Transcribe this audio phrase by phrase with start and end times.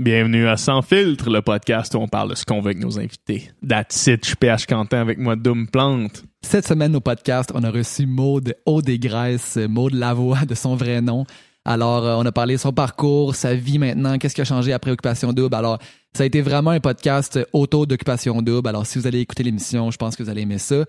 [0.00, 2.98] Bienvenue à Sans Filtre, le podcast où on parle de ce qu'on veut avec nos
[2.98, 3.50] invités.
[3.68, 6.24] That's it, je suis PH Quentin avec moi, Doom Plante.
[6.40, 10.74] Cette semaine au podcast, on a reçu Maude Haut des Graisses, Maude Lavoie de son
[10.74, 11.26] vrai nom.
[11.66, 14.72] Alors, euh, on a parlé de son parcours, sa vie maintenant, qu'est-ce qui a changé
[14.72, 15.54] après Occupation Double.
[15.54, 15.78] Alors,
[16.14, 18.70] ça a été vraiment un podcast auto d'Occupation Double.
[18.70, 20.86] Alors, si vous allez écouter l'émission, je pense que vous allez aimer ça.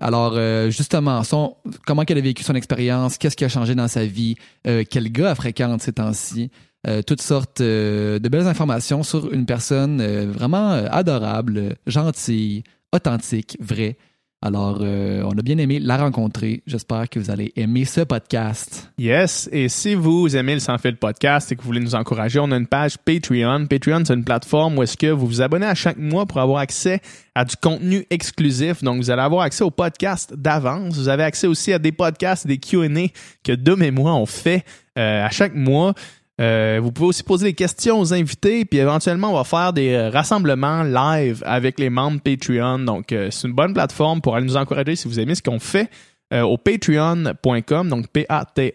[0.00, 1.54] Alors, euh, justement, son,
[1.86, 4.36] comment qu'elle a vécu son expérience, qu'est-ce qui a changé dans sa vie,
[4.66, 6.50] euh, quel gars elle fréquente ces temps-ci,
[6.86, 13.56] euh, toutes sortes euh, de belles informations sur une personne euh, vraiment adorable, gentille, authentique,
[13.58, 13.96] vraie.
[14.42, 16.62] Alors, on a bien aimé la rencontrer.
[16.66, 18.92] J'espère que vous allez aimer ce podcast.
[18.98, 22.38] Yes, et si vous aimez le Sans Filtre podcast et que vous voulez nous encourager,
[22.40, 23.64] on a une page Patreon.
[23.66, 26.58] Patreon, c'est une plateforme où est-ce que vous vous abonnez à chaque mois pour avoir
[26.58, 27.00] accès
[27.34, 28.84] à du contenu exclusif.
[28.84, 30.94] Donc, vous allez avoir accès au podcast d'avance.
[30.94, 33.06] Vous avez accès aussi à des podcasts, des Q&A
[33.42, 34.62] que Dom et moi on fait
[34.94, 35.94] à chaque mois.
[36.40, 39.92] Euh, vous pouvez aussi poser des questions aux invités, puis éventuellement, on va faire des
[39.92, 42.80] euh, rassemblements live avec les membres Patreon.
[42.80, 45.60] Donc, euh, c'est une bonne plateforme pour aller nous encourager si vous aimez ce qu'on
[45.60, 45.88] fait.
[46.32, 48.66] Au patreon.com, donc P-A-T-R-E-O-N.com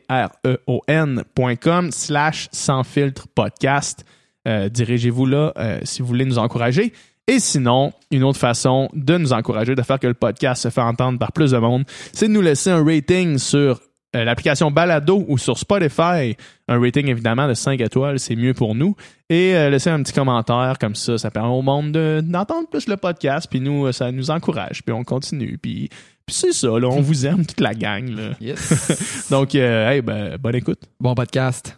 [1.92, 4.06] slash sans filtre podcast.
[4.46, 5.54] Dirigez-vous là
[5.84, 6.94] si vous voulez nous encourager.
[7.28, 10.80] Et sinon, une autre façon de nous encourager, de faire que le podcast se fait
[10.80, 13.82] entendre par plus de monde, c'est de nous laisser un rating sur
[14.16, 16.36] euh, l'application Balado ou sur Spotify.
[16.68, 18.96] Un rating évidemment de 5 étoiles, c'est mieux pour nous.
[19.30, 22.88] Et euh, laisser un petit commentaire comme ça, ça permet au monde de- d'entendre plus
[22.88, 25.58] le podcast, puis nous, euh, ça nous encourage, puis on continue.
[25.62, 25.90] Puis,
[26.26, 28.10] puis c'est ça, là, on vous aime, toute la gang.
[28.10, 28.30] Là.
[28.42, 29.28] Yes.
[29.32, 30.82] Donc, euh, hey, ben, bonne écoute.
[31.00, 31.76] bon podcast.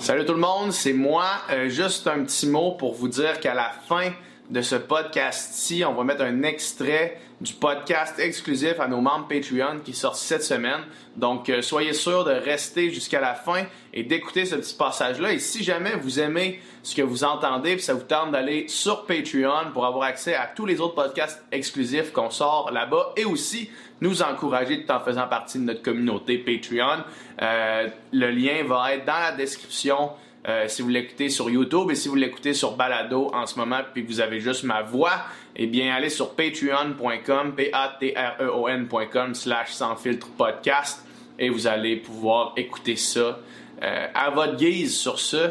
[0.00, 1.24] Salut tout le monde, c'est moi.
[1.50, 4.10] Euh, juste un petit mot pour vous dire qu'à la fin
[4.50, 9.78] de ce podcast-ci, on va mettre un extrait du podcast exclusif à nos membres Patreon
[9.84, 10.80] qui est sorti cette semaine.
[11.16, 15.32] Donc, euh, soyez sûrs de rester jusqu'à la fin et d'écouter ce petit passage-là.
[15.32, 19.06] Et si jamais vous aimez ce que vous entendez, puis ça vous tente d'aller sur
[19.06, 23.70] Patreon pour avoir accès à tous les autres podcasts exclusifs qu'on sort là-bas et aussi
[24.00, 27.04] nous encourager tout en faisant partie de notre communauté Patreon.
[27.40, 30.10] Euh, le lien va être dans la description
[30.48, 33.80] euh, si vous l'écoutez sur YouTube et si vous l'écoutez sur Balado en ce moment
[33.92, 35.24] puis que vous avez juste ma voix,
[35.54, 41.04] eh bien allez sur patreon.com, p-a-t-r-e-o-n.com slash sans filtre podcast
[41.38, 43.38] et vous allez pouvoir écouter ça
[43.82, 44.96] euh, à votre guise.
[44.96, 45.50] Sur ce,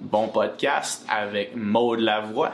[0.00, 2.52] bon podcast avec Maud Lavoie.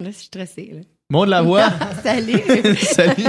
[0.00, 0.70] Là, je suis stressée.
[0.72, 0.80] Là.
[1.10, 1.70] Mon de la voix.
[2.02, 2.76] Salut!
[2.76, 3.24] Salut.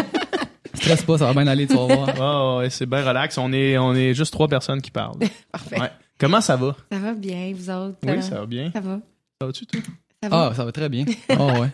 [0.95, 2.09] Stresse pas, ça va bien aller, tu vas voir.
[2.19, 3.37] Oh, ouais, c'est bien relax.
[3.37, 5.17] On est, on est juste trois personnes qui parlent.
[5.51, 5.79] Parfait.
[5.79, 5.91] Ouais.
[6.19, 6.75] Comment ça va?
[6.91, 7.97] Ça va bien, vous autres?
[8.03, 8.71] Oui, Euh, ça va bien.
[8.73, 8.99] Ça va.
[9.39, 9.81] Ça va-tu, toi?
[10.23, 10.47] Ça va?
[10.47, 11.05] Ah, ça va très bien.
[11.37, 11.69] Oh, ouais.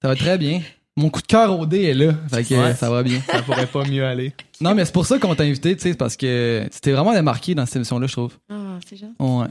[0.00, 0.60] Ça va très bien.
[0.96, 2.12] Mon coup de cœur au dé est là.
[2.30, 2.74] Fait que Ouais.
[2.74, 3.20] ça va bien.
[3.30, 4.34] Ça pourrait pas mieux aller.
[4.60, 7.12] Non, mais c'est pour ça qu'on t'a invité, tu sais, parce que tu t'es vraiment
[7.12, 8.36] démarqué dans cette émission-là, je trouve.
[8.50, 9.14] Ah, c'est gentil.
[9.18, 9.46] Ouais.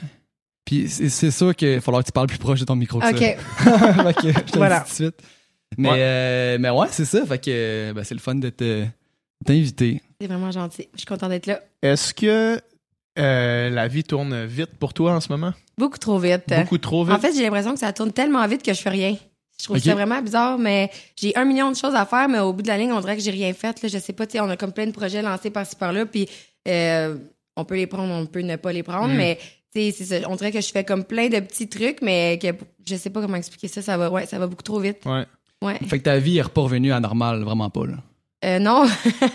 [0.66, 3.06] Puis c'est sûr qu'il va falloir que tu parles plus proche de ton micro que
[3.10, 3.38] OK.
[3.58, 4.04] ça.
[4.04, 4.80] fait que je te Voilà.
[4.80, 5.16] dis tout de suite.
[5.78, 5.98] Mais, Ouais.
[6.00, 7.26] euh, mais ouais, c'est ça.
[7.26, 8.86] Fait que ben, c'est le fun de te
[9.46, 10.02] t'inviter.
[10.20, 10.88] C'est vraiment gentil.
[10.94, 11.62] Je suis contente d'être là.
[11.82, 12.60] Est-ce que
[13.20, 15.54] euh, la vie tourne vite pour toi en ce moment?
[15.78, 16.44] Beaucoup trop vite.
[16.50, 17.16] Beaucoup trop vite?
[17.16, 19.16] En fait, j'ai l'impression que ça tourne tellement vite que je fais rien.
[19.60, 22.52] Je trouve ça vraiment bizarre, mais j'ai un million de choses à faire, mais au
[22.52, 23.82] bout de la ligne, on dirait que j'ai rien fait.
[23.84, 23.90] Là.
[23.90, 26.28] Je sais pas, tu sais, on a comme plein de projets lancés par-ci par-là, puis
[26.68, 27.16] euh,
[27.56, 29.18] on peut les prendre, on peut ne pas les prendre, Mm.
[29.18, 29.38] mais
[29.74, 30.30] tu sais, c'est ça.
[30.30, 32.48] On dirait que je fais comme plein de petits trucs, mais que
[32.88, 33.84] je sais pas comment expliquer ça.
[33.84, 35.06] Ça va, ouais, ça va beaucoup trop vite.
[35.06, 35.26] Ouais.
[35.62, 35.78] Ouais.
[35.88, 37.86] Fait que ta vie est pas revenue à normal, vraiment pas.
[37.86, 37.98] Là,
[38.44, 38.86] Euh, non.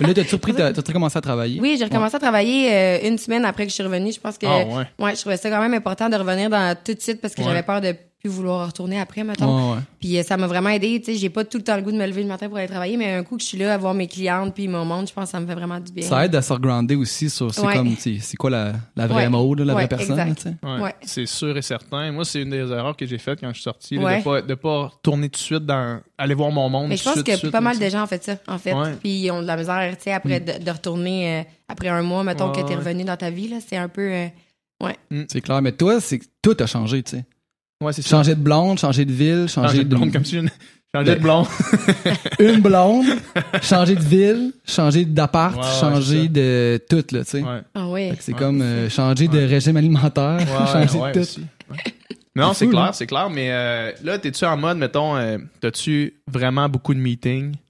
[0.01, 1.61] Là t'as surpris, t'as t'as commencé à travailler?
[1.61, 4.11] oui, j'ai recommencé à travailler euh, une semaine après que je suis revenue.
[4.13, 4.85] Je pense que Ah, ouais.
[4.99, 7.41] ouais, je trouvais ça quand même important de revenir dans tout de suite parce que
[7.43, 7.47] Ouais.
[7.49, 9.71] j'avais peur de plus vouloir retourner après, mettons.
[9.73, 9.83] Ouais, ouais.
[10.01, 10.99] Puis euh, ça m'a vraiment aidé.
[11.01, 12.57] Tu sais, j'ai pas tout le temps le goût de me lever le matin pour
[12.57, 14.85] aller travailler, mais un coup que je suis là à voir mes clientes puis mon
[14.87, 16.03] monde, je pense que ça me fait vraiment du bien.
[16.09, 17.75] Ça aide à se regrounder aussi sur c'est Ouais.
[17.75, 19.29] comme tu sais, c'est quoi la, la vraie Ouais.
[19.29, 20.35] mode, la vraie Ouais, personne.
[20.63, 20.95] Ouais, Ouais.
[21.03, 22.11] C'est sûr et certain.
[22.11, 24.19] Moi, c'est une des erreurs que j'ai faites quand je suis sorti, là, Ouais.
[24.21, 26.89] de pas de pas retourner tout de suite dans aller voir mon monde.
[26.89, 28.73] Mais je pense suite, que suite, pas mal de gens ont fait ça, en fait.
[28.73, 28.93] Ouais.
[28.93, 28.97] Mm.
[28.97, 32.01] Puis ils ont de la misère, tu sais, après de, de retourner euh, après un
[32.03, 32.77] mois, mettons Ouais, que t'es ouais.
[32.77, 33.59] revenu dans ta vie, là.
[33.67, 34.11] C'est un peu.
[34.11, 34.27] euh,
[35.29, 35.61] C'est clair.
[35.63, 37.25] Mais toi, c'est tout a changé, tu sais.
[37.83, 38.09] Ouais, c'est ça.
[38.11, 40.47] Changer de blonde, changer de ville, changer, Changer de blonde comme si je
[40.95, 41.47] changer de blonde.
[42.39, 43.05] une blonde,
[43.63, 47.43] changer de ville, changer d'appart, Ouais, ouais, changer de tout, là, tu sais.
[47.43, 47.61] Ouais.
[47.75, 47.87] Ah
[48.17, 48.39] que C'est Ouais.
[48.39, 49.45] comme euh, changer de Ouais.
[49.47, 51.21] régime alimentaire, Ouais, changer ouais, de tout.
[51.21, 51.41] aussi.
[51.71, 51.77] Ouais.
[52.35, 53.29] Non, C'est clair, c'est clair.
[53.31, 57.53] Mais euh, là, t'es-tu en mode, mettons, euh, t'as-tu vraiment beaucoup de meetings?
[57.53, 57.61] Tu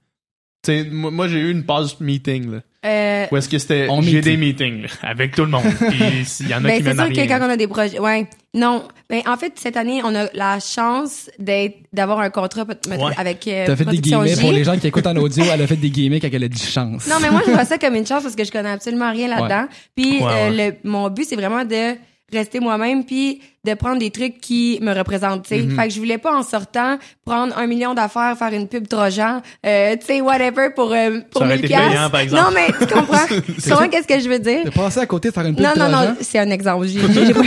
[0.65, 2.59] sais, moi, moi, j'ai eu une pause meeting, là.
[2.87, 4.23] Euh, Ou est-ce que c'était On j'ai meet.
[4.23, 5.63] des meetings là, avec tout le monde?
[5.89, 7.99] Puis s'il y en a ben, qui c'est sûr que quand on a des projets,
[7.99, 8.83] ouais, non.
[9.09, 12.97] Ben, en fait, cette année, on a la chance d'être, d'avoir un contrat peut- Ouais.
[13.17, 14.41] avec euh, T'as fait des Production guillemets J.
[14.41, 15.43] pour les gens qui écoutent en audio.
[15.53, 17.07] Elle a fait des guillemets quand elle a dit chance.
[17.07, 19.27] Non, mais moi, je vois ça comme une chance parce que je connais absolument rien
[19.27, 19.67] là-dedans.
[19.95, 20.71] Puis, Ouais, euh, ouais.
[20.83, 21.95] le, mon but, c'est vraiment de
[22.33, 25.61] rester moi-même puis de prendre des trucs qui me représentent, tu sais.
[25.61, 25.75] Mm-hmm.
[25.75, 29.41] Fait que je voulais pas, en sortant, prendre un million d'affaires, faire une pub Trojan,
[29.65, 31.89] euh, tu sais, whatever, pour, euh, pour Ça aurait 1000 été piastres.
[31.91, 32.43] payant, par exemple.
[32.43, 33.25] Non, mais tu comprends?
[33.29, 34.59] tu comprends qu'est-ce que je veux dire?
[34.65, 36.09] T'as passé à côté de faire une pub Non, non, Trojan?
[36.11, 36.87] non, c'est un exemple.
[36.87, 37.41] J'ai- j'ai- j'ai pas-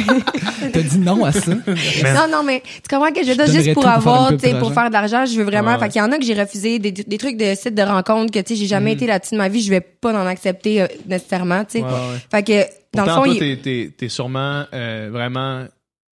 [0.73, 1.51] T'as dit non à ça?
[1.55, 4.55] non, non, mais tu comprends que je veux dire, Je juste pour avoir, tu sais,
[4.59, 5.73] pour faire de l'argent, je veux vraiment.
[5.73, 7.83] Ouais, Fait qu'il y en a que j'ai refusé des, des trucs de sites de
[7.83, 10.27] rencontres que, tu sais, j'ai jamais été là-dessus de ma vie, je vais pas en
[10.27, 11.85] accepter euh, nécessairement, tu sais.
[11.85, 12.19] Ouais, ouais.
[12.31, 15.65] Fait que, dans Pourtant, le toi, fond, il- t'es, t'es, t'es sûrement euh, vraiment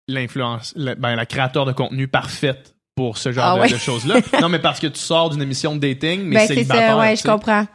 [0.07, 3.69] l'influence, la, ben, la créateur de contenu parfaite pour ce genre Ah de, ouais.
[3.69, 4.15] de choses-là.
[4.41, 6.91] non, mais parce que tu sors d'une émission de dating, mais ben, c'est célibataire.
[6.91, 7.65] ça, ouais, je comprends.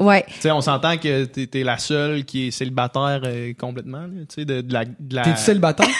[0.00, 0.24] Ouais.
[0.26, 4.26] Tu sais, on s'entend que t'es, t'es la seule qui est célibataire euh, complètement, tu
[4.34, 4.84] sais, de, de la...
[4.86, 5.22] De la...
[5.22, 5.86] T'es-tu célibataire?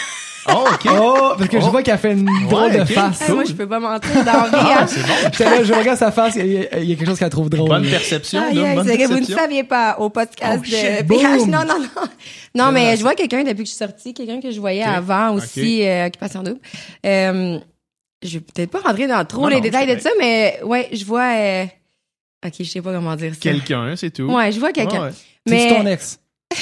[0.48, 0.90] Oh, OK.
[0.90, 1.70] Oh, parce que je Oh.
[1.70, 3.28] vois qu'elle fait une drôle Ouais, de face.
[3.28, 6.46] Moi, je peux pas mentir dans la vie, Ah, là, je regarde sa face, il
[6.46, 7.68] y, a- il y a quelque chose qu'elle trouve drôle.
[7.68, 11.02] Bonne perception, vous ne saviez pas au podcast Oh, de.
[11.06, 11.46] PH.
[11.46, 12.02] Non, non, non.
[12.54, 15.34] Non, mais je vois quelqu'un depuis que je suis sortie, quelqu'un que je voyais avant
[15.34, 16.60] aussi, euh, Occupation Double.
[17.06, 17.58] Euh,
[18.22, 20.88] je vais peut-être pas rentrer dans trop Non, les non, détails de ça, mais ouais,
[20.92, 21.34] je vois...
[21.36, 21.64] euh,
[22.44, 23.40] Ok, je sais pas comment dire ça.
[23.40, 24.24] Quelqu'un, c'est tout.
[24.24, 24.98] Ouais, je vois quelqu'un.
[25.02, 25.12] Ouais, ouais.
[25.46, 26.18] C'est Mais ton ex.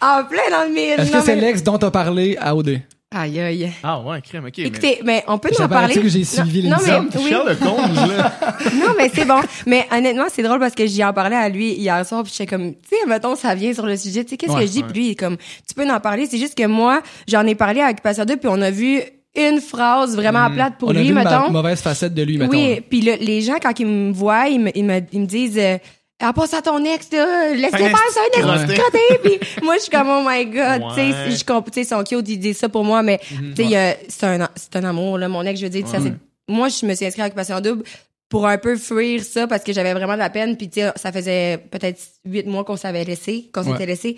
[0.00, 0.94] en plein dans le mille.
[0.98, 2.80] Est-ce Non, que c'est mais- l'ex dont t'as parlé à OD?
[3.14, 3.72] Aïe, aïe.
[3.82, 4.52] Ah ouais, crème, OK.
[4.58, 5.94] mais- Écoutez, mais on peut nous en parler?
[5.94, 7.08] que j'ai suivi non, non, l'émission.
[7.14, 7.30] mais, oui.
[7.30, 8.32] Là.
[8.74, 9.40] non, mais c'est bon.
[9.66, 12.54] Mais honnêtement, c'est drôle parce que j'y en parlais à lui hier soir, puis j'étais
[12.54, 14.72] comme, tu sais, mettons, ça vient sur le sujet, tu sais, qu'est-ce Ouais, que je
[14.72, 14.84] dis, ouais.
[14.92, 17.54] puis lui, il est comme, tu peux en parler, c'est juste que moi, j'en ai
[17.54, 19.00] parlé à Occupation 2, puis on a vu
[19.34, 21.50] une phrase vraiment plate pour On a lui, vu ma mettons.
[21.50, 22.50] mauvaise facette de lui, mettons.
[22.52, 25.26] oui, puis le- les gens, quand ils me voient, ils me, ils me, ils me
[25.26, 25.78] disent, euh,
[26.20, 28.74] ah, passe à ton ex, là, laisse-le Un faire, un ex crotté.
[28.74, 28.98] crotté.
[29.22, 32.02] Puis moi, je suis comme, oh my God, tu sais, je comprends, tu sais, sont
[32.02, 35.18] cute, ils disent ça pour moi, mais, tu sais, il c'est un, c'est un amour,
[35.18, 36.12] là, mon ex, je veux dire, ça, c'est,
[36.48, 37.84] moi, je me suis inscrite à Occupation Double
[38.28, 40.90] pour un peu fuir ça parce que j'avais vraiment de la peine, puis tu sais,
[40.96, 43.72] ça faisait peut-être huit mois qu'on s'avait laissé, qu'on Ouais.
[43.72, 44.16] s'était laissé.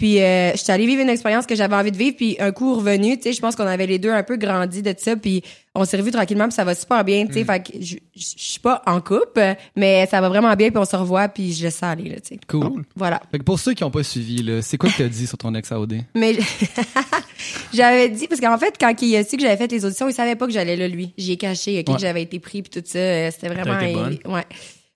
[0.00, 2.74] Puis euh, j'étais allée vivre une expérience que j'avais envie de vivre, puis un coup
[2.74, 5.42] revenu, tu sais, je pense qu'on avait les deux un peu grandi de ça, puis
[5.74, 7.28] on s'est revus tranquillement, puis ça va super bien, Mm.
[7.28, 10.54] tu sais, fait que je je- je suis pas en couple, mais ça va vraiment
[10.56, 12.40] bien, puis on se revoit, puis je laisse ça aller, là, tu sais.
[12.48, 12.82] Cool.
[12.96, 13.20] Voilà.
[13.30, 15.36] Fait que pour ceux qui n'ont pas suivi, là, c'est quoi que t'as dit sur
[15.36, 15.96] ton ex à OD?
[16.14, 16.32] Mais
[17.74, 20.14] j'avais dit parce qu'en fait quand il a su que j'avais fait les auditions, il
[20.14, 21.12] savait pas que j'allais là lui.
[21.18, 21.94] J'y ai caché ok, Ouais.
[21.94, 24.18] que j'avais été pris puis tout ça, euh, c'était vraiment été bonne.
[24.26, 24.44] ouais.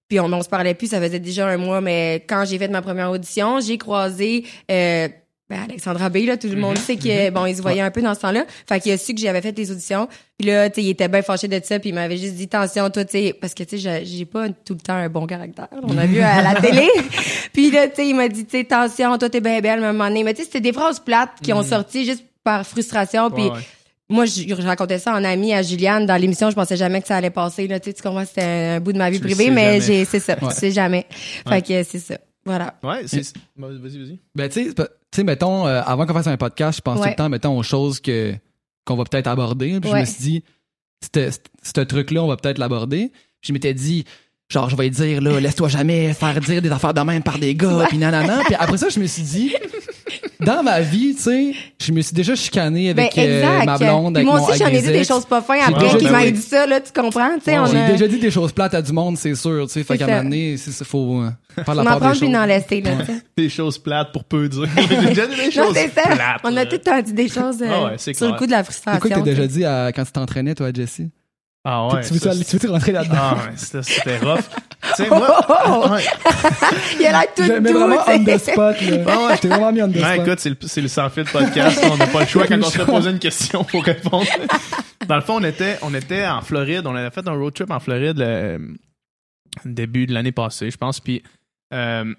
[0.09, 2.69] Puis on, on se parlait plus, ça faisait déjà un mois mais quand j'ai fait
[2.69, 5.09] ma première audition, j'ai croisé euh,
[5.51, 8.01] ben Alexandra B, là, tout le monde sait que bon, ils se voyaient un peu
[8.01, 8.47] dans ce temps-là.
[8.67, 10.09] Fait qu'il a su que j'avais fait les auditions.
[10.39, 12.45] Puis là, tu sais, il était bien fâché de ça, puis il m'avait juste dit
[12.45, 15.27] attention toi, tu sais, parce que tu sais, j'ai- pas tout le temps un bon
[15.27, 15.69] caractère.
[15.83, 16.89] On a vu à la télé.
[17.53, 19.89] puis là, tu sais, il m'a dit tu sais, attention, toi t'es bien belle à
[19.89, 20.25] un moment donné.
[20.25, 23.31] Mais tu sais, c'était des phrases plates qui ont sorti juste par frustration.
[23.31, 23.61] Puis Ouais, ouais.
[24.09, 26.51] Moi, je, je racontais ça en ami à Juliane dans l'émission.
[26.51, 27.67] Je pensais jamais que ça allait passer.
[27.67, 30.05] Là, tu sais, tu comprends, c'était un bout de ma vie Tu privée, mais j'ai,
[30.05, 30.49] c'est ça, Ouais.
[30.53, 31.07] tu sais jamais.
[31.47, 31.63] Ouais.
[31.63, 32.19] Fait que c'est ça.
[32.45, 32.75] Voilà.
[32.83, 33.23] Ouais, c'est...
[33.57, 34.19] Vas-y, vas-y.
[34.35, 34.73] Ben, tu
[35.15, 37.63] sais, mettons, euh, avant qu'on fasse un podcast, je pense tout le temps, mettons, aux
[37.63, 38.35] choses que,
[38.85, 39.81] qu'on va peut-être aborder.
[39.81, 40.45] Puis je me suis dit,
[41.15, 41.31] ce
[41.63, 43.11] ce truc-là, on va peut-être l'aborder.
[43.41, 44.05] Puis je m'étais dit,
[44.51, 47.55] genre, je vais dire, là, laisse-toi jamais faire dire des affaires de même par des
[47.55, 48.41] gars, puis nanana.
[48.45, 49.55] Puis après ça, je me suis dit,
[50.41, 53.67] dans ma vie, tu sais, je me suis déjà chicané Ben, avec euh, exact.
[53.67, 55.99] ma blonde, Puis moi aussi, j'en ai dit des choses pas fins J'ai après déjà
[55.99, 57.35] qu'il dit- m'a dit ça, là, tu comprends?
[57.39, 59.67] Tu sais, on J'ai a, déjà dit des choses plates à du monde, c'est sûr,
[59.67, 59.85] tu sais.
[59.85, 61.31] Fait C'est qu'à un moment donné, c'est ça, faut euh,
[61.65, 62.35] faire la on en part prend des choses.
[62.35, 63.21] en laisser, là, tu sais.
[63.37, 64.67] Des choses plates pour peu dire.
[64.91, 66.03] J'ai déjà dit des Non, choses c'est ça.
[66.03, 66.41] plates.
[66.45, 68.47] On a tout le temps dit des choses euh, Ah ouais, c'est sur le coup
[68.47, 69.01] de la C'est frustration.
[69.01, 71.11] quoi que t'as déjà dit à- quand tu t'entraînais, toi, Jessie?
[71.67, 72.03] Ah ouais.
[72.03, 73.17] tu veux-tu ça, tu veux-tu rentrer là-dedans?
[73.19, 74.41] Ah ouais, c'était, c'était rough.
[74.97, 75.91] tu sais, moi...
[75.91, 76.05] ouais.
[77.01, 79.05] Il a l'air tout doux, mets vraiment on the spot, là.
[79.07, 79.39] Ah ouais.
[79.39, 80.27] T'ai vraiment mis on the spot.
[80.27, 81.81] écoute, c'est le, c'est le sans fil podcast.
[81.91, 82.47] On n'a pas le choix.
[82.47, 84.27] Quand on se fait poser une question, faut répondre.
[85.09, 86.87] Dans le fond, on était, on était en Floride.
[86.87, 91.01] On avait fait un road trip en Floride le début de l'année passée, je pense.
[91.01, 91.23] Puis,
[91.73, 92.13] euh,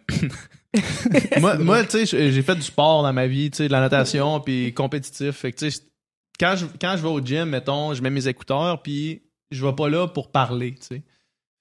[1.39, 3.79] moi, moi tu sais, j'ai fait du sport dans ma vie, tu sais, de la
[3.79, 5.35] natation, puis compétitif.
[5.35, 5.81] Fait que, tu sais,
[6.39, 9.21] quand je, quand je vais au gym, mettons, je mets mes écouteurs, puis
[9.51, 11.03] je vais pas là pour parler, tu sais.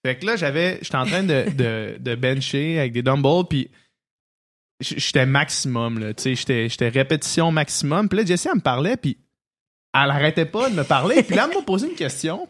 [0.04, 3.70] Fait que là, j'avais, j'étais en train de, de, de bencher avec des dumbbells, puis
[4.80, 8.08] j'étais maximum, là, tu sais, j'étais, répétition maximum.
[8.08, 9.18] Puis là, Jessie, elle me parlait, puis
[9.94, 11.22] elle arrêtait pas de me parler.
[11.22, 12.48] Puis là, elle m'a posé une question.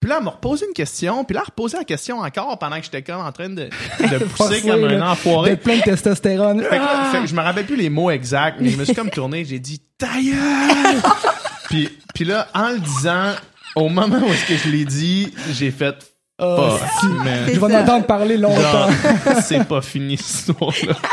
[0.00, 1.24] Puis là, elle m'a reposé une question.
[1.24, 4.24] Puis là, elle reposé la question encore pendant que j'étais comme en train de, de
[4.36, 5.56] pousser comme un enfoiré.
[5.56, 6.62] Plein de testostérone.
[6.62, 8.84] Fait que, là, fait que je me rappelle plus les mots exacts, mais je me
[8.84, 11.02] suis comme tourné, j'ai dit ta gueule!
[11.68, 13.34] puis, puis là, en le disant,
[13.82, 15.94] au moment où est-ce que je l'ai dit, j'ai fait
[16.40, 16.80] Fuck,
[17.24, 17.44] man.
[17.46, 18.88] C'est Je vais m'entendre parler longtemps.
[19.42, 20.94] C'est pas fini, cette histoire-là.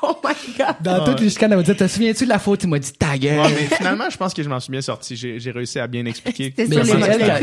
[0.00, 0.76] Oh my god.
[0.80, 2.62] Dans toutes les chicanes, elle va dire, te souviens-tu de la faute?
[2.62, 3.40] Il m'a dit ta gueule.
[3.40, 5.16] Ouais, mais finalement, je pense que je m'en suis bien sorti.
[5.16, 6.52] J'ai j'ai réussi à bien expliquer.
[6.56, 6.82] C'est elle, qui
[7.30, 7.40] a-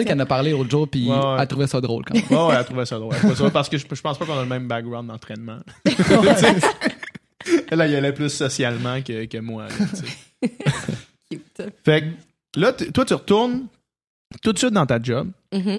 [0.00, 1.36] elle en a parlé l'autre jour, puis Ouais, ouais.
[1.40, 2.24] elle trouvait ça drôle quand même.
[2.30, 3.14] Ouais, ouais, elle trouvait ça drôle.
[3.22, 5.58] Elle ça parce que je, je pense pas qu'on a le même background d'entraînement.
[7.70, 9.64] Elle, elle y allait plus socialement que, que moi.
[9.64, 11.68] là, sais.
[11.84, 12.06] fait que
[12.60, 13.66] là, toi, tu retournes
[14.42, 15.30] tout de suite dans ta job.
[15.54, 15.78] Mhm.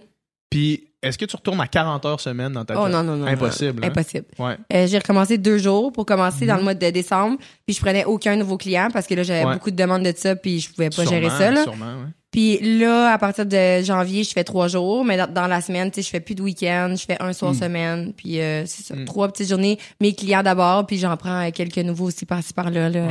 [0.49, 2.91] Puis, est-ce que tu retournes à 40 heures semaine dans ta Oh job?
[2.91, 3.27] non, non, non.
[3.27, 3.79] Impossible.
[3.81, 3.87] non.
[3.87, 3.91] hein?
[3.91, 4.25] Impossible.
[4.39, 4.57] Ouais.
[4.73, 7.37] Euh, j'ai recommencé deux jours pour commencer dans le mois de décembre.
[7.65, 9.53] Puis je prenais aucun nouveau client parce que là, j'avais Ouais.
[9.53, 11.51] beaucoup de demandes de ça puis je pouvais pas Sûrement, gérer ça.
[11.51, 11.63] Là.
[11.63, 12.07] Sûrement, ouais.
[12.31, 15.89] Puis là, à partir de janvier, je fais trois jours, mais dans, dans la semaine,
[15.89, 18.85] tu sais, je fais plus de week-end, je fais un soir semaine, puis euh, c'est
[18.85, 19.05] ça, Mm.
[19.05, 22.89] trois petites journées, mes clients d'abord, puis j'en prends euh, quelques nouveaux aussi par-ci par-là.
[22.89, 23.07] Là.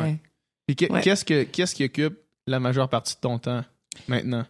[0.69, 2.17] Puis qu'est-ce que qu'est-ce qui occupe
[2.49, 3.63] la majeure partie de ton temps
[4.09, 4.45] maintenant?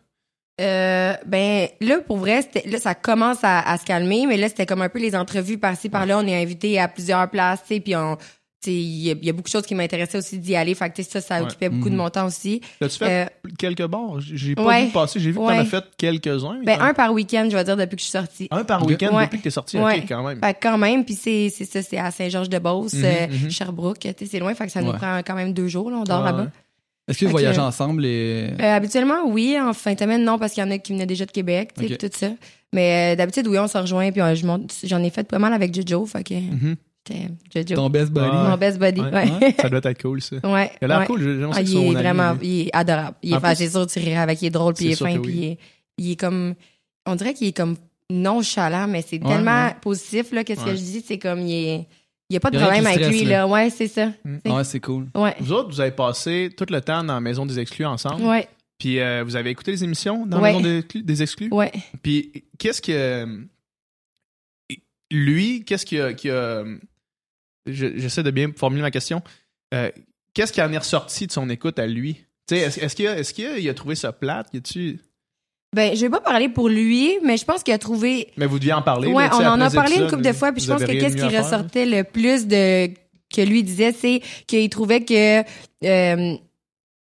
[0.61, 4.67] Euh, ben là, pour vrai, là, ça commence à, à se calmer, mais là, c'était
[4.67, 6.19] comme un peu les entrevues par-ci par-là.
[6.19, 8.19] On est invité à plusieurs places, tu sais, puis on,
[8.67, 10.75] il y, a- il y a beaucoup de choses qui m'intéressaient aussi d'y aller.
[10.75, 11.43] Fait que ça, ça Ouais.
[11.45, 12.61] occupait beaucoup de mon temps aussi.
[12.81, 14.17] As-tu fait Euh, quelques bars?
[14.19, 14.87] J'ai pas ouais.
[14.87, 15.21] vu passer.
[15.21, 16.61] J'ai vu que t'en as fait quelques-uns.
[16.64, 18.49] ben T'en- un par week-end, je vais dire depuis que je suis sortie.
[18.50, 19.78] un par week-end depuis que t'es sorti.
[19.78, 19.99] Ouais.
[19.99, 20.40] OK, quand même.
[20.40, 23.50] Fait que quand même, puis c'est c'est ça, c'est à Saint-Georges-de-Beauce, Mhm, euh, mhm.
[23.52, 25.99] Sherbrooke, tu sais, c'est loin, fait que ça nous prend quand même deux jours, là,
[25.99, 26.49] on dort là-bas.
[27.09, 28.50] Est-ce que vous Fait que- voyagez ensemble et...
[28.61, 29.57] Euh, habituellement, oui.
[29.61, 31.71] En fin de semaine, non, parce qu'il y en a qui venaient déjà de Québec,
[31.79, 32.29] tu sais, tout ça.
[32.75, 34.35] Mais euh, d'habitude, oui, on se rejoint, puis euh,
[34.85, 36.77] j'en ai fait pas mal avec Jojo, fait que Mhm.
[37.09, 37.29] j'étais
[37.67, 37.75] Jojo.
[37.77, 38.27] Ton best buddy?
[38.31, 39.11] Mon best buddy, Ouais.
[39.41, 39.55] ouais.
[39.59, 40.37] Ça doit être cool, ça.
[40.45, 40.71] Ouais.
[40.83, 41.07] Il a l'air ouais.
[41.07, 41.23] cool.
[41.23, 43.17] J'aimerais Ah, il est ami, vraiment, il est adorable.
[43.23, 45.33] Il est, c'est sûr, tu rirais avec, il est drôle, puis il est fin, puis
[45.33, 45.35] oui.
[45.38, 45.59] il est,
[45.97, 46.55] il est comme,
[47.07, 47.77] on dirait qu'il est comme
[48.11, 49.75] nonchalant, mais c'est Ouais, tellement ouais.
[49.81, 50.71] positif, là, qu'est-ce Ouais.
[50.73, 51.87] que je dis, c'est comme, il est,
[52.31, 53.47] il y a pas de problème qui avec lui, là.
[53.47, 54.13] Ouais, c'est ça.
[54.25, 54.39] Mm.
[54.53, 55.07] Ouais, c'est cool.
[55.15, 55.35] Ouais.
[55.41, 58.23] Vous autres, vous avez passé tout le temps dans la maison des exclus ensemble.
[58.25, 58.49] Ouais.
[58.79, 60.53] Puis euh, vous avez écouté les émissions dans Ouais.
[60.53, 61.49] la maison des, exclus- des exclus?
[61.51, 61.73] Ouais.
[62.03, 63.27] Puis qu'est-ce que
[65.11, 66.65] lui, qu'est-ce qu'il a, a-
[67.67, 69.23] je- j'essaie de bien formuler ma question.
[69.75, 69.91] Euh,
[70.35, 72.15] qu'est-ce qui en est ressorti de son écoute à lui?
[72.47, 74.49] Tu sais, est-ce, est-ce qu'il a, est-ce qu'il a, il a trouvé ça plate?
[74.53, 75.01] Y a-tu
[75.77, 78.59] Ben, je vais pas parler pour lui, mais je pense qu'il a trouvé, Mais vous
[78.59, 79.09] deviez en parler.
[79.09, 81.17] Ouais, là, on en a parlé une couple de fois, puis je pense que qu'est-ce
[81.17, 82.89] qui ressortait le plus de
[83.35, 85.45] que lui disait, c'est qu'il trouvait que euh,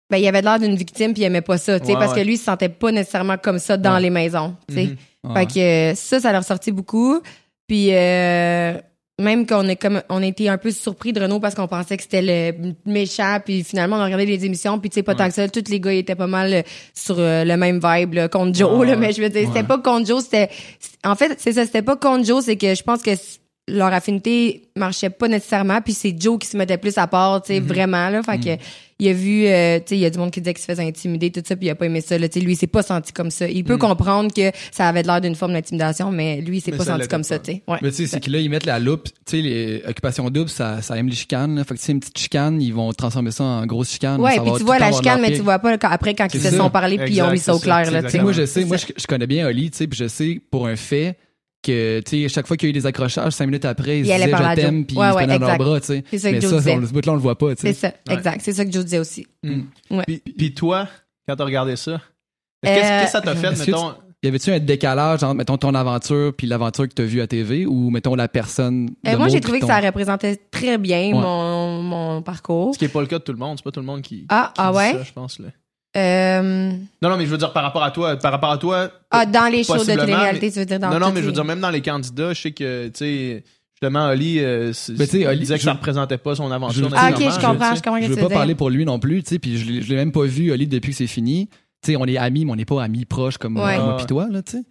[0.10, 2.14] ben il avait l'air d'une victime puis il aimait pas ça, tu sais, Ouais, parce
[2.14, 2.22] ouais.
[2.22, 4.02] que lui il se sentait pas nécessairement comme ça dans Ouais.
[4.02, 4.86] les maisons, tu sais.
[5.24, 5.32] Mhm.
[5.36, 5.46] Ouais.
[5.46, 7.22] Fait que ça, ça l'a ressorti beaucoup.
[7.68, 8.74] Puis euh,
[9.20, 11.98] même qu'on est comme on a été un peu surpris de Renault parce qu'on pensait
[11.98, 15.14] que c'était le méchant puis finalement on a regardé les émissions puis tu sais pas
[15.14, 15.18] Ouais.
[15.18, 16.62] tant que ça tous les gars ils étaient pas mal euh,
[16.94, 19.64] sur euh, le même vibe là, contre Joe Ouais, là, mais je veux dire c'était
[19.68, 20.50] pas contre Joe c'était
[21.04, 23.10] en fait c'est ça c'était pas contre Joe c'est que je pense que
[23.70, 27.54] leur affinité marchait pas nécessairement puis c'est Joe qui se mettait plus à part tu
[27.54, 28.64] sais vraiment là fait que
[29.00, 30.68] il a vu euh, tu sais il y a du monde qui disait qu'il se
[30.72, 32.56] faisait intimider tout ça puis il a pas aimé ça là tu sais lui il
[32.56, 33.80] s'est pas senti comme ça il peut Mm.
[33.80, 37.22] comprendre que ça avait l'air d'une forme d'intimidation mais lui il s'est pas senti comme
[37.22, 37.28] pas.
[37.28, 39.06] ça tu sais ouais Mais tu sais, c'est que là, ils mettent la loupe.
[39.06, 41.56] Tu sais, les occupations doubles, ça, ça aime les chicanes.
[41.58, 41.64] là.
[41.64, 44.20] Fait que tu sais, une petite chicane, ils vont transformer ça en grosse chicane.
[44.22, 46.50] ouais puis tu vois la chicane mais tu vois pas quand- après quand ils se
[46.52, 46.58] ça.
[46.58, 48.64] sont parlé puis ils ont mis ça au clair là tu sais, moi, je sais,
[48.66, 51.18] moi, je connais bien Oli, tu sais, puis je sais pour un fait
[51.68, 54.06] que, tu sais, chaque fois qu'il y a eu des accrochages, cinq minutes après, ils
[54.06, 55.80] Il se allait disaient je t'aime, puis Ouais, ils se ouais, prenaient dans leurs bras,
[55.80, 56.04] tu sais.
[56.10, 56.72] C'est ça que Mais Joe ça, disait.
[56.72, 57.80] sur le bout là, on le voit pas, tu c'est sais.
[57.90, 58.18] ça Ouais.
[58.18, 59.62] exact c'est ça que Joe disait aussi Mm.
[59.92, 60.04] Ouais.
[60.08, 60.88] Puis, puis toi,
[61.28, 62.02] quand t'as regardé ça,
[62.64, 63.94] qu'est-ce Euh, que ça t'a fait, mettons?
[64.24, 67.68] Y avait-tu un décalage entre, mettons, ton aventure puis l'aventure que t'as vue à TV
[67.68, 71.14] ou, mettons, la personne Euh, moi j'ai trouvé que ça représentait très bien Ouais.
[71.14, 73.72] mon mon parcours Ce qui est pas le cas de tout le monde, c'est pas
[73.72, 74.92] tout le monde qui, ah qui ah dit ouais?
[74.94, 75.38] ça, je pense.
[75.40, 75.50] Là.
[76.44, 78.92] Euh, Non, non, mais je veux dire par rapport à toi, par rapport à toi.
[79.12, 81.28] ah dans les shows de télé-réalité tu veux dire dans non, non, mais je veux
[81.28, 84.94] les- dire même dans les candidats, je sais que tu sais justement Oli, euh, c'est-
[84.94, 86.90] Ben, tu sais, il Oli, disait que je- ça représentait pas son aventure.
[86.90, 89.22] je- ah ok je comprends je comprends Je veux pas parler pour lui non plus,
[89.24, 91.48] tu sais, puis je l'ai même pas vu Oli depuis que c'est fini.
[91.84, 93.78] Tu sais, on est amis, mais on n'est pas amis proches comme Ouais.
[93.78, 94.64] moi, pis toi, là, tu sais.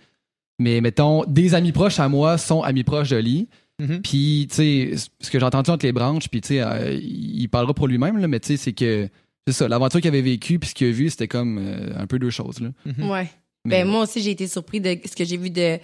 [0.59, 3.49] Mais mettons, des amis proches à moi sont amis proches d'Oli.
[3.79, 4.01] Mhm.
[4.03, 7.47] Puis, tu sais, ce que j'ai entendu entre les branches, puis, tu sais, euh, il
[7.49, 9.09] parlera pour lui-même, là, mais tu sais, c'est que,
[9.47, 12.07] c'est ça, l'aventure qu'il avait vécue, puis ce qu'il a vu, c'était comme euh, un
[12.07, 12.69] peu deux choses, là.
[12.85, 13.11] Mhm.
[13.11, 13.27] ouais
[13.65, 15.79] Mais- Ben moi aussi j'ai été surpris de ce que j'ai vu de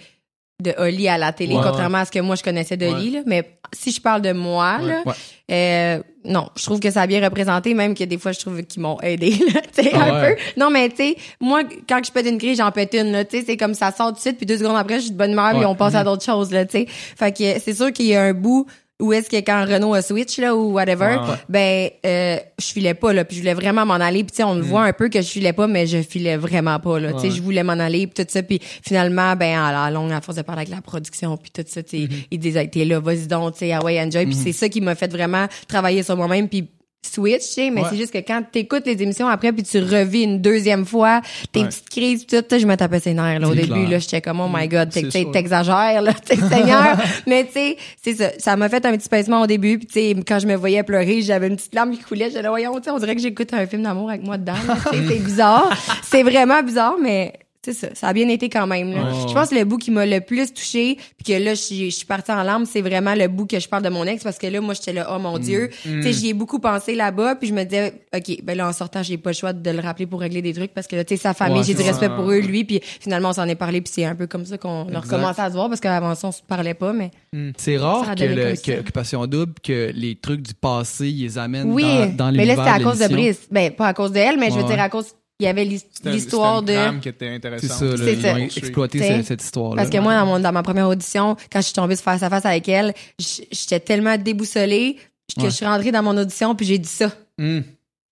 [0.61, 3.21] de Oli à la télé Ouais, contrairement à ce que moi je connaissais d'Oli là
[3.25, 4.87] mais si je parle de moi Ouais.
[4.87, 5.13] là Ouais.
[5.51, 8.61] euh, non je trouve que ça a bien représenté même que des fois je trouve
[8.63, 9.61] qu'ils m'ont aidé là
[9.93, 10.35] Ah un ouais.
[10.35, 13.25] peu non mais tu sais moi quand je pète une crise j'en pète une là
[13.25, 15.11] tu sais c'est comme ça sort tout de suite puis deux secondes après je suis
[15.11, 15.65] de bonne humeur puis Ouais.
[15.65, 18.21] on passe à d'autres choses là tu sais fait que c'est sûr qu'il y a
[18.21, 18.65] un bout
[19.01, 22.93] où est-ce que quand Renault a switch là ou whatever Ouais, ben euh, je filais
[22.93, 24.23] pas là puis je voulais vraiment m'en aller.
[24.23, 26.37] Puis tu sais on le voit un peu que je filais pas mais je filais
[26.37, 27.11] vraiment pas là.
[27.13, 27.35] Tu sais Mm.
[27.35, 28.43] Je voulais m'en aller puis tout ça.
[28.43, 31.63] Puis finalement ben à la longue à force de parler avec la production puis tout
[31.67, 32.27] ça tu sais Mm-hmm.
[32.31, 34.25] ils disaient t'es là vas-y donc tu sais ah ouais enjoy.
[34.25, 36.69] Puis c'est ça qui m'a fait vraiment travailler sur moi-même puis
[37.05, 37.87] switch, mais Ouais.
[37.89, 41.61] c'est juste que quand t'écoutes les émissions après puis tu revis une deuxième fois, tes
[41.61, 41.65] Ouais.
[41.67, 43.89] petites crises tout, tu sais, je me tapais ses nerfs là, au début clair.
[43.89, 45.31] là, j'étais comme oh my god, t'es- sûr.
[45.31, 49.41] t'exagères là, t'es seigneur, mais tu sais, c'est ça, ça m'a fait un petit pincement
[49.41, 52.01] au début puis tu sais quand je me voyais pleurer, j'avais une petite larme qui
[52.03, 54.53] coulait, j'étais là voyons, on dirait que j'écoute un film d'amour avec moi dedans,
[54.91, 55.69] c'est bizarre,
[56.03, 57.33] c'est vraiment bizarre mais
[57.63, 58.91] c'est ça, ça a bien été quand même.
[58.93, 59.11] Là.
[59.27, 61.91] Je pense que le bout qui m'a le plus touché, puis que là, je suis,
[61.91, 64.23] je suis partie en larmes, c'est vraiment le bout que je parle de mon ex,
[64.23, 65.69] parce que là, moi, j'étais là, oh mon Dieu.
[65.83, 68.73] Tu sais, j'y ai beaucoup pensé là-bas, puis je me disais, OK, ben là, en
[68.73, 71.03] sortant, j'ai pas le choix de le rappeler pour régler des trucs, parce que là,
[71.03, 72.15] tu sais, sa famille, Ouais, j'ai du c'est respect ça.
[72.15, 74.57] pour eux, lui, puis finalement, on s'en est parlé, puis c'est un peu comme ça
[74.57, 77.11] qu'on a recommencé à se voir, parce qu'avant ça, on se parlait pas, mais...
[77.57, 81.37] C'est Ça rare que, le, que Occupation Double, que les trucs du passé, ils les
[81.37, 81.83] amènent Oui,
[82.15, 83.07] dans, dans mais là, c'était à cause de.
[83.07, 83.47] Brice.
[83.51, 85.07] Ben, pas à cause d'elle, mais je veux dire, à cause,
[85.39, 86.77] il y avait l'histoire c'était de...
[86.77, 87.69] une trame qui était intéressante.
[87.69, 89.75] C'est ça, là, C'est exploité cette, cette histoire-là.
[89.77, 92.23] Parce que moi, dans, mon, dans ma première audition, quand je suis tombée sur face
[92.23, 94.97] à face avec elle, j'étais tellement déboussolée
[95.35, 95.49] que Ouais.
[95.49, 97.09] je suis rentrée dans mon audition puis j'ai dit ça.
[97.39, 97.63] Hum.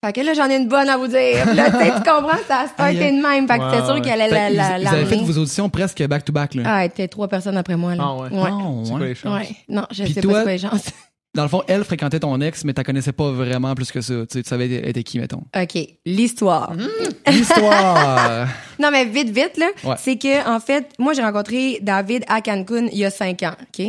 [0.04, 1.46] Fait que là, j'en ai une bonne à vous dire.
[1.54, 3.18] Là, tu comprends, ça a starté Aïe, aïe.
[3.18, 3.48] de même.
[3.48, 4.02] Fait que c'est sûr ouais.
[4.02, 6.56] qu'elle allait que la, vous, la, vous avez fait vos auditions presque back-to-back.
[6.56, 6.64] là.
[6.66, 8.04] Ah, elle était trois personnes après moi, là.
[8.04, 8.30] Ah ouais.
[8.32, 8.50] Ouais.
[8.52, 9.08] Ah, C'est quoi ouais.
[9.10, 9.40] les chances?
[9.48, 9.56] Ouais.
[9.70, 10.86] Non, je Puis sais toi- pas c'est quoi les chances.
[11.34, 14.14] Dans le fond, elle fréquentait ton ex, mais tu connaissais pas vraiment plus que ça.
[14.14, 15.44] Tu, sais, tu savais elle était qui, mettons.
[15.56, 15.88] OK.
[16.06, 16.74] L'histoire.
[17.28, 18.48] L'histoire!
[18.80, 19.68] Non, mais vite, vite, là.
[19.86, 19.96] Ouais.
[19.98, 23.54] C'est que, en fait, moi, j'ai rencontré David à Cancun il y a cinq ans,
[23.62, 23.86] OK?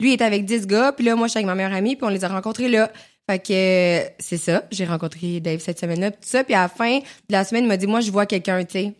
[0.00, 1.96] Lui, il était avec 10 gars, puis là, moi, je suis avec ma meilleure amie,
[1.96, 2.90] puis on les a rencontrés là.
[3.30, 4.64] Fait que, c'est ça.
[4.70, 6.44] J'ai rencontré Dave cette semaine-là, puis tout ça.
[6.44, 8.72] Puis à la fin de la semaine, il m'a dit, moi, je vois quelqu'un, tu
[8.72, 8.92] sais.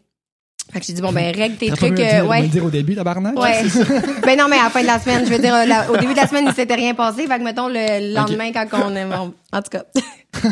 [0.72, 1.98] Fait que j'ai dit, bon, ben, règle tes pas trucs.
[1.98, 2.42] le euh, dire, ouais.
[2.48, 3.38] dire au début, tabarnak?
[3.38, 3.62] Ouais.
[4.24, 5.96] ben non, mais à la fin de la semaine, je veux dire, euh, la- au
[5.98, 7.26] début de la semaine, il s'était rien passé.
[7.26, 9.04] Fait que, mettons, le lendemain, quand on est...
[9.04, 9.84] bon, en tout cas.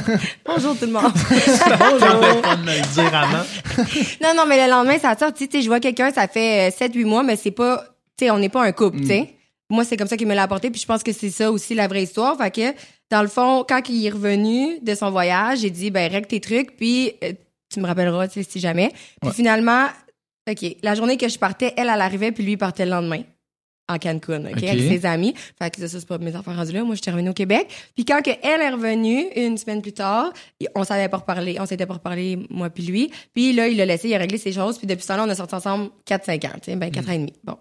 [0.45, 1.11] Bonjour tout le monde.
[1.13, 3.45] Pas de me le dire avant.
[4.23, 5.33] Non, non, mais le lendemain, ça sort.
[5.33, 7.83] Tu sais, je vois quelqu'un, ça fait 7-8 mois, mais c'est pas,
[8.19, 9.35] tu sais, on n'est pas un couple, tu sais.
[9.71, 11.75] Moi, c'est comme ça qu'il me l'a apporté, puis je pense que c'est ça aussi
[11.75, 12.37] la vraie histoire.
[12.37, 12.75] Fait que,
[13.11, 16.41] dans le fond, quand il est revenu de son voyage, j'ai dit, ben, règle tes
[16.41, 17.33] trucs, puis euh,
[17.73, 18.89] tu me rappelleras, tu sais, si jamais.
[19.21, 19.33] Puis Ouais.
[19.33, 19.87] finalement,
[20.51, 23.23] OK, la journée que je partais, elle, elle arrivait, puis lui, il partait le lendemain.
[23.89, 24.63] En Cancun, OK, OK.
[24.63, 25.35] avec ses amis.
[25.59, 26.85] Fait que ça, c'est pas mes affaires rendues là.
[26.85, 27.67] Moi, j'étais revenue au Québec.
[27.97, 30.33] Puis quand que elle est revenue, une semaine plus tard,
[30.77, 31.57] on savait pas reparler.
[31.59, 33.11] On s'était pas reparlé, moi puis lui.
[33.35, 34.79] Puis là, il l'a laissé, il a réglé ses choses.
[34.79, 37.13] Puis depuis ce temps-là, on a sorti ensemble 4-5 ans, tu sais, ben 4 ans
[37.13, 37.33] et demi.
[37.43, 37.57] Bon.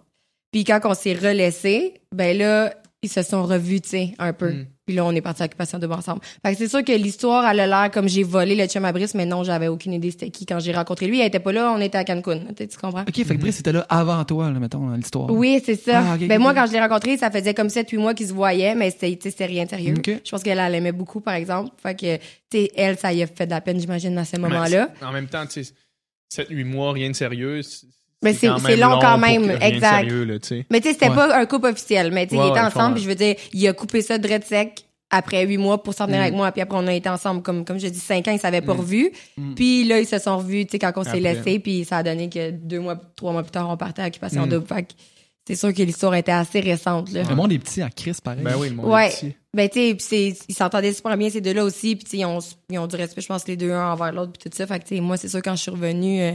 [0.51, 4.51] Puis quand on s'est relaissé, ben là, ils se sont revus, tu sais, un peu.
[4.51, 4.65] Mm.
[4.89, 6.21] Puis là, on est parti à l'occupation de ensemble.
[6.43, 8.91] Fait que c'est sûr que l'histoire, elle a l'air comme j'ai volé le chum à
[8.91, 10.47] Brice, mais non, j'avais aucune idée c'était qui.
[10.47, 12.39] Quand j'ai rencontré lui, il était pas là, on était à Cancun.
[12.57, 13.01] Tu comprends?
[13.01, 15.29] Ok, fait que Brice était là avant toi, là, mettons, dans l'histoire.
[15.29, 16.03] Oui, c'est ça.
[16.03, 18.73] Ah, ben moi, quand je l'ai rencontré, ça faisait comme 7-8 mois qu'ils se voyaient,
[18.73, 19.93] mais c'était rien de sérieux.
[19.95, 20.09] Ok.
[20.25, 21.69] Je pense qu'elle elle aimait beaucoup, par exemple.
[21.83, 24.37] Fait que, tu sais, elle, ça y a fait de la peine, j'imagine, à ce
[24.37, 24.89] moment-là.
[25.03, 25.73] En même temps, tu sais,
[26.33, 27.61] 7-8 mois, rien de sérieux.
[28.23, 29.99] Mais c'est- même long quand même, de exact.
[30.09, 30.35] sérieux, là.
[30.69, 31.15] Mais tu sais, c'était Ouais.
[31.15, 33.15] pas un couple officiel, mais tu sais, Ouais, ils étaient ensemble, je puis je veux
[33.15, 36.23] dire, il a coupé ça de sec après huit mois pour s'en venir Mm.
[36.23, 38.39] avec moi, puis après on a été ensemble, comme, comme je dis, cinq ans, ils
[38.39, 38.79] s'avaient pas Mm.
[38.79, 39.11] revus.
[39.37, 39.53] Mm.
[39.55, 42.03] Puis là, ils se sont revus, tu sais, quand on s'est laissé, puis ça a
[42.03, 44.49] donné que deux mois, trois mois plus tard, on partait à Occupation Mm.
[44.49, 44.67] Double.
[44.67, 44.89] Fait que
[45.47, 47.23] c'est sûr que l'histoire était assez récente, là.
[47.27, 48.43] Le monde est petit à Chris, pareil.
[48.43, 49.07] Ben oui, le monde Ouais.
[49.07, 49.35] est petit.
[49.55, 51.95] Ben, tu sais, puis c'est- ils s'entendaient super bien, ces deux-là aussi.
[51.95, 52.37] Puis, tu sais, ils ont,
[52.69, 54.67] ils ont du respect, je pense, les deux, un envers l'autre, puis tout ça.
[54.67, 56.31] Fait que, tu sais, moi, c'est sûr, quand je suis revenue, euh,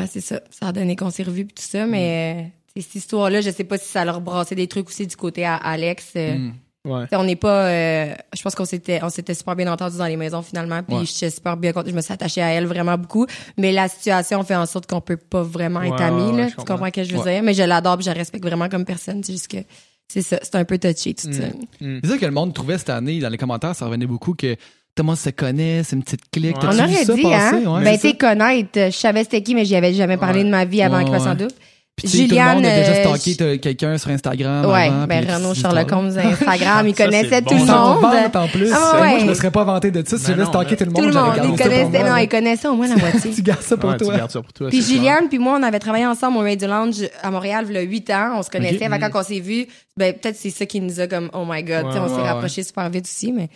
[0.00, 0.40] ben, c'est ça.
[0.50, 1.86] Ça a donné qu'on s'est revus, puis tout ça.
[1.86, 2.42] Mais, euh,
[2.74, 5.16] tu sais, cette histoire-là, je sais pas si ça leur brassait des trucs aussi du
[5.16, 6.12] côté à Alex.
[6.16, 6.52] euh, Mm.
[6.84, 7.04] Ouais.
[7.12, 7.66] On n'est pas.
[7.68, 10.82] euh, je pense qu'on s'était, on s'était super bien entendus dans les maisons finalement.
[10.82, 11.04] Puis Ouais.
[11.04, 11.90] j'étais super bien contente.
[11.90, 13.26] Je me suis attachée à elle vraiment beaucoup.
[13.58, 16.34] Mais la situation fait en sorte qu'on peut pas vraiment être Ouais, amis.
[16.36, 16.74] là, tu comprends.
[16.76, 17.42] comprends ce que je veux dire?
[17.42, 19.22] Mais je l'adore, je la respecte vraiment comme personne.
[19.24, 19.58] C'est juste que
[20.06, 20.38] c'est ça.
[20.42, 21.48] C'est un peu touché tout ça.
[21.80, 21.98] Mm.
[22.04, 24.56] C'est ça que le monde trouvait cette année, dans les commentaires, ça revenait beaucoup que
[24.98, 26.56] tout le monde se connaît, c'est une petite clique.
[26.56, 26.68] Ouais.
[26.72, 27.60] On aurait dit, hein?
[27.66, 28.68] Ouais, ben, t'es connaître.
[28.74, 30.44] Je savais c'était qui, mais j'y avais jamais parlé Ouais.
[30.44, 31.36] de ma vie avant Ouais, Occupation ouais.
[31.36, 31.52] Double.
[31.96, 34.66] Puis, sais, tout le Juliane, monde a déjà euh, stalké quelqu'un sur Instagram.
[34.66, 35.90] Ouais, avant, ben Renaud Sherlock.
[35.90, 37.64] Holmes Instagram, il connaissait tout bon.
[37.66, 38.36] le monde.
[38.36, 38.72] en plus.
[38.72, 39.20] Ah, Moi, ouais.
[39.20, 40.16] je me serais pas vanté de ça.
[40.16, 42.10] Si Ben j'avais stalké tout le monde, Tout le monde, il connaissait, moi.
[42.10, 43.30] non, il connaissait au moins la moitié.
[43.34, 44.16] Tu gardes ça pour Ouais, tu toi.
[44.16, 44.68] gardes ça pour toi.
[44.68, 44.80] Puis.
[44.82, 47.82] Juliane puis moi, on avait travaillé ensemble au Radio Lounge à Montréal il y a
[47.82, 48.30] 8 ans.
[48.36, 48.88] On se connaissait.
[48.88, 51.84] Quand on s'est vus, ben, peut-être c'est ça qui nous a comme, oh my god.
[51.86, 53.48] Ouais, Tu sais, on s'est rapprochés super vite aussi, mais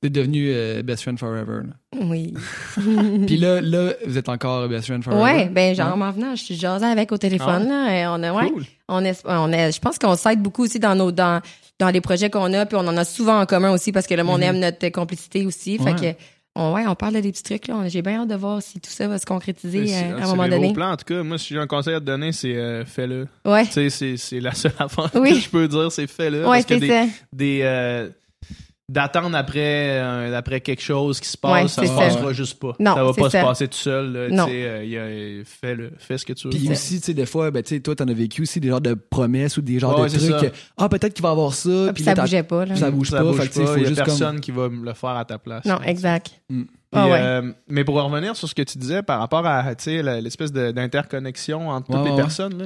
[0.00, 1.62] T'es devenu euh, best friend forever.
[1.66, 1.98] là.
[2.06, 2.32] oui.
[3.26, 5.22] Puis là, là, vous êtes encore best friend forever?
[5.22, 5.92] Ouais, ben, genre, Ouais.
[5.94, 7.96] en m'en venant, je suis jasée avec au téléphone, là.
[8.02, 8.48] et on a, ouais.
[8.50, 8.64] Cool.
[8.88, 11.40] On est, on est, je pense qu'on s'aide beaucoup aussi dans nos, dans,
[11.80, 14.14] dans les projets qu'on a, puis on en a souvent en commun aussi parce que
[14.14, 14.46] le monde Mhm.
[14.46, 15.78] aime notre complicité aussi.
[15.78, 16.18] Fait que,
[16.54, 17.86] on, ouais, on parle de des petits trucs, là.
[17.88, 20.44] J'ai bien hâte de voir si tout ça va se concrétiser euh, à un moment
[20.44, 20.72] des donné.
[20.72, 21.22] plans, en tout cas.
[21.22, 23.26] Moi, si j'ai un conseil à te donner, c'est euh, fais-le.
[23.44, 23.64] Ouais.
[23.66, 25.30] Tu sais, c'est- c'est la seule affaire Oui.
[25.34, 26.38] que je peux dire, c'est fais-le.
[26.40, 27.04] Ouais, parce que c'est des, ça.
[27.32, 28.08] des, euh,
[28.90, 31.94] d'attendre après, euh, après quelque chose qui se Ouais, passe, ça se ça.
[31.94, 32.72] passera juste pas.
[32.80, 33.40] Non, ça va pas ça.
[33.40, 34.12] se passer tout seul.
[34.12, 34.46] là, Non.
[34.46, 36.50] tu euh, il y a- fais, le, fais ce que tu veux.
[36.54, 38.68] Puis aussi, tu sais, des fois, ben, tu sais, toi, t'en as vécu aussi des
[38.68, 40.50] genres de promesses ou des genres Ouais, de trucs.
[40.52, 41.68] que, Ah, peut-être qu'il va avoir ça.
[41.86, 42.76] Puis puis ça là, bougeait pas, là.
[42.76, 43.24] ça bouge ça pas.
[43.24, 44.40] bouge tu pas, faut il y a juste personne comme.
[44.40, 45.64] qui va le faire à ta place.
[45.66, 46.30] Non, exact.
[46.48, 47.18] Puis, Ah ouais.
[47.20, 50.70] euh, mais pour revenir sur ce que tu disais par rapport à tu l'espèce de-
[50.70, 52.16] d'interconnexion entre toutes Ouais, les ouais.
[52.16, 52.64] personnes, là,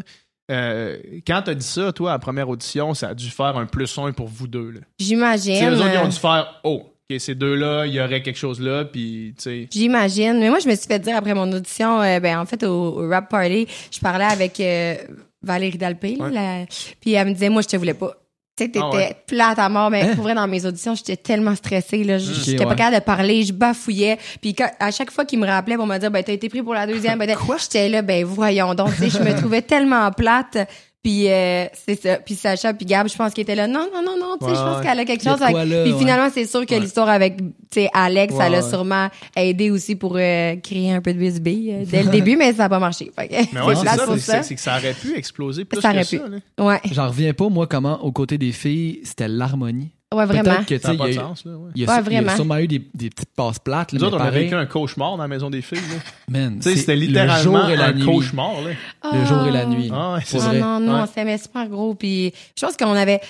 [0.52, 3.66] euh, quand t'as dit ça, toi, à la première audition, ça a dû faire un
[3.66, 4.74] plus un pour vous deux.
[4.98, 5.68] J'imagine.
[5.70, 8.60] eux autres, ils ont dû faire Oh, ok, ces deux-là, il y aurait quelque chose
[8.60, 9.68] là, puis tu sais.
[9.70, 10.38] J'imagine.
[10.38, 13.00] Mais moi, je me suis fait dire après mon audition, euh, ben en fait, au,
[13.00, 14.94] au rap party, je parlais avec euh,
[15.42, 16.32] Valérie Dalpé, là, Ouais.
[16.32, 16.64] la-
[17.00, 18.12] puis elle me disait, moi, je te voulais pas.
[18.54, 19.16] Tu sais, t'étais Ah ouais.
[19.26, 20.14] plate à mort, mais Hein?
[20.14, 22.18] pour vrai, dans mes auditions, j'étais tellement stressée, là.
[22.18, 22.76] J'étais pas ouais.
[22.76, 24.18] capable de parler, je bafouillais.
[24.42, 26.62] Puis quand- à chaque fois qu'il me rappelait pour me dire, ben, t'as été pris
[26.62, 30.10] pour la deuxième, ben, j'étais là, ben, voyons donc, tu sais, je me trouvais tellement
[30.10, 30.58] plate.
[31.02, 32.16] Puis euh, c'est ça.
[32.18, 34.52] Puis Sacha, puis Gab, je pense qu'ils étaient là, non, non, non, non, tu sais,
[34.52, 34.82] Ouais, je pense ouais.
[34.84, 35.40] qu'elle a quelque a chose.
[35.40, 35.98] de quoi, avec- là, Puis ouais.
[35.98, 36.80] finalement, c'est sûr que Ouais.
[36.80, 38.70] l'histoire avec, tu sais, Alex, ça l'a ouais.
[38.70, 42.52] sûrement aidé aussi pour euh, créer un peu de bisbille euh, dès le début, mais
[42.52, 43.10] ça n'a pas marché.
[43.18, 44.42] Fait que Mais ouais, c'est ça, c'est- ça.
[44.44, 46.18] c'est que ça aurait pu exploser plus Ça que aurait ça.
[46.18, 46.22] pu.
[46.58, 46.64] là.
[46.64, 49.90] Ouais, J'en reviens pas, moi, comment, aux côtés des filles, c'était l'harmonie.
[50.14, 50.42] Ouais, vraiment.
[50.44, 51.44] Peut-être que, tu il y a- sens.
[51.44, 51.70] Là, ouais.
[51.74, 53.92] il y, a, Ouais, y sûrement eu des, des petites passes plates.
[53.92, 55.78] là, Nous autres, on a vécu un cauchemar dans la maison des filles.
[55.78, 55.96] Là.
[56.28, 58.04] man, Tu sais, c'est c'était le littéralement jour et la un nuit.
[58.04, 58.52] cauchemar.
[58.62, 59.10] Là.
[59.18, 59.90] Le jour et la nuit.
[59.92, 60.58] Ah, ouais, Ah vrai.
[60.58, 61.00] non, non, Ouais.
[61.02, 61.94] on s'aimait super gros.
[61.94, 63.20] Puis je pense qu'on avait...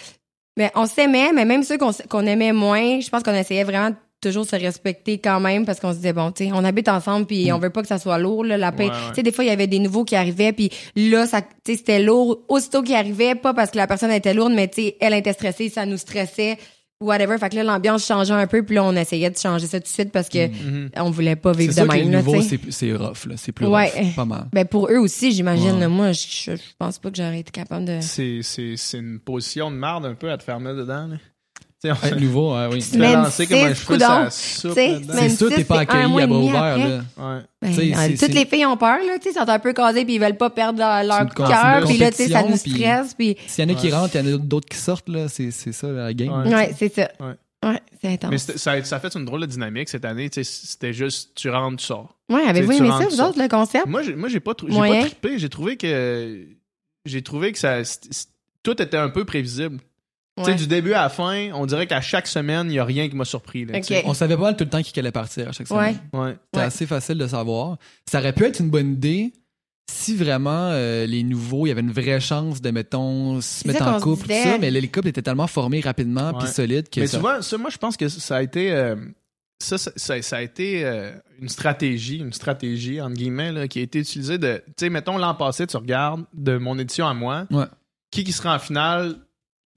[0.59, 3.97] Mais on s'aimait, mais même ceux qu'on aimait moins, je pense qu'on essayait vraiment de
[4.23, 7.27] toujours se respecter quand même parce qu'on se disait bon tu sais on habite ensemble
[7.27, 8.91] puis on veut pas que ça soit lourd là, la paix Mm.
[8.91, 9.09] Ouais, ouais.
[9.11, 11.49] tu sais des fois il y avait des nouveaux qui arrivaient puis là ça tu
[11.67, 14.83] sais c'était lourd aussitôt qu'ils arrivaient pas parce que la personne était lourde mais tu
[14.83, 16.57] sais elle était stressée ça nous stressait
[17.01, 19.81] whatever fait que là l'ambiance changeait un peu puis là on essayait de changer ça
[19.81, 20.91] tout de suite parce que Mhm.
[20.99, 23.35] on voulait pas vivre de même là tu nouveaux, sais c'est c'est rough, là.
[23.37, 23.91] C'est plus Ouais.
[23.91, 24.15] rough.
[24.15, 24.47] Pas mal.
[24.53, 27.87] ben pour eux aussi j'imagine moi je, je, je pense pas que j'aurais été capable
[27.87, 31.09] de C'est, c'est, c'est une position de marde un peu à te faire mettre dedans.
[31.09, 31.17] Là.
[31.83, 32.81] Tu sais, on Être nouveau, ouais, oui.
[32.81, 36.21] fait Semaine lancer comme un cheveu sur la soupe Tu C'est sûr, t'es pas accueilli
[36.21, 36.89] à bras ouverts, après.
[36.89, 37.01] là.
[37.19, 37.41] Ouais.
[37.61, 39.73] Ben, Tu euh, toutes les filles ont peur, là, tu sais, ils sont un peu
[39.73, 43.15] casées puis ils veulent pas perdre leur, cœur, puis là, tu sais, ça nous stresse,
[43.15, 43.95] puis S'il y en a qui Ouais.
[43.97, 45.27] rentrent, il y en a d'autres qui sortent, là.
[45.29, 46.43] C'est ça, la game.
[46.47, 46.55] Ouais.
[46.55, 47.11] ouais, c'est ça.
[47.19, 47.35] Ouais.
[47.65, 48.31] Ouais, c'est intense.
[48.31, 50.29] Mais ça, a- ça a fait une drôle de dynamique cette année.
[50.31, 52.17] Tu sais, C'était juste, tu rentres, tu sors.
[52.29, 53.87] Ouais, avez-vous tu tu aimé ça, vous tu autres, le concept?
[53.87, 54.95] Moi, j'ai, pas, Moyen.
[55.03, 55.39] pas trippé.
[55.39, 56.45] J'ai trouvé que,
[57.07, 57.79] j'ai trouvé que ça,
[58.65, 59.79] tout était un peu prévisible.
[60.39, 62.85] Tu sais, du début à la fin, on dirait qu'à chaque semaine, il y a
[62.85, 63.67] rien qui m'a surpris.
[63.67, 63.79] Là.
[64.07, 65.99] On savait pas tout le temps qui allait partir à chaque semaine.
[66.15, 66.37] Ouais.
[66.47, 66.63] C'était Ouais.
[66.65, 67.77] assez facile de savoir.
[68.11, 69.33] Ça aurait pu être une bonne idée
[69.91, 73.87] si vraiment euh, les nouveaux, il y avait une vraie chance de, mettons, se mettre
[73.87, 77.07] en couple, tout ça, mais les couples étaient tellement formés rapidement puis solides que Mais
[77.09, 77.19] ça...
[77.19, 78.73] tu vois, ça, moi, je pense que ça a été.
[78.73, 78.97] euh,
[79.63, 83.81] ça, ça, ça- ça a été euh, une stratégie, une stratégie, entre guillemets, là, qui
[83.81, 84.63] a été utilisée de.
[84.69, 87.67] Tu sais, mettons, l'an passé, tu regardes de mon édition à moi, Ouais.
[88.11, 89.17] qui qui sera en finale?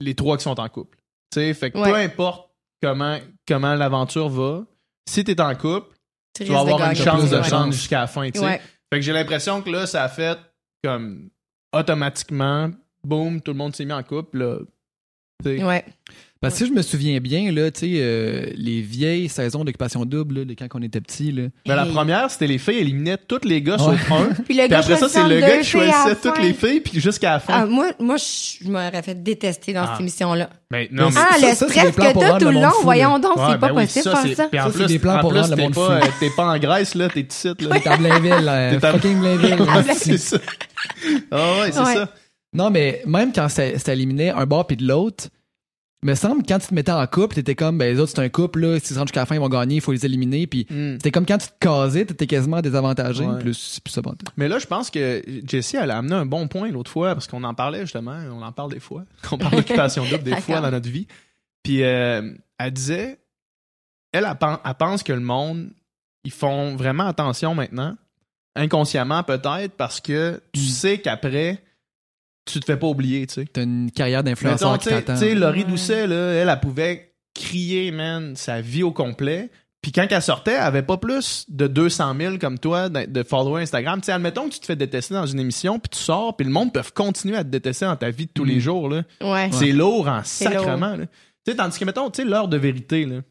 [0.00, 0.98] Les trois qui sont en couple.
[1.32, 1.90] Tu sais, fait que Ouais.
[1.90, 2.50] peu importe
[2.82, 4.64] comment, comment l'aventure va,
[5.08, 5.94] si t'es en couple,
[6.34, 8.38] tu vas avoir une chance de chance jusqu'à la fin, tu.
[8.40, 8.60] Fait
[8.92, 10.38] que j'ai l'impression que là, ça a fait
[10.84, 11.30] comme
[11.72, 12.70] automatiquement,
[13.02, 14.58] boum, tout le monde s'est mis en couple, là.
[15.44, 15.62] Tu.
[15.64, 15.84] Ouais.
[16.42, 20.04] Parce que si je me souviens bien, là, tu sais, euh, les vieilles saisons d'occupation
[20.04, 21.44] double, là, de quand on était petit, là.
[21.66, 23.96] Ben, la première, c'était les filles éliminaient tous les gars Ouais.
[23.96, 24.26] sauf un.
[24.44, 27.00] Puis le Puis gars après ça, c'est le gars qui choisissait toutes les filles, puis
[27.00, 27.52] jusqu'à la fin.
[27.62, 29.88] Ah, moi, moi, je m'aurais fait détester dans Ah.
[29.92, 30.50] cette émission-là.
[30.70, 32.44] Ben, non, mais Ça, Ah, ça, le c'est des stress plans que pour t'as tout
[32.44, 34.48] le long, voyons donc, Ouais, c'est ben pas oui, possible faire ça.
[34.48, 35.80] Puis en plus, des plans en pour rendre le t'es monde fou.
[36.20, 37.80] t'es pas en Grèce, là, t'es ici, là.
[37.80, 39.56] T'es à Blainville, là, T'es à- fucking Blainville.
[39.94, 40.36] c'est ça.
[41.30, 42.08] Ah ouais, c'est ça.
[42.52, 45.28] Non, mais même quand ça, ça éliminait un bord puis de l'autre,
[46.02, 48.28] me semble quand tu te mettais en couple, t'étais comme, ben les autres c'est un
[48.28, 50.46] couple, là, s'ils se rendent jusqu'à la fin, ils vont gagner, il faut les éliminer.
[50.46, 50.92] Puis Hmm.
[50.94, 53.24] c'était comme quand tu te casais, t'étais quasiment désavantagé.
[53.24, 53.38] Ouais.
[53.40, 54.14] Plus, c'est plus ça, bon.
[54.36, 57.26] Mais là, je pense que Jessie, elle a amené un bon point l'autre fois, parce
[57.26, 60.60] qu'on en parlait justement, on en parle des fois, on parle d'occupation double des fois
[60.60, 61.06] dans notre vie.
[61.62, 63.18] Puis euh, elle disait,
[64.12, 65.70] elle, elle, pen- elle pense que le monde,
[66.24, 67.96] ils font vraiment attention maintenant,
[68.54, 70.64] inconsciemment peut-être, parce que tu Mm.
[70.64, 71.62] sais qu'après,
[72.46, 73.44] tu te fais pas oublier, tu sais.
[73.52, 75.20] T'as une carrière d'influenceur tu qui sais, t'attend.
[75.20, 75.64] tu sais, Laurie.
[75.64, 79.50] Doucet, là, elle, elle pouvait crier, man, sa vie au complet.
[79.82, 83.62] Puis quand elle sortait, elle avait pas plus de 200 000 comme toi de followers
[83.62, 84.00] Instagram.
[84.00, 86.44] Tu sais, admettons que tu te fais détester dans une émission, puis tu sors, puis
[86.46, 88.48] le monde peut continuer à te détester dans ta vie de tous Mm.
[88.48, 88.88] les jours.
[88.88, 89.02] Là.
[89.20, 89.50] Ouais.
[89.52, 90.96] C'est lourd en C'est sacrement.
[90.96, 91.06] là.
[91.44, 93.22] Tu sais, tandis que, mettons, tu sais, l'heure de vérité, là, Ouais.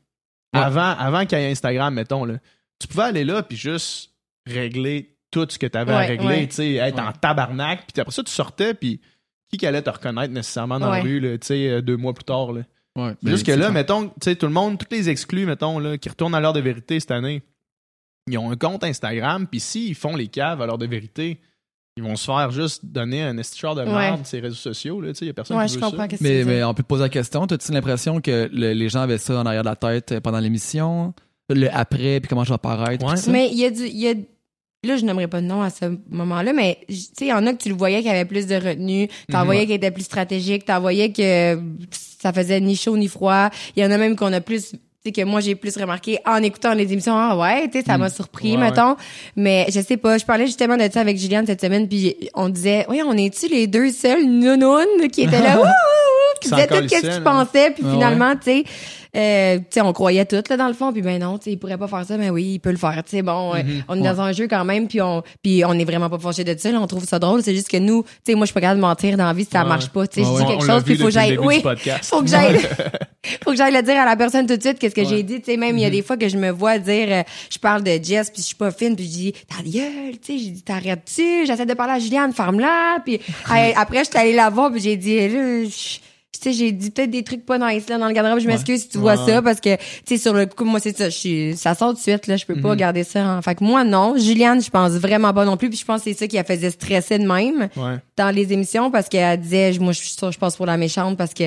[0.62, 2.36] avant, avant qu'il y ait Instagram, mettons, là,
[2.80, 4.12] tu pouvais aller là, puis juste
[4.48, 6.48] régler tout ce que tu avais à régler, ouais.
[6.48, 7.02] tu sais, être Ouais.
[7.02, 9.02] en tabarnak, puis après ça, tu sortais, puis
[9.52, 10.98] qui qui allait te reconnaître nécessairement dans Ouais.
[10.98, 12.62] la rue, tu sais, euh, deux mois plus tard, là?
[12.98, 15.98] Ouais, Jusque mais là, mettons, tu sais, tout le monde, tous les exclus, mettons, là,
[15.98, 17.44] qui retournent à l'heure de vérité cette année,
[18.28, 21.40] ils ont un compte Instagram, puis s'ils font les caves à l'heure de vérité,
[21.98, 23.88] ils vont se faire juste donner un esticheur de Ouais.
[23.92, 25.00] merde sur les réseaux sociaux.
[25.02, 26.08] Là, tu sais, il y a personne Ouais, qui je veut comprends ça.
[26.08, 29.18] que Mais, on peut te poser la question, as-tu l'impression que le- les gens avaient
[29.18, 31.14] ça en arrière de la tête pendant l'émission?
[31.50, 33.06] Le après, puis comment je vais apparaître?
[33.06, 33.20] Ouais.
[33.32, 33.86] Mais il y a du.
[33.86, 34.14] il Y a,
[34.86, 37.46] là, je n'aimerais pas de nom à ce moment-là, mais tu sais, il y en
[37.48, 39.46] a que tu le voyais qui avait plus de retenue, t'en Mhm.
[39.46, 41.60] voyais qui était plus stratégique, t'en voyais que
[41.92, 43.50] ça faisait ni chaud ni froid.
[43.76, 44.72] Il y en a même qu'on a plus.
[44.72, 44.78] Tu
[45.14, 47.16] sais, que moi, j'ai plus remarqué en écoutant les émissions.
[47.16, 48.64] Ah ouais, tu sais, ça m'a surpris, Ouais, ouais.
[48.72, 48.96] mettons.
[49.36, 52.50] Mais je sais pas, je parlais justement de ça avec Juliane cette semaine, puis on
[52.50, 56.50] disait, oui, on est-tu les deux seuls nounounes qui étaient là, ouh, ouh, ouh, qui
[56.50, 57.22] disaient tout qu'est-ce qu'ils là.
[57.22, 58.64] pensaient, puis Ah finalement, tu sais,
[59.16, 61.52] euh, tu sais, on croyait tout là dans le fond, puis ben non, tu sais,
[61.52, 63.64] il pourrait pas faire ça, mais oui, il peut le faire, tu sais, bon, euh,
[63.64, 63.84] Mhm.
[63.88, 66.44] on est dans un jeu quand même, puis on, puis on est vraiment pas fâchés
[66.44, 68.48] de ça, là, on trouve ça drôle, c'est juste que nous, tu sais, moi je
[68.48, 69.70] suis pas capable de mentir dans la vie si ça Ouais.
[69.70, 71.62] marche pas, tu sais, Ouais, je dis quelque chose, puis il faut que j'aille, oui,
[72.02, 72.60] faut que j'aille,
[73.44, 75.40] faut que j'aille le dire à la personne tout de suite, qu'est-ce que j'ai dit,
[75.42, 77.58] tu sais, même il y a des fois que je me vois dire, euh, je
[77.58, 80.44] parle de Jess, puis je suis pas fine, puis je dis, ta gueule, tu sais,
[80.44, 83.20] j'ai dit, t'arrêtes-tu, j'essaie de parler à Juliane, ferme-la, puis
[83.76, 85.20] après, je suis allée la voir, puis j'ai dit,
[86.50, 88.40] sais, j'ai dit peut-être des trucs pas nice là dans le garde-robe.
[88.40, 89.32] Je m'excuse si tu vois Ouais.
[89.34, 91.94] ça parce que tu sais sur le coup moi c'est ça, je suis ça sort
[91.94, 92.76] de suite là, je peux pas Mhm.
[92.78, 93.38] garder ça.
[93.38, 93.42] En...
[93.42, 96.12] Fait que moi non, Juliane, je pense vraiment pas non plus puis je pense que
[96.12, 97.96] c'est ça qui la faisait stresser de même Ouais.
[98.18, 100.78] Dans les émissions parce qu'elle disait je- moi je suis sûre je passe pour la
[100.78, 101.44] méchante parce que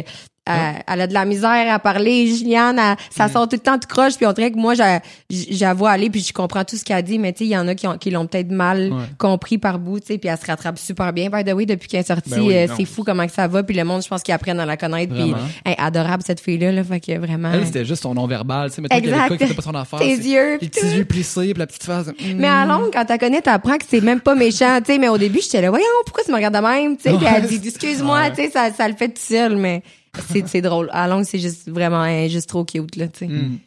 [0.51, 3.79] elle, elle a de la misère à parler Juliane elle- ça sort tout le temps
[3.79, 6.85] tout croche puis on dirait que moi j'a- j'avoue aller puis je comprends tout ce
[6.87, 8.91] qu'elle dit mais tu sais il y en a qui ont- qui l'ont peut-être mal
[8.91, 9.03] Ouais.
[9.19, 11.87] compris par bout tu sais puis elle se rattrape super bien by the way depuis
[11.87, 14.03] qu'elle est sortie Ben oui, euh, c'est fou comment que ça va puis le monde
[14.03, 15.35] je pense qu'ils apprennent à la connaître puis
[15.67, 18.71] hey, adorable cette fille là fait que vraiment Elle, c'était juste son non-verbal.
[18.71, 19.99] Tu sais, mettons qu'il y avait quoi qui pas son affaire.
[19.99, 22.07] tes yeux Les petits yeux plissés, puis la petite face.
[22.07, 22.13] mm.
[22.37, 24.99] mais à longue, quand t'as connais, t'apprends que c'est même pas méchant, tu sais.
[24.99, 27.17] Mais au début, j'étais là, voyons, pourquoi tu me regardes de même, tu sais.
[27.17, 28.31] Puis elle dit, excuse-moi, Ouais.
[28.31, 29.83] tu sais, ça, ça le fait tout seul, mais
[30.31, 30.89] c'est, c'est drôle.
[30.93, 33.29] À longue, c'est juste vraiment, juste trop cute, là, tu sais.
[33.29, 33.59] Mm.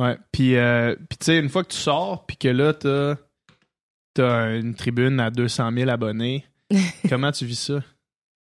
[0.00, 0.16] Ouais.
[0.32, 3.16] Puis, euh, puis tu sais, une fois que tu sors, puis que là, t'as
[4.18, 6.44] as une tribune à 200 000 abonnés,
[7.08, 7.82] comment tu vis ça?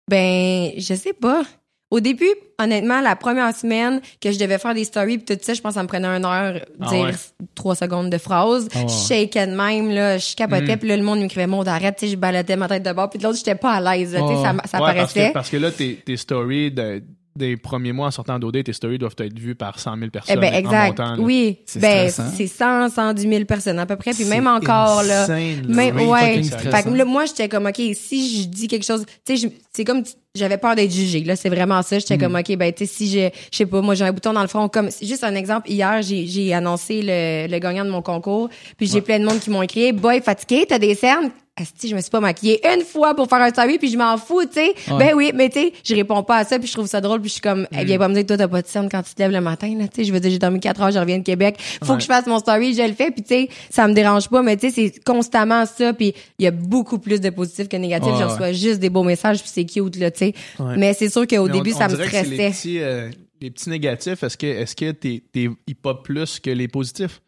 [0.09, 1.43] Ben, je sais pas.
[1.91, 5.55] Au début, honnêtement, la première semaine que je devais faire des stories pis tout ça,
[5.55, 7.11] je pense que ça me prenait une heure Ah dire ouais.
[7.57, 8.69] trois secondes de phrase.
[8.75, 8.87] Ouais.
[8.87, 10.79] Je shakeais de même, là, je capotais, Mm.
[10.79, 13.11] puis là, le monde m'écrivait, mon arrête, tu sais, je baladais ma tête de bord,
[13.11, 15.29] puis de l'autre, j'étais pas à l'aise, tu sais, ça, ça Ouais, parce paraissait.
[15.29, 17.03] que, parce que là, tes, tes stories de-
[17.37, 20.37] des premiers mois en sortant d'OD, tes stories doivent être vues par 100 000 personnes.
[20.37, 20.87] Eh ben, en exact.
[20.99, 21.21] montant, là.
[21.23, 21.59] oui.
[21.65, 24.13] C'est Ben, c'est 100, 110 000 personnes à peu près.
[24.13, 25.23] Puis même encore, là.
[25.25, 25.75] insane, là.
[25.75, 26.43] Même, Oui, ouais.
[26.43, 29.85] Fait que là, moi, j'étais comme, OK, si je dis quelque chose, tu sais, c'est
[29.85, 30.03] comme,
[30.35, 31.37] j'avais peur d'être jugée, là.
[31.37, 31.99] C'est vraiment ça.
[31.99, 32.21] J'étais Mm.
[32.21, 34.43] comme, OK, ben, tu sais, si je, je sais pas, moi, j'ai un bouton dans
[34.43, 35.71] le front, comme, juste un exemple.
[35.71, 38.49] Hier, j'ai, j'ai annoncé le, le gagnant de mon concours.
[38.77, 41.31] Puis j'ai plein de monde qui m'ont écrit, boy, fatigué, t'as des cernes?
[41.61, 44.17] Asti, je me suis pas maquillée une fois pour faire un story, puis je m'en
[44.17, 44.69] fous, tu sais.
[44.91, 44.99] Ouais.
[44.99, 47.21] Ben oui, mais tu sais, je réponds pas à ça, puis je trouve ça drôle,
[47.21, 47.67] puis je suis comme, Mm.
[47.81, 49.31] eh, viens pas me dire que toi, t'as pas de cernes quand tu te lèves
[49.33, 50.05] le matin, là, tu sais.
[50.05, 51.57] Je veux dire, j'ai dormi 4 heures, je reviens de Québec.
[51.83, 51.97] Faut Ouais.
[51.97, 54.43] que je fasse mon story, je le fais, puis tu sais, ça me dérange pas,
[54.43, 57.77] mais tu sais, c'est constamment ça, puis il y a beaucoup plus de positifs que
[57.77, 58.13] négatifs.
[58.19, 60.35] Je reçois juste des beaux messages, puis c'est cute, là, tu sais.
[60.77, 62.53] Mais c'est sûr qu'au début, on- ça on me stressait.
[62.81, 66.69] euh, les petits négatifs, est-ce que est-ce que t'es t'es ils pop plus que les
[66.69, 67.21] positifs?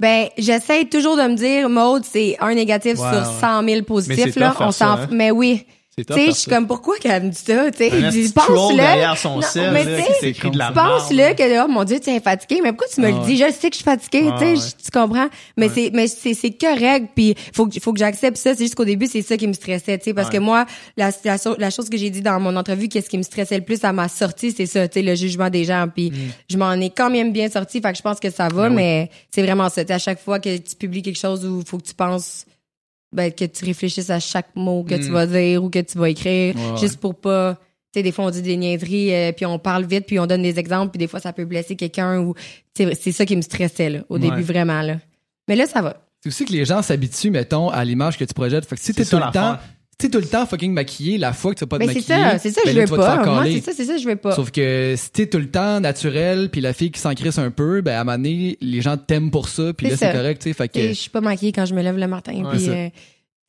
[0.00, 3.40] Ben, j'essaie toujours de me dire, Maude, c'est un négatif sur ouais.
[3.40, 4.54] 100 000 Mais positifs, là.
[4.58, 5.08] On s'en hein.
[5.10, 5.66] Mais oui.
[6.08, 7.90] C'est Tu sais, je suis comme, pourquoi qu'elle me dit ça, tu sais?
[9.16, 11.36] Son Non, sel, mais là, tu qui de la pense-le merde.
[11.36, 13.26] que, oh mon Dieu, tu es fatigué, mais pourquoi tu me Ah le ouais.
[13.26, 13.36] dis?
[13.36, 14.56] Je sais que je suis fatiguée, Ah tu sais, ouais.
[14.56, 15.28] je- tu comprends?
[15.56, 18.54] Mais c'est, mais c'est, c'est correct, puis faut que, faut que j'accepte ça.
[18.54, 21.10] C'est juste qu'au début, c'est ça qui me stressait, tu sais, parce que moi, la,
[21.24, 23.82] la, la chose que j'ai dit dans mon entrevue, qu'est-ce qui me stressait le plus
[23.84, 26.12] à ma sortie, c'est ça, tu sais, le jugement des gens, puis
[26.48, 28.70] je m'en ai quand même bien sorti, fait que je pense que ça va, Ben
[28.70, 28.76] oui.
[28.76, 29.82] mais c'est vraiment ça.
[29.88, 32.44] À chaque fois que tu publies quelque chose où faut que tu penses,
[33.12, 35.12] ben, que tu réfléchisses à chaque mot que tu Mm.
[35.12, 36.76] vas dire ou que tu vas écrire, Ouais, ouais.
[36.78, 37.58] juste pour pas
[37.92, 40.26] tu sais des fois on dit des niaiseries euh, puis on parle vite puis on
[40.26, 42.34] donne des exemples puis des fois ça peut blesser quelqu'un ou
[42.72, 44.20] tu sais, c'est ça qui me stressait là au Ouais.
[44.20, 44.98] début vraiment là
[45.48, 48.32] mais là ça va C'est aussi que les gens s'habituent, mettons, à l'image que tu
[48.34, 48.64] projettes.
[48.66, 49.56] Fait que si t'es tout le temps,
[50.00, 52.30] t'es tout le temps fucking maquillé, la fois que tu pas te mais c'est maquiller.
[52.32, 53.24] ça c'est ça ben je veux tu pas.
[53.24, 54.32] moi c'est ça c'est ça je veux pas.
[54.34, 57.50] Sauf que si t'es tout le temps naturel, puis la fille qui s'en crisse un
[57.50, 60.12] peu, ben à un moment donné, les gens t'aiment pour ça, puis C'est là c'est
[60.18, 60.54] correct, tu sais.
[60.54, 62.60] Fait Tu que je suis pas maquillée quand je me lève le matin Ouais, puis
[62.60, 62.88] c'est- euh,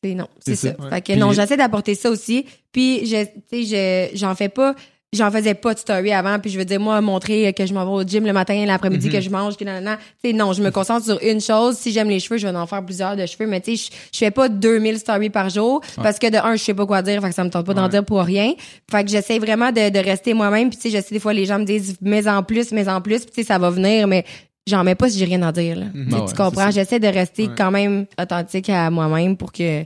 [0.04, 3.66] tu non c'est C'est ça, fait que non j'essaie d'apporter ça aussi puis je tu
[3.66, 4.74] sais je j'en fais pas
[5.13, 7.84] j'en faisais pas de story avant puis je veux dire moi montrer que je m'en
[7.84, 9.13] vais au gym le matin l'après-midi Mhm.
[9.13, 9.97] que je mange que nanana.
[10.24, 11.76] Tu non je me concentre sur une chose.
[11.78, 14.17] Si j'aime les cheveux je vais en faire plusieurs de cheveux mais tu sais je-
[14.19, 17.21] fais pas 2000 stories par jour parce que de un je sais pas quoi dire
[17.21, 17.89] fait que ça me tente pas d'en Ouais.
[17.89, 18.54] dire pour rien.
[18.89, 21.34] Fait que j'essaie vraiment de, de rester moi-même puis tu sais je sais des fois
[21.34, 23.69] les gens me disent mais en plus mais en plus puis tu sais ça va
[23.69, 24.24] venir mais
[24.65, 25.86] j'en mets pas si j'ai rien à dire là.
[25.93, 26.71] Ouais, tu comprends?
[26.71, 29.84] j'essaie de rester quand même authentique à moi-même pour que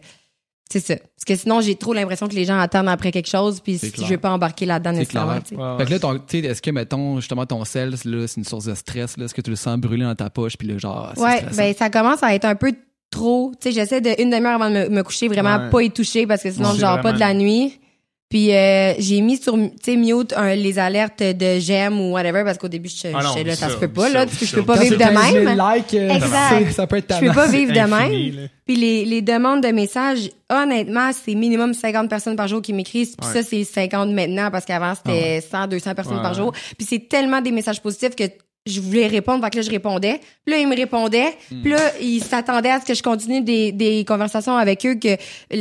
[0.70, 3.60] c'est ça parce que sinon j'ai trop l'impression que les gens attendent après quelque chose
[3.62, 4.08] puis si clair.
[4.08, 5.78] je veux pas embarquer là-dedans C'est nécessairement clair.
[5.80, 8.44] Fait que là, ton- tu sais, est-ce que, mettons, justement, ton sel, là, c'est une
[8.46, 9.26] source de stress, là?
[9.26, 11.58] Est-ce que tu le sens brûler dans ta poche, puis là, genre, c'est Ouais, stressant?
[11.58, 12.74] ben ça commence à être un peu
[13.12, 13.52] trop.
[13.62, 15.70] Tu sais, j'essaie de une demi-heure avant de me, me coucher vraiment Ouais.
[15.70, 17.80] pas y toucher parce que sinon je dors pas de la nuit.
[18.36, 22.44] Puis euh, j'ai mis sur tu sais mute un- les alertes de j'aime ou whatever
[22.44, 24.38] parce qu'au début je Ah non, là ça, ça, se peut pas ça, là parce
[24.38, 25.58] que je peux pas vivre de 15 000 même.
[25.76, 26.72] likes, euh, Exact.
[26.74, 28.42] ça peut être Je peux pas vivre de infini, même.
[28.42, 28.48] là.
[28.66, 33.16] Puis les, les demandes de messages, honnêtement, c'est minimum 50 personnes par jour qui m'écrivent.
[33.18, 33.42] Puis Ouais.
[33.42, 36.38] ça, c'est 50 maintenant parce qu'avant, c'était 100, 200 personnes Ouais, par ouais.
[36.38, 36.52] jour.
[36.78, 38.26] Puis c'est tellement des messages positifs que
[38.66, 40.20] je voulais répondre, fait que là, je répondais.
[40.44, 41.38] Puis là, ils me répondaient.
[41.52, 41.62] Hmm.
[41.62, 44.96] Puis là, ils s'attendaient à ce que je continue des, des conversations avec eux.
[44.96, 45.18] que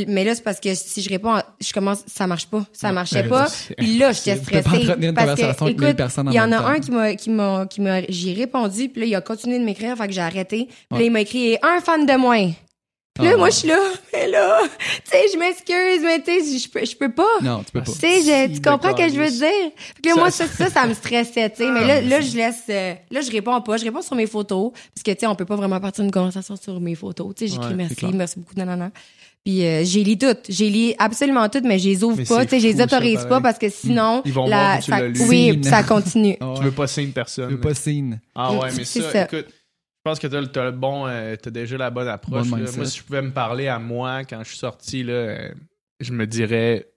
[0.07, 2.65] Mais là, c'est parce que si je réponds, je commence, ça marche pas.
[2.73, 3.47] Ça marchait mais pas.
[3.77, 4.93] Puis là, j'étais pas stressée.
[4.99, 6.67] une parce que, écoute, il y en a temps.
[6.67, 8.89] un qui m'a, qui m'a, qui m'a, j'ai répondu.
[8.89, 10.67] Puis là, il a continué de m'écrire, fait que j'ai arrêté.
[10.89, 12.51] Puis là, il m'a écrit un fan de moins.
[13.15, 13.37] Puis là, Ah.
[13.37, 13.77] moi, je suis là,
[14.13, 17.23] mais là, tu sais, je m'excuse, mais tu sais, je peux, je peux pas.
[17.41, 17.91] Non, tu peux pas.
[17.91, 19.71] Tu sais, comprends ce que je veux dire?
[19.77, 21.71] Fait que là, Ça- moi, ça, ça, ça me stressait, tu sais.
[21.71, 23.77] Mais là, là, je laisse, euh, là, je réponds pas.
[23.77, 24.71] Je réponds sur mes photos.
[24.73, 27.33] Parce que, tu sais, on peut pas vraiment partir d'une conversation sur mes photos.
[27.35, 28.91] Tu sais, j'écris Ouais, merci, merci beaucoup, nanana.
[29.45, 30.45] Puis, euh, j'ai lu toutes.
[30.49, 32.43] J'ai lu absolument toutes, mais je les ouvre Mais pas.
[32.45, 35.19] Tu sais, je les autorise pas parce que sinon, Ils vont la, voir que tu
[35.19, 35.63] ça, oui, Signe.
[35.63, 36.35] ça continue.
[36.41, 36.57] Ah ouais.
[36.57, 37.47] Tu veux pas signer une personne.
[37.47, 38.19] Tu veux pas signe.
[38.35, 39.23] Ah ouais, mais C'est ça, ça.
[39.25, 39.45] écoute,
[40.09, 42.47] pense que t'as, le- t'as le bon, euh, t'as déjà la bonne approche.
[42.47, 42.57] Bon.
[42.57, 45.49] Moi, si je pouvais me parler à moi quand je suis sorti, là, euh,
[45.99, 46.87] je me dirais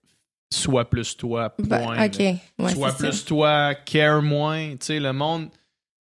[0.52, 2.08] sois plus toi, point.
[2.08, 2.38] Ben.
[2.58, 2.96] Ouais, sois ça.
[3.08, 4.72] plus toi, care moins.
[4.72, 5.48] Tu sais, le monde,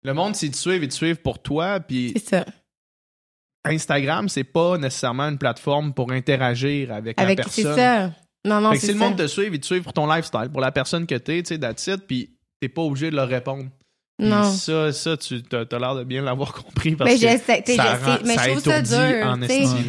[0.03, 1.79] le monde, s'ils te suivent, ils te suivent pour toi.
[1.79, 2.45] Puis C'est ça.
[3.65, 7.77] Instagram, c'est pas nécessairement une plateforme pour interagir avec, Avec, la c'est personne.
[7.77, 8.11] ça?
[8.43, 10.07] Non, non, Fait que c'est si le monde te suit, ils te suivent pour ton
[10.11, 13.15] lifestyle, pour la personne que t'es, tu sais, that's it, puis t'es pas obligé de
[13.15, 13.65] leur répondre.
[14.21, 14.43] Puis Non.
[14.51, 18.17] ça, ça, tu as, l'air de bien l'avoir compris parce Mais que j'essaie, ça rend-
[18.23, 19.37] mais ça je trouve ça dur.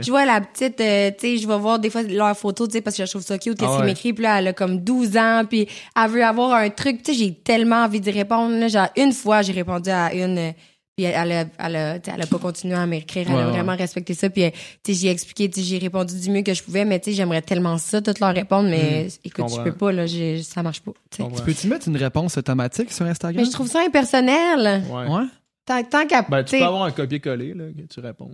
[0.02, 2.72] Je vois la petite, euh, tu sais, je vais voir des fois leurs photos, tu
[2.72, 3.86] sais, parce que je trouve ça cute, qu'est-ce Ah ouais.
[3.86, 7.12] m'écrit, puis là, elle a comme 12 ans, puis elle veut avoir un truc, tu
[7.12, 10.50] sais, j'ai tellement envie d'y répondre, là, genre, une fois, j'ai répondu à une, euh,
[10.96, 13.52] puis elle, elle, a, elle, a, elle pas continué à m'écrire, elle Ouais, a ouais.
[13.52, 14.50] vraiment respecté ça, puis, euh,
[14.82, 17.10] tu sais, j'ai expliqué, tu sais, j'ai répondu du mieux que je pouvais, mais tu
[17.10, 20.62] sais, j'aimerais tellement ça, toutes leur répondre, mais écoute, je peux pas, là, j'ai- ça
[20.62, 21.22] marche pas, tu.
[21.44, 23.42] Peux-tu mettre une réponse automatique sur Instagram?
[23.42, 24.82] Mais je trouve ça impersonnel.
[24.90, 25.06] Ouais.
[25.08, 25.24] Ouais.
[25.64, 28.30] Tant, tant qu'à, Ben, tu peux avoir un copier-coller, là, que tu réponds.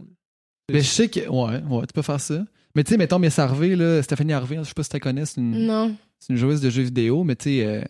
[0.73, 1.21] Mais je sais que.
[1.29, 2.42] Ouais, ouais, tu peux faire ça.
[2.75, 5.01] Mais tu sais, mettons, Miss Harvey, là, Stéphanie Harvey, je sais pas si tu la
[5.01, 5.94] connais, c'est une, non.
[6.18, 7.83] c'est une joueuse de jeux vidéo, mais tu sais, euh,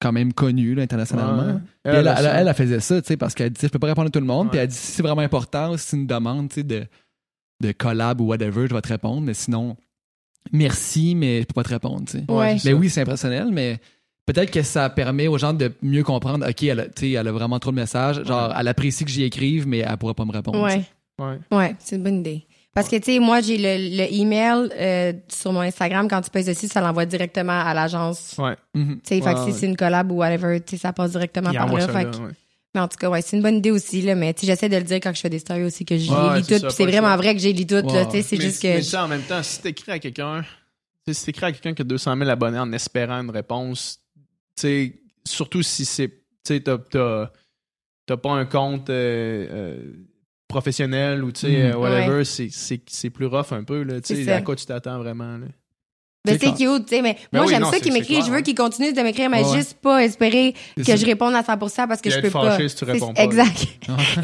[0.00, 1.54] quand même connue, là, internationalement.
[1.54, 1.60] Ouais.
[1.84, 2.40] Elle, elle, ça.
[2.40, 4.20] elle, elle faisait ça, tu sais, parce qu'elle dit, je peux pas répondre à tout
[4.20, 4.50] le monde.
[4.50, 6.84] Puis elle dit, si c'est vraiment important, ou si c'est une demande, tu sais, de,
[7.62, 9.22] de collab ou whatever, je vais te répondre.
[9.22, 9.76] Mais sinon,
[10.52, 12.24] merci, mais je peux pas te répondre, tu sais.
[12.28, 12.54] Ouais.
[12.54, 12.74] Mais ça.
[12.74, 13.78] oui, c'est impressionnel, mais
[14.26, 17.28] peut-être que ça permet aux gens de mieux comprendre, OK, elle a, tu sais, elle
[17.28, 18.22] a vraiment trop de messages.
[18.24, 20.60] Genre, elle apprécie que j'y écrive, mais elle pourrait pas me répondre.
[20.62, 20.84] Ouais.
[21.18, 21.38] Ouais.
[21.50, 22.45] Ouais, c'est une bonne idée.
[22.76, 26.06] Parce que, tu sais, moi, j'ai le, le email euh, sur mon Instagram.
[26.08, 28.36] Quand tu pèses dessus, ça l'envoie directement à l'agence.
[28.38, 28.54] Ouais.
[28.74, 29.00] Mhm.
[29.02, 31.10] Tu sais, fait que Ouais, si c'est une collab ou whatever, tu sais, ça passe
[31.12, 31.80] directement Il par là.
[31.80, 32.30] ça Fait là, que- ouais.
[32.74, 34.14] Mais en tout cas, ouais, c'est une bonne idée aussi, là.
[34.14, 36.10] Mais, tu sais, j'essaie de le dire quand je fais des stories aussi, que j'ai
[36.12, 36.60] Ouais, lu c'est toutes.
[36.60, 38.02] ça, Puis c'est pas le vraiment vrai que j'ai lu toutes, là.
[38.02, 38.04] Ouais.
[38.06, 38.78] Tu sais, c'est mais, juste mais que.
[38.78, 40.44] tu sais, en même temps, si t'écris à quelqu'un,
[41.10, 44.22] si t'écris à quelqu'un qui a 200 000 abonnés en espérant une réponse, tu
[44.60, 47.30] sais, surtout si c'est, tu sais, t'as, t'as,
[48.04, 49.92] t'as pas un compte euh, euh,
[50.48, 51.72] professionnel ou tu sais, Mhm.
[51.72, 53.94] euh, whatever, c'est, c'est, c'est plus rough un peu, là,
[54.34, 55.46] à quoi tu t'attends vraiment, là.
[56.26, 58.20] Ben, C'est cute, tu sais, mais Ben moi, oui, j'aime ça qu'il m'écrit.
[58.20, 61.42] Je veux qu'il continue de m'écrire, mais Ouais, juste pas espérer que je réponde à
[61.44, 62.58] 100% parce que je peux pas.
[62.68, 63.22] si tu réponds pas.
[63.22, 63.64] Exact.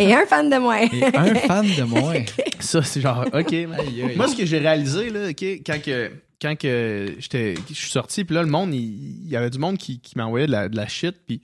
[0.01, 0.81] Et un fan de moins.
[0.81, 2.15] Et un fan de moins.
[2.59, 3.53] Ça, c'est genre, OK.
[4.17, 8.25] Moi, ce que j'ai réalisé, là, OK, quand que, quand que j'étais, je suis sorti,
[8.25, 8.81] puis là, le monde, il,
[9.25, 11.41] il y avait du monde qui, qui m'envoyait de la, de la shit, puis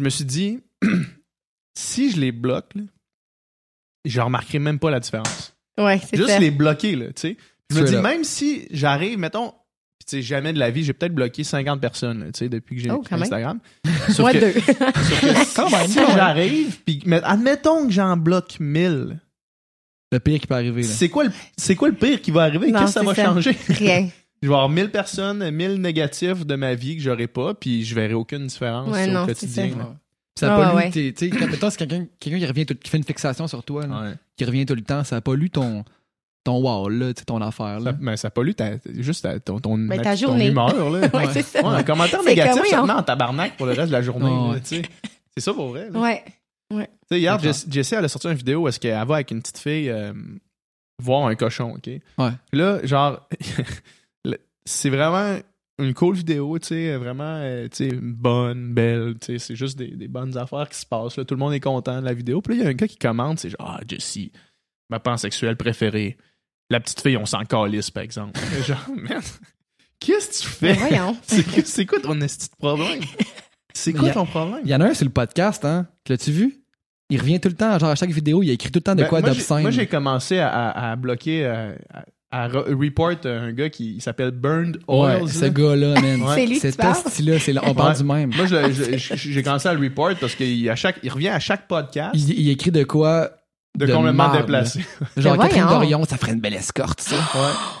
[0.00, 0.58] je me suis dit,
[1.74, 2.82] si je les bloque, là,
[4.04, 5.54] je remarquerai même pas la différence.
[5.78, 7.36] Ouais, c'est Juste les bloquer, là, tu sais.
[7.70, 9.50] Je me dis, même si j'arrive, mettons,
[10.04, 12.82] tu sais, jamais de la vie, j'ai peut-être bloqué 50 personnes, tu sais, depuis que
[12.82, 13.02] j'ai Oh.
[13.10, 13.60] Instagram.
[14.08, 14.60] Sauf Moi, que, deux.
[15.88, 19.20] si j'arrive, puis mais admettons que j'en bloque 1000,
[20.12, 20.82] Le pire qui peut arriver.
[20.82, 20.88] Là.
[20.88, 22.70] c'est quoi, le- c'est quoi le pire qui va arriver?
[22.72, 23.24] Non, Qu'est-ce que ça va ça.
[23.26, 23.56] changer?
[23.68, 24.08] Rien.
[24.42, 27.94] Je vais avoir 1000 personnes, 1000 négatifs de ma vie que j'aurai pas, puis je
[27.94, 29.70] verrai aucune différence Ouais, au non, c'est quotidien.
[30.40, 30.46] Ça.
[30.48, 30.56] là.
[30.56, 30.84] Ça a Ouais, pas ouais.
[30.86, 33.04] lu, tes- tu sais, quand- mettons, c'est quelqu'un quelqu'un qui revient, tout- qui fait une
[33.04, 34.14] fixation sur toi, là, Ouais.
[34.36, 35.84] qui revient tout le temps, ça a pas lu ton,
[36.44, 37.92] ton wow, là, ton affaire, là.
[37.92, 40.48] Ça, mais ça pollue ta, juste ta, ton, ton, Ben, ta- ta ton journée.
[40.48, 40.90] humeur.
[40.90, 41.08] Là.
[41.14, 41.60] Ouais, c'est ça.
[41.62, 44.02] Ouais, un commentaire négatif, comme, ça te met en tabarnak pour le reste de la
[44.02, 44.24] journée.
[44.30, 44.60] Ouais, ouais.
[44.64, 44.82] sais.
[45.36, 45.88] C'est ça pour vrai.
[45.90, 46.00] là.
[46.00, 46.24] Ouais.
[46.72, 46.76] Tu
[47.10, 47.36] sais, hier.
[47.40, 49.90] Jess- Jessie, elle a sorti une vidéo où est-ce qu'elle va avec une petite fille
[49.90, 50.12] euh,
[51.02, 51.88] voir un cochon, OK?
[52.18, 52.30] Ouais.
[52.52, 53.28] Là, genre,
[54.64, 55.36] c'est vraiment
[55.80, 59.78] une cool vidéo, tu sais, vraiment, euh, tu sais, bonne, belle, tu sais, c'est juste
[59.78, 61.24] des, des bonnes affaires qui se passent, là.
[61.24, 62.40] Tout le monde est content de la vidéo.
[62.40, 64.32] Puis là, il y a un gars qui commente, c'est genre, ah, Jessie,
[64.88, 66.16] ma pansexuelle préférée.
[66.70, 68.38] La petite fille, on s'en calisse, par exemple.
[68.66, 69.20] genre, man,
[69.98, 70.72] qu'est-ce que tu fais?
[70.74, 71.16] Voyons.
[71.26, 73.00] C'est c'est quoi ton esti de problème?
[73.74, 74.60] C'est quoi a- ton problème?
[74.64, 75.86] Il y en a un sur le podcast, hein.
[76.08, 76.56] L'as-tu vu?
[77.08, 78.94] Il revient tout le temps, genre à chaque vidéo, il a écrit tout le temps
[78.94, 79.62] de Ben, quoi d'obscène.
[79.62, 84.00] Moi, j'ai commencé à, à- à bloquer, euh, à, à re- report un gars qui
[84.00, 85.22] s'appelle Burned Oils.
[85.22, 85.48] Ouais, ce là.
[85.50, 86.22] gars-là, man.
[86.22, 86.34] Ouais.
[86.36, 87.98] C'est lui Cet asti-là, c'est là, on parle Ouais.
[87.98, 88.30] du même.
[88.36, 92.10] Moi, j'ai commencé à le report parce qu'il à chaque, il revient à chaque podcast
[92.14, 93.30] Il, il écrit de quoi
[93.78, 94.84] de, de complètement marde, déplacé.
[95.16, 95.78] Genre Mais Catherine voyons.
[95.80, 97.14] Dorion, ça ferait une belle escorte, ça.
[97.16, 97.20] Ouais.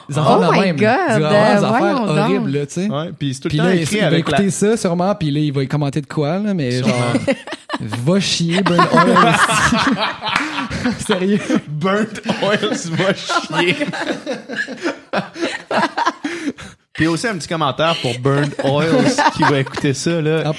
[0.08, 0.76] Des affaires Oh de my même.
[0.76, 0.78] God,
[1.18, 2.08] Des euh, affaires donc.
[2.08, 2.88] horribles, là, tu sais.
[2.88, 3.10] Ouais.
[3.18, 4.36] Puis c'est tout Puis le temps là, il, écrit il va avec la...
[4.38, 6.92] écouter ça sûrement, puis là, il va y commenter de quoi, là, mais Sûrement.
[6.92, 7.34] genre,
[8.06, 9.34] va chier, Burn Oil.
[11.06, 11.40] Sérieux.
[11.68, 13.76] Burnt Oils va chier.
[16.92, 20.52] Puis aussi un petit commentaire pour Burnt Oils qui va écouter ça, là.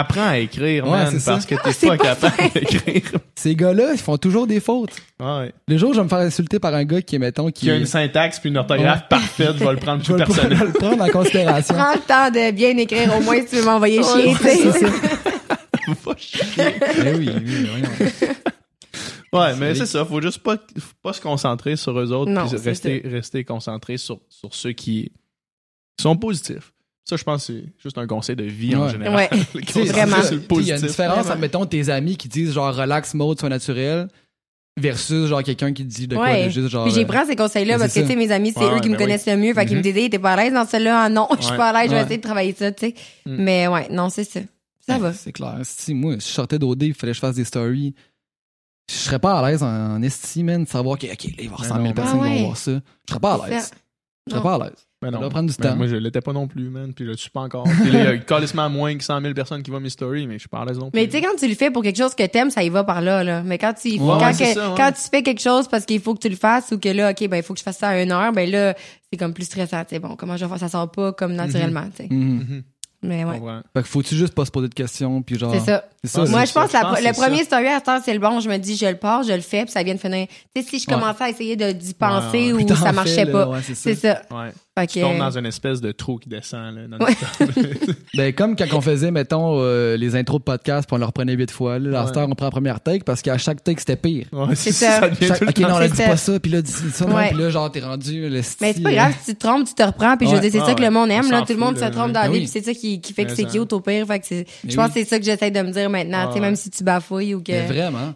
[0.00, 1.32] Apprends à écrire, Ouais, man, c'est ça.
[1.32, 3.02] parce que t'es Ah, pas pas capable d'écrire.
[3.36, 4.92] Ces gars-là, ils font toujours des fautes.
[5.20, 5.52] Ouais.
[5.68, 7.70] Le jour où je vais me faire insulter par un gars qui, mettons, qui, Qui
[7.70, 10.52] a une syntaxe puis une orthographe parfaite, je vais le prendre prendre- personnel.
[10.58, 11.74] je vais le prendre en considération.
[11.74, 14.42] Prends le temps de bien écrire, au moins si tu veux m'envoyer chier, Ouais, tu
[14.42, 14.72] sais.
[14.72, 14.92] c'est ça.
[16.04, 16.42] Va chier.
[16.58, 18.10] Eh oui, oui, voyons.
[19.32, 20.04] Ouais, mais c'est ça.
[20.04, 23.96] Faut juste pas, faut pas se concentrer sur eux autres, Non, puis rester, rester concentré
[23.96, 25.10] sur, sur ceux qui
[26.00, 26.72] sont positifs.
[27.04, 29.14] Ça, je pense que c'est juste un conseil de vie en général.
[29.14, 29.28] Ouais.
[29.84, 30.16] Vraiment.
[30.52, 31.20] Il y a une différence Vraiment.
[31.20, 34.08] entre, mettons, tes amis qui disent genre relax mode, sois naturel,
[34.80, 36.46] versus genre quelqu'un qui dit de quoi Ouais.
[36.46, 36.84] de juste genre.
[36.86, 38.76] Puis j'ai euh, pris ces conseils-là c'est parce que, tu sais, mes amis, c'est Ouais,
[38.76, 39.04] eux qui me ben oui.
[39.04, 39.52] connaissent le mieux.
[39.54, 39.92] Fait qu'ils me Mhm.
[39.92, 41.02] disaient, t'es pas à l'aise dans celle-là?
[41.04, 42.94] Ah non, je suis pas à l'aise, je vais essayer de travailler ça, tu sais.
[43.26, 43.36] Mm.
[43.38, 44.40] Mais ouais, non, c'est ça.
[44.86, 45.12] Ça ouais, va.
[45.12, 45.58] C'est clair.
[45.62, 47.94] Si moi, si je sortais d'OD, il fallait que je fasse des stories.
[48.90, 51.36] Je serais pas à l'aise en, en estime, man, de savoir que, OK, là, il
[51.36, 52.36] va y avoir Mais 100 000 non, personnes qui ouais.
[52.38, 52.72] vont voir ça.
[52.72, 53.70] Je serais pas à l'aise.
[54.26, 54.86] Je serais pas à l'aise.
[55.04, 55.20] Mais Ça non.
[55.20, 55.76] doit prendre du Mais temps.
[55.76, 56.92] moi, je l'étais pas non plus, man.
[56.94, 57.64] Puis je le suis pas encore.
[57.64, 60.26] Puis là, il y a calissement moins que 100 000 personnes qui voient mes stories,
[60.26, 60.98] mais je suis pas à l'aise non plus.
[61.00, 62.84] Mais tu sais, quand tu le fais pour quelque chose que t'aimes, ça y va
[62.84, 63.42] par là, là.
[63.44, 64.74] Mais quand tu, Ouais, quand, ouais, que- c'est ça, ouais.
[64.76, 67.10] quand tu fais quelque chose parce qu'il faut que tu le fasses ou que là,
[67.10, 68.74] OK, ben, il faut que je fasse ça à une heure, ben là,
[69.12, 69.98] c'est comme plus stressant, tu sais.
[69.98, 70.58] Bon, comment je vais faire?
[70.60, 72.08] Ça sort pas comme naturellement, tu sais.
[72.10, 72.38] Mhm.
[72.38, 72.62] Mhm.
[73.06, 73.38] Mais Je ouais.
[73.76, 75.52] Fait que faut-tu juste pas se poser de questions, puis genre.
[75.52, 75.84] C'est ça.
[76.02, 76.24] C'est ça.
[76.24, 76.80] Moi, c'est je pense ça.
[76.80, 77.44] que Je pense le c'est premier ça.
[77.44, 78.40] story à ce temps, c'est le bon.
[78.40, 80.26] Je me dis, je le pars, je le fais, puis ça vient de finir.
[80.56, 80.94] Tu sais, si je Ouais.
[80.98, 82.64] commençais à essayer de d'y penser ouais.
[82.64, 83.46] ou ça marchait pas.
[83.46, 83.82] ouais, c'est ça.
[83.82, 84.22] c'est ça.
[84.76, 86.96] Fait Tu que, tombes dans une espèce de trou qui descend, là.
[86.98, 87.14] Ouais.
[88.16, 91.34] Ben, comme quand on faisait, mettons, euh, les intros de podcast, puis on le reprenait
[91.34, 91.78] huit fois.
[91.78, 92.22] Là, à cette Ouais.
[92.22, 94.26] heure, on prend la première take parce qu'à chaque take, c'était pire.
[94.32, 95.00] Ouais, C'est ça.
[95.00, 97.28] Ça Chaque- ok, non, là, dis pas ça, puis là, dis ça, non, Ouais.
[97.30, 99.66] puis là, genre, t'es rendu le Mais c'est style, pas grave, si tu te trompes,
[99.68, 100.86] tu te reprends, puis je veux dire, c'est Ah ça que ouais.
[100.86, 101.42] le monde On aime, là.
[101.42, 103.26] Tout le monde se trompe dans Ben la vie, puis c'est ça qui, qui fait
[103.26, 104.06] que c'est cute au pire.
[104.06, 104.26] Fait que
[104.66, 106.70] je pense que c'est ça que j'essaie de me dire maintenant, tu sais, même si
[106.70, 108.14] tu bafouilles ou que, Mais vraiment.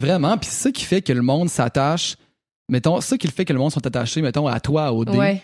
[0.00, 0.38] Vraiment.
[0.38, 2.16] Puis c'est ça qui fait que le monde s'attache.
[2.68, 5.16] Mettons, ça qui le fait que le monde sont attachés, mettons, à toi, au dé,
[5.18, 5.42] Ouais.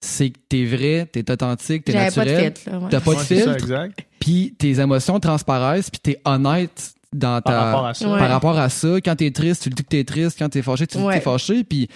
[0.00, 2.52] C'est que t'es vrai, t'es authentique, t'es J'avais pas de naturel.
[2.82, 2.88] ouais.
[2.90, 4.06] T'as pas de Ouais, filtre, exact.
[4.20, 8.12] puis tes émotions transparaissent, puis t'es honnête dans Par ta rapport à ça.
[8.12, 8.18] Ouais.
[8.18, 8.96] par rapport à ça.
[9.00, 10.38] Quand t'es triste, tu le dis que t'es triste.
[10.38, 11.18] Quand t'es fâché, tu le dis que Ouais.
[11.18, 11.64] t'es fâché.
[11.64, 11.88] Puis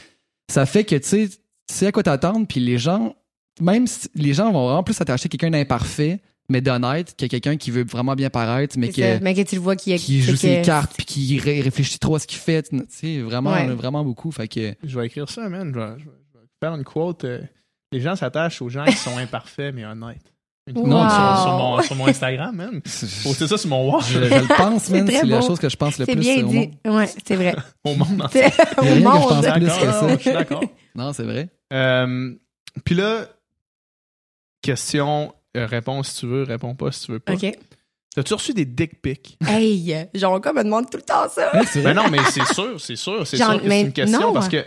[0.50, 1.36] ça fait que tu sais, tu
[1.74, 2.46] sais à quoi t'attendre.
[2.46, 3.14] Puis les gens,
[3.60, 7.56] même si les gens vont vraiment plus s'attacher à quelqu'un d'imparfait, mais d'honnête, que quelqu'un
[7.56, 10.36] qui veut vraiment bien paraître, mais que, Mais que tu le vois qui, qui joue
[10.36, 12.62] ses cartes, puis qui ré- réfléchit trop à ce qu'il fait.
[12.70, 13.66] Tu sais, vraiment, Ouais.
[13.68, 14.30] vraiment beaucoup.
[14.32, 15.70] Fait que Je vais écrire ça, man.
[15.72, 17.24] Vais- je vais faire une quote.
[17.24, 17.40] euh,
[17.92, 20.32] les gens s'attachent aux gens qui sont imparfaits mais honnêtes.
[20.72, 20.84] Wow.
[21.08, 22.80] sur, sur mon, sur mon Instagram, man.
[23.24, 24.02] Poster ça sur mon wall.
[24.04, 25.04] je, je le pense, C'est man.
[25.06, 26.56] très C'est la chose que je pense le C'est plus bien au dit.
[26.84, 26.96] monde.
[26.96, 27.56] Ouais, c'est vrai.
[27.84, 28.28] Au monde.
[28.30, 28.46] C'est-
[28.78, 29.28] Au rien que je monde.
[29.28, 30.08] pense plus que ça.
[30.16, 30.62] je suis d'accord.
[30.94, 31.48] Non, c'est vrai.
[31.72, 32.32] Euh,
[32.84, 33.24] Puis là,
[34.62, 37.32] question, euh, réponds si tu veux, réponds pas si tu veux pas.
[37.34, 37.52] OK.
[38.14, 39.38] T'as-tu reçu des dick pics?
[39.46, 41.52] Hey, genre, comme me demande tout le temps ça.
[41.54, 43.92] Ouais, c'est Ben non, mais c'est sûr, c'est sûr, c'est sûr que mais c'est une
[43.92, 44.32] question non.
[44.32, 44.64] parce que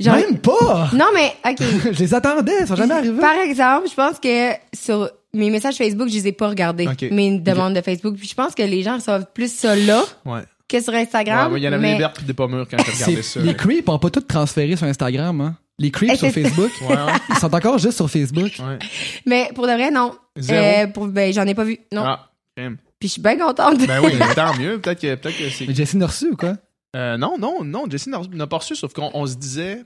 [0.00, 0.90] Genre, Même pas!
[0.94, 1.58] non, mais, OK.
[1.92, 3.20] je les attendais, ils sont jamais arrivés.
[3.20, 6.88] Par exemple, je pense que sur mes messages Facebook, je les ai pas regardés.
[7.10, 8.16] Mes demandes de Facebook.
[8.16, 10.40] Puis je pense que les gens reçoivent plus ça là ouais.
[10.68, 11.48] que sur Instagram.
[11.48, 11.92] Ouais, ouais, il y en avait mais...
[11.92, 13.40] des vertes pis des pas mûres quand j'ai regardé ça.
[13.40, 15.56] les creeps ont pas tout transféré sur Instagram, hein.
[15.78, 18.52] Les creeps sur Facebook, Ouais, ouais, ils sont encore juste sur Facebook.
[18.58, 18.78] ouais.
[19.24, 20.12] mais pour de vrai, non.
[20.36, 20.62] Zéro.
[20.62, 21.78] Euh, pour, ben, j'en ai pas vu.
[21.90, 22.02] Non.
[22.04, 22.76] Ah, crème.
[22.98, 23.78] Puis je suis bien contente.
[23.86, 24.78] Ben oui, mais tant mieux.
[24.78, 25.66] Peut-être que, peut-être que c'est.
[25.66, 26.56] Mais Jessie n'a reçu ou quoi?
[26.96, 27.88] Euh, non, non, non.
[27.88, 29.84] Jessie n'a pas reçu, sauf qu'on on se disait.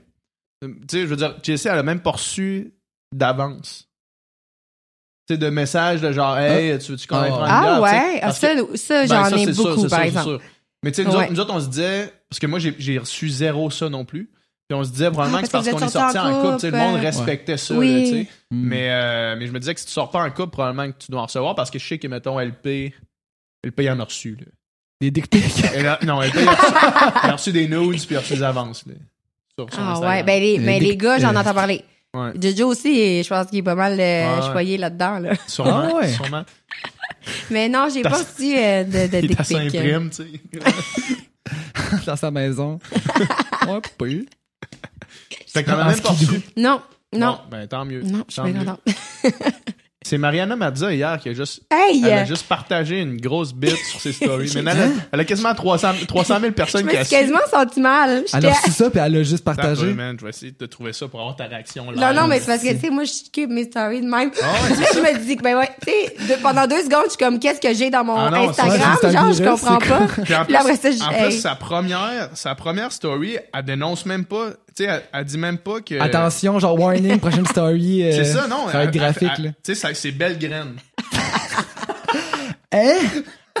[0.63, 2.73] euh, Tu sais, je veux dire, Jessie, elle a même pas reçu
[3.13, 3.87] d'avance.
[5.27, 7.37] Tu sais, de messages de genre, hey, tu veux-tu qu'on aille Ah.
[7.37, 9.99] prendre ah ouais, ah, ça, que- ça Ben, j'en ça, ai sûr, beaucoup, c'est par
[9.99, 10.25] sûr, exemple.
[10.29, 10.41] sûr.
[10.83, 11.23] Mais tu sais, nous, Ouais.
[11.23, 14.29] autres, nous autres, on se disait, parce que moi, j'ai reçu zéro ça non plus.
[14.67, 16.55] Puis on se disait probablement Ah, que c'est parce qu'on est sortis en en couple.
[16.55, 17.93] tu sais, Le monde euh, respectait ça, Oui.
[17.93, 18.27] là, tu sais.
[18.49, 18.61] Hmm.
[18.67, 20.97] Mais, euh, mais je me disais que si tu sors pas en couple, probablement que
[20.97, 22.93] tu dois en recevoir parce que je sais que, mettons, LP,
[23.63, 24.35] LP il en a reçu.
[24.39, 24.45] Là.
[25.01, 25.43] Des dick pics.
[25.73, 26.71] Elle a- non, LP il a reçu,
[27.23, 28.85] il a reçu des nudes puis il a reçu des avances.
[28.87, 28.93] Là,
[29.57, 30.09] sur son Ah Instagram.
[30.17, 31.83] ouais, ben les, Les mais les dick- gars, j'en euh, entends parler.
[32.13, 32.31] Ouais.
[32.41, 34.51] Jojo aussi, je pense qu'il est pas mal euh, ouais.
[34.51, 35.19] choyé là-dedans.
[35.19, 35.33] Là.
[35.47, 36.07] Sûrement, Ah ouais.
[36.13, 36.45] sûrement.
[37.51, 39.57] Mais non, j'ai pas reçu euh, de, de Il dick t'a pic.
[39.57, 41.99] s'imprime, tu sais.
[42.05, 42.79] dans sa maison.
[43.67, 44.25] ouais, peu.
[45.47, 46.33] Fait que t'en as En même pas skidoo.
[46.35, 46.41] reçu.
[46.57, 46.81] Non,
[47.13, 48.01] non, Bon, ben tant mieux.
[48.01, 48.65] non, je suis Tant bien mieux.
[48.65, 48.81] contente.
[50.07, 52.03] C'est Mariana Mazza hier qui a juste, Hey!
[52.05, 54.51] elle a juste partagé une grosse bite sur ses stories.
[54.53, 57.39] Mais elle a, elle a quasiment 300, 300 000 Je personnes me qui suis quasiment
[57.49, 58.09] senti mal.
[58.11, 59.87] Elle J'étais- a reçu ça, puis elle a juste partagé.
[59.93, 61.99] man, je vais essayer de trouver ça pour avoir ta réaction live.
[61.99, 64.29] Non, non, mais c'est parce que, tu sais, moi, je skip mes stories de même.
[64.43, 67.05] Ah ouais, Là, je me dis que, ben ouais, tu sais, de- pendant deux secondes,
[67.05, 68.97] je suis comme, qu'est-ce que j'ai dans mon Ah non, c'est- Instagram?
[69.01, 70.21] c'est un Genre, je comprends c'est pas.
[70.23, 71.23] Puis en Puis là, après ça, plus, je- en hey.
[71.29, 74.49] plus, sa première, sa première story, elle dénonce même pas,
[74.83, 75.99] sais, elle, elle dit même pas que.
[75.99, 78.03] Attention, genre warning, prochaine story.
[78.07, 78.67] euh, C'est ça, non?
[78.67, 79.49] Ça va être graphique, elle- là.
[79.63, 80.75] Tu sais, ça- c'est belle graine.
[82.71, 82.97] Hein?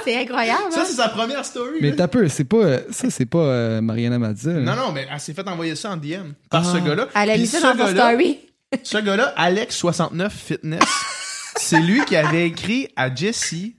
[0.03, 0.83] C'est incroyable, Ça, hein?
[0.85, 1.77] c'est sa première story.
[1.81, 4.51] Mais t'as peu, c'est pas, euh, ça, c'est pas euh, Mariana Mazza.
[4.51, 6.73] Non, non, mais elle s'est fait envoyer ça en DM par Ah.
[6.73, 7.07] ce gars-là.
[7.15, 8.39] Elle a mis ça dans son gars-là- story.
[8.83, 10.81] Ce gars-là, Alex69 Fitness,
[11.57, 13.75] c'est lui qui avait écrit à Jessie.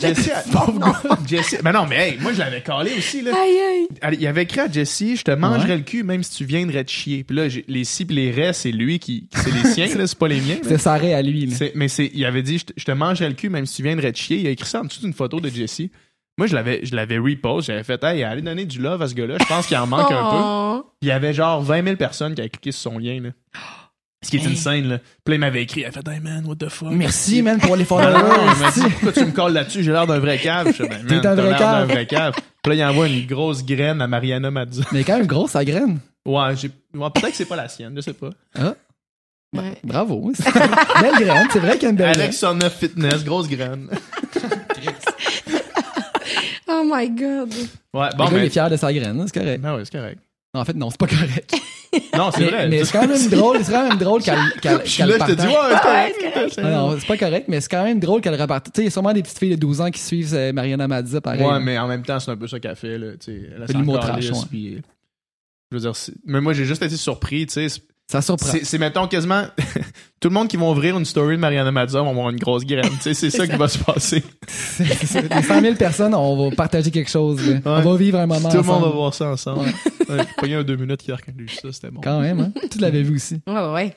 [0.00, 0.30] Jessie,
[1.28, 1.56] Jessie.
[1.62, 3.32] Ben non, mais hey, moi, je l'avais calé aussi, là.
[3.34, 4.16] Aïe, aïe.
[4.20, 5.76] Il avait écrit à Jessie, je te mangerais Ouais.
[5.76, 7.24] le cul même si tu viendrais te chier.
[7.24, 10.18] Puis là, les si pis les rés, c'est lui qui, c'est les siens, là, c'est
[10.18, 10.54] pas les miens.
[10.56, 10.60] là.
[10.68, 11.46] C'est Saré à lui.
[11.46, 11.56] là.
[11.56, 14.12] C'est- mais c'est, il avait dit, je te, mangerais le cul même si tu viendrais
[14.12, 14.38] te chier.
[14.38, 15.90] Il a écrit ça en dessous d'une photo de Jessie.
[16.38, 17.66] Moi, je l'avais, je l'avais repost.
[17.66, 19.36] J'avais fait, hey, allez donner du love à ce gars-là.
[19.38, 20.36] Je pense qu'il en manque un peu.
[20.38, 20.82] Oh.
[21.00, 23.30] Puis il y avait genre 20 000 personnes qui avaient cliqué sur son lien, là.
[24.22, 24.98] Ce qui est une scène, là.
[24.98, 26.90] Puis là, il m'avait écrit, il a fait, hey man, what the fuck?
[26.92, 28.72] Merci, man, pour les Non, non, non, il m'a followers.
[28.74, 29.82] dit, pourquoi tu me colles là-dessus?
[29.82, 30.68] J'ai l'air d'un vrai cave.
[30.68, 31.86] Je fais, ben, T'es man, un t'as vrai l'air cave.
[31.88, 32.34] d'un vrai cave.
[32.62, 34.82] Puis là, il envoie une grosse graine à Mariana Mazza.
[34.92, 35.98] Mais quand même grosse, sa graine.
[36.24, 38.30] Ouais, j'ai, ouais, peut-être que c'est pas la sienne, je sais pas.
[38.54, 38.74] Ah,
[39.54, 39.74] Ouais.
[39.84, 40.32] bravo.
[41.02, 43.88] belle graine, c'est vrai qu'il y a une belle Alex 109 Fitness, grosse graine.
[46.68, 47.52] Oh my god.
[47.94, 48.46] Ouais, Bon, bon, il mais.
[48.46, 49.60] est fier de sa graine, hein, c'est correct.
[49.60, 50.18] Ben ouais, c'est correct.
[50.54, 51.54] En fait, non, c'est pas correct.
[52.16, 52.70] Non, c'est vrai.
[52.70, 55.16] mais c'est quand même drôle, c'est quand même drôle qu'elle qu'elle Je suis qu'elle là,
[55.28, 55.52] je te dis, ouais,
[56.16, 56.58] c'est correct.
[56.62, 58.72] Non, c'est pas correct, mais c'est quand même drôle qu'elle repartage.
[58.72, 60.54] Tu sais, il y a sûrement des petites filles de 12 ans qui suivent euh,
[60.54, 61.42] Mariana Mazza, pareil.
[61.44, 63.08] Ouais, mais en même temps, c'est un peu ça qu'elle fait, là.
[63.20, 64.38] Tu sais, elle a C'est son l'humour trash, ouais.
[64.48, 64.78] puis, euh,
[65.70, 65.92] Je veux dire,
[66.24, 67.68] mais moi, j'ai juste été surpris, tu sais.
[67.68, 68.48] c'est- Ça surprend.
[68.62, 69.44] C'est, mettons, quasiment
[70.20, 72.64] tout le monde qui va ouvrir une story de Mariana Mazza vont avoir une grosse
[72.64, 72.88] graine.
[72.96, 74.22] Tu sais, c'est ça qui va se passer.
[74.80, 74.86] Les
[75.42, 77.40] 100 000 personnes, on va partager quelque chose.
[77.66, 79.60] On va vivre un moment Tout le monde va voir ça ensemble.
[79.60, 79.72] Ouais.
[80.06, 82.00] Pas eu un deux minutes qui a reconnu ça, c'était bon.
[82.00, 82.52] Quand même, hein?
[82.70, 83.40] Tu l'avais vu aussi.
[83.46, 83.96] Ouais, ouais, ouais.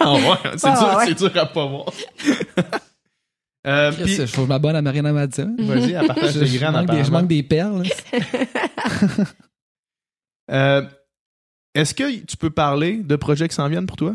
[0.00, 0.20] Ah ouais,
[0.56, 1.06] c'est, Ah dur, ouais.
[1.06, 1.86] c'est dur à pas voir.
[3.66, 5.46] euh, je faut que je m'abonne à Mariana Mazza.
[5.58, 7.84] vas-y, elle partage Je, des je graines manque des, je manque des perles.
[10.50, 10.82] Euh,
[11.74, 14.14] est-ce que tu peux parler de projets qui s'en viennent pour toi?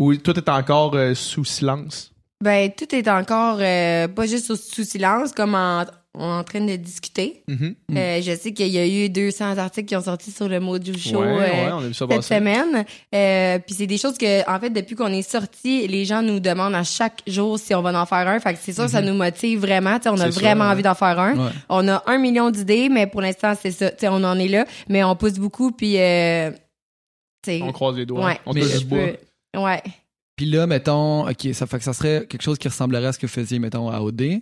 [0.00, 2.12] Ou tout est encore euh, sous silence?
[2.42, 5.84] Ben, tout est encore euh, pas juste sous, sous silence, comme en,
[6.18, 7.42] on est en train de discuter.
[7.46, 7.74] Mhm.
[7.96, 10.92] Euh, je sais qu'il y a eu 200 articles qui ont sorti sur le Mojo
[10.98, 12.34] Show ouais, euh, ouais, on a vu ça cette passer.
[12.34, 12.84] semaine.
[13.14, 16.40] Euh, puis c'est des choses que, en fait, depuis qu'on est sorti, les gens nous
[16.40, 18.40] demandent à chaque jour si on va en faire un.
[18.40, 19.98] Fait que c'est sûr que ça nous motive vraiment.
[20.06, 21.52] On a vraiment ça, envie d'en faire un.
[21.68, 23.92] On a un million d'idées, mais pour l'instant, c'est ça.
[24.10, 25.98] On en est là, mais on pousse beaucoup, puis...
[25.98, 26.50] Euh,
[27.46, 28.34] On croise les doigts.
[28.44, 29.12] On touche du bois.
[29.56, 29.82] Ouais.
[30.36, 33.18] Puis là, mettons, OK, ça fait que ça serait quelque chose qui ressemblerait à ce
[33.18, 34.40] que vous faisiez, mettons, à OD.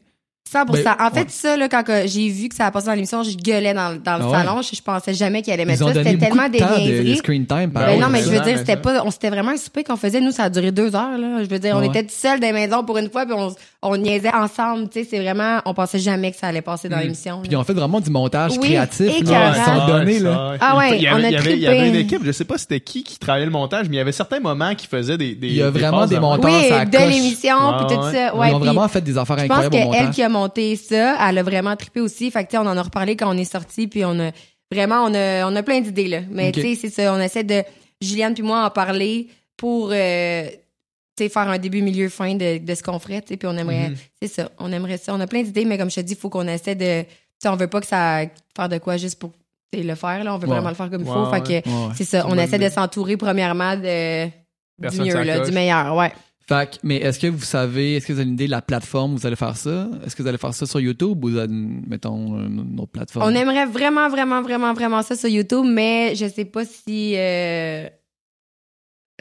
[0.51, 1.27] 100 Ben, En fait, ouais.
[1.29, 4.17] ça, là, quand j'ai vu que ça a passé dans l'émission, je gueulais dans, dans
[4.17, 4.37] le Ah ouais.
[4.45, 4.63] salon.
[4.63, 5.93] Je, je pensais jamais qu'elle allait mettre ça.
[5.93, 7.71] C'était tellement de des de, de screen time.
[7.73, 9.97] par Ben non, mais je veux dire, c'était pas, on c'était vraiment un souper qu'on
[9.97, 10.21] faisait.
[10.21, 11.43] Nous, ça a duré deux heures, là.
[11.43, 11.89] Je veux dire, on Ouais.
[11.89, 13.55] était tout seuls dans les maisons pour une fois, puis on,
[13.89, 14.89] on niaisait ensemble.
[14.89, 17.41] Tu sais, c'est vraiment, on pensait jamais que ça allait passer dans l'émission.
[17.43, 19.21] Puis ont fait vraiment du montage Oui, créatif.
[19.23, 20.57] Là, ça, donnés, ça, là.
[20.61, 22.23] Ah ouais, il y avait, on a il y avait, il y avait une équipe,
[22.25, 24.75] je sais pas c'était qui qui travaillait le montage, mais il y avait certains moments
[24.75, 26.53] qui faisaient des, des Il y a des vraiment des de- montages.
[26.71, 28.13] Oui, de l'émission, Ouais, puis tout ouais.
[28.13, 28.35] ça.
[28.37, 30.77] Ouais, ils ont puis vraiment fait des affaires je pense incroyables qu'elle qui a monté
[30.77, 32.31] ça, elle a vraiment trippé aussi.
[32.31, 34.31] Fait que, tu sais, on en a reparlé quand on est sorti, puis on a
[34.73, 36.19] vraiment, on a, on a plein d'idées, là.
[36.31, 37.15] Mais, tu sais, c'est ça.
[37.15, 37.63] On essaie de,
[38.01, 40.47] Juliane puis moi, en parler pour, euh,
[41.19, 43.37] faire un début, milieu, fin de, de ce qu'on ferait, tu sais.
[43.37, 43.97] Puis on aimerait, Mhm.
[44.23, 44.51] c'est ça.
[44.59, 45.15] On aimerait ça.
[45.15, 47.03] On a plein d'idées, mais comme je te dis, il faut qu'on essaie de,
[47.41, 48.21] tu on veut pas que ça,
[48.57, 49.33] faire de quoi juste pour,
[49.73, 50.35] le faire, là.
[50.35, 50.55] On veut Ouais.
[50.55, 51.31] vraiment le faire comme il Ouais, faut.
[51.31, 52.25] Fait que, c'est ça.
[52.29, 56.13] On essaie de s'entourer, premièrement, de, du mieux, là, du meilleur, ouais.
[56.49, 58.63] Fait que, mais est-ce que vous savez, est-ce que vous avez une idée de la
[58.63, 59.89] plateforme où vous allez faire ça?
[60.07, 61.41] Est-ce que vous allez faire ça sur YouTube ou vous
[61.89, 63.27] mettons, une autre plateforme?
[63.31, 67.15] On aimerait vraiment, vraiment, vraiment, vraiment ça sur YouTube, mais je sais pas si.
[67.17, 67.89] euh,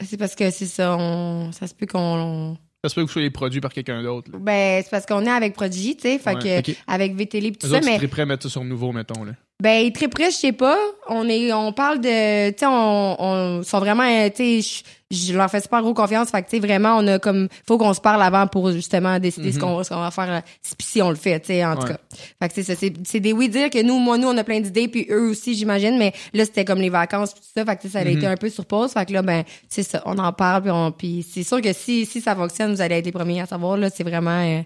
[0.04, 1.52] C'est parce que c'est ça, on...
[1.52, 2.56] ça se peut qu'on.
[2.84, 4.30] Ça se peut que vous soyez produit par quelqu'un d'autre.
[4.30, 4.38] là.
[4.40, 6.76] Ben, c'est parce qu'on est avec Prodigy, tu sais, fait Ouais, que ok.
[6.86, 9.24] avec VTL et tout ça, mais prêt à mettre ça sur nouveau, mettons.
[9.24, 9.32] Là.
[9.62, 10.76] Ben très près, je sais pas.
[11.08, 15.32] On est, on parle de, tu sais, on, on sont vraiment, euh, tu sais, je,
[15.32, 17.94] leur fais super gros confiance, fait que tu sais vraiment, on a comme, faut qu'on
[17.94, 19.62] se parle avant pour justement décider ce Mhm.
[19.62, 20.40] qu'on ce qu'on va faire, euh,
[20.80, 21.96] si, on le fait, tu sais, en tout cas.
[22.42, 24.60] Fait que c'est ça, c'est des oui dire que nous, moi, nous, on a plein
[24.60, 27.82] d'idées, puis eux aussi, j'imagine, mais là, c'était comme les vacances, tout ça, fait que
[27.82, 28.10] tu sais, ça a Mhm.
[28.10, 30.70] été un peu sur pause, fait que là, ben, c'est ça, on en parle, puis
[30.70, 33.46] on, puis c'est sûr que si, si ça fonctionne, vous allez être les premiers à
[33.46, 34.60] savoir, là, c'est vraiment, euh,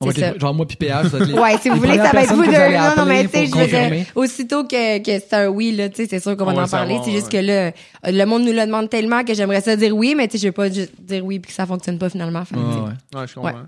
[0.00, 2.32] On les- genre moi puis PH, ça les- Ouais, si vous voulez, ça va être
[2.32, 2.52] vous deux.
[2.52, 5.88] Non, non, mais tu sais, je veux dire, aussitôt que, que c'est un oui, là,
[5.88, 6.98] tu sais, c'est sûr qu'on va en parler.
[7.04, 7.40] C'est juste ouais.
[7.40, 7.72] que là,
[8.04, 10.48] le monde nous le demande tellement que j'aimerais ça dire oui, mais tu sais, je
[10.48, 12.44] veux pas juste dire oui puis que ça fonctionne pas finalement.
[12.52, 13.20] Ouais, ouais.
[13.20, 13.52] Ouais, je comprends.
[13.52, 13.66] Ouais.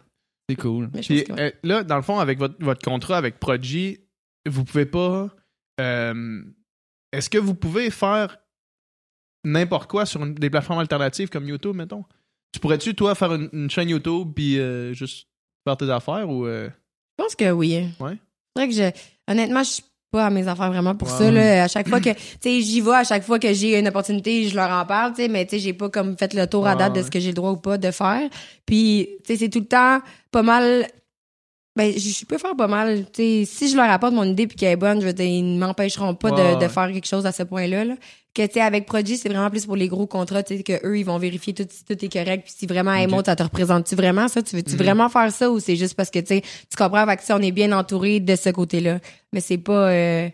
[0.48, 0.88] C'est cool.
[0.90, 3.98] Puis que euh, là, dans le fond, avec votre, votre contrat avec Prodigy,
[4.48, 5.28] vous pouvez pas.
[5.80, 6.42] euh,
[7.12, 8.36] Est-ce que vous pouvez faire
[9.44, 12.04] n'importe quoi sur une- des plateformes alternatives comme YouTube, mettons?
[12.52, 15.26] Tu pourrais-tu, toi, faire une, une chaîne YouTube puis euh, juste
[15.64, 16.46] faire tes affaires ou.
[16.46, 16.68] euh,
[17.18, 17.86] Je pense que oui.
[18.00, 18.16] Ouais.
[18.56, 21.62] C'est vrai que je, honnêtement, je suis pas à mes affaires vraiment pour ça, là.
[21.64, 24.48] À chaque fois que, tu sais, j'y vais, à chaque fois que j'ai une opportunité,
[24.48, 26.66] je leur en parle, tu sais, mais tu sais, j'ai pas comme fait le tour
[26.66, 28.28] à date de ce que j'ai le droit ou pas de faire.
[28.66, 30.00] Puis, tu sais, c'est tout le temps
[30.32, 30.86] pas mal,
[31.80, 34.56] ben, je peux faire pas mal, tu sais, si je leur apporte mon idée puis
[34.56, 36.68] qu'elle est bonne, je veux dire, ils ne m'empêcheront pas Ouais, de, de ouais.
[36.68, 37.94] faire quelque chose à ce point-là, là.
[38.32, 40.86] Que, tu sais, avec Prodigy, c'est vraiment plus pour les gros contrats, tu sais, que
[40.86, 43.10] eux, ils vont vérifier tout, si tout est correct puis si vraiment, hey, Ok.
[43.12, 44.40] Maud, ça te représente-tu vraiment ça?
[44.42, 44.78] Tu veux-tu Mhm.
[44.82, 47.50] vraiment faire ça ou c'est juste parce que, tu tu comprends, fait que, on est
[47.50, 49.00] bien entouré de ce côté-là.
[49.32, 50.28] Mais c'est pas, euh,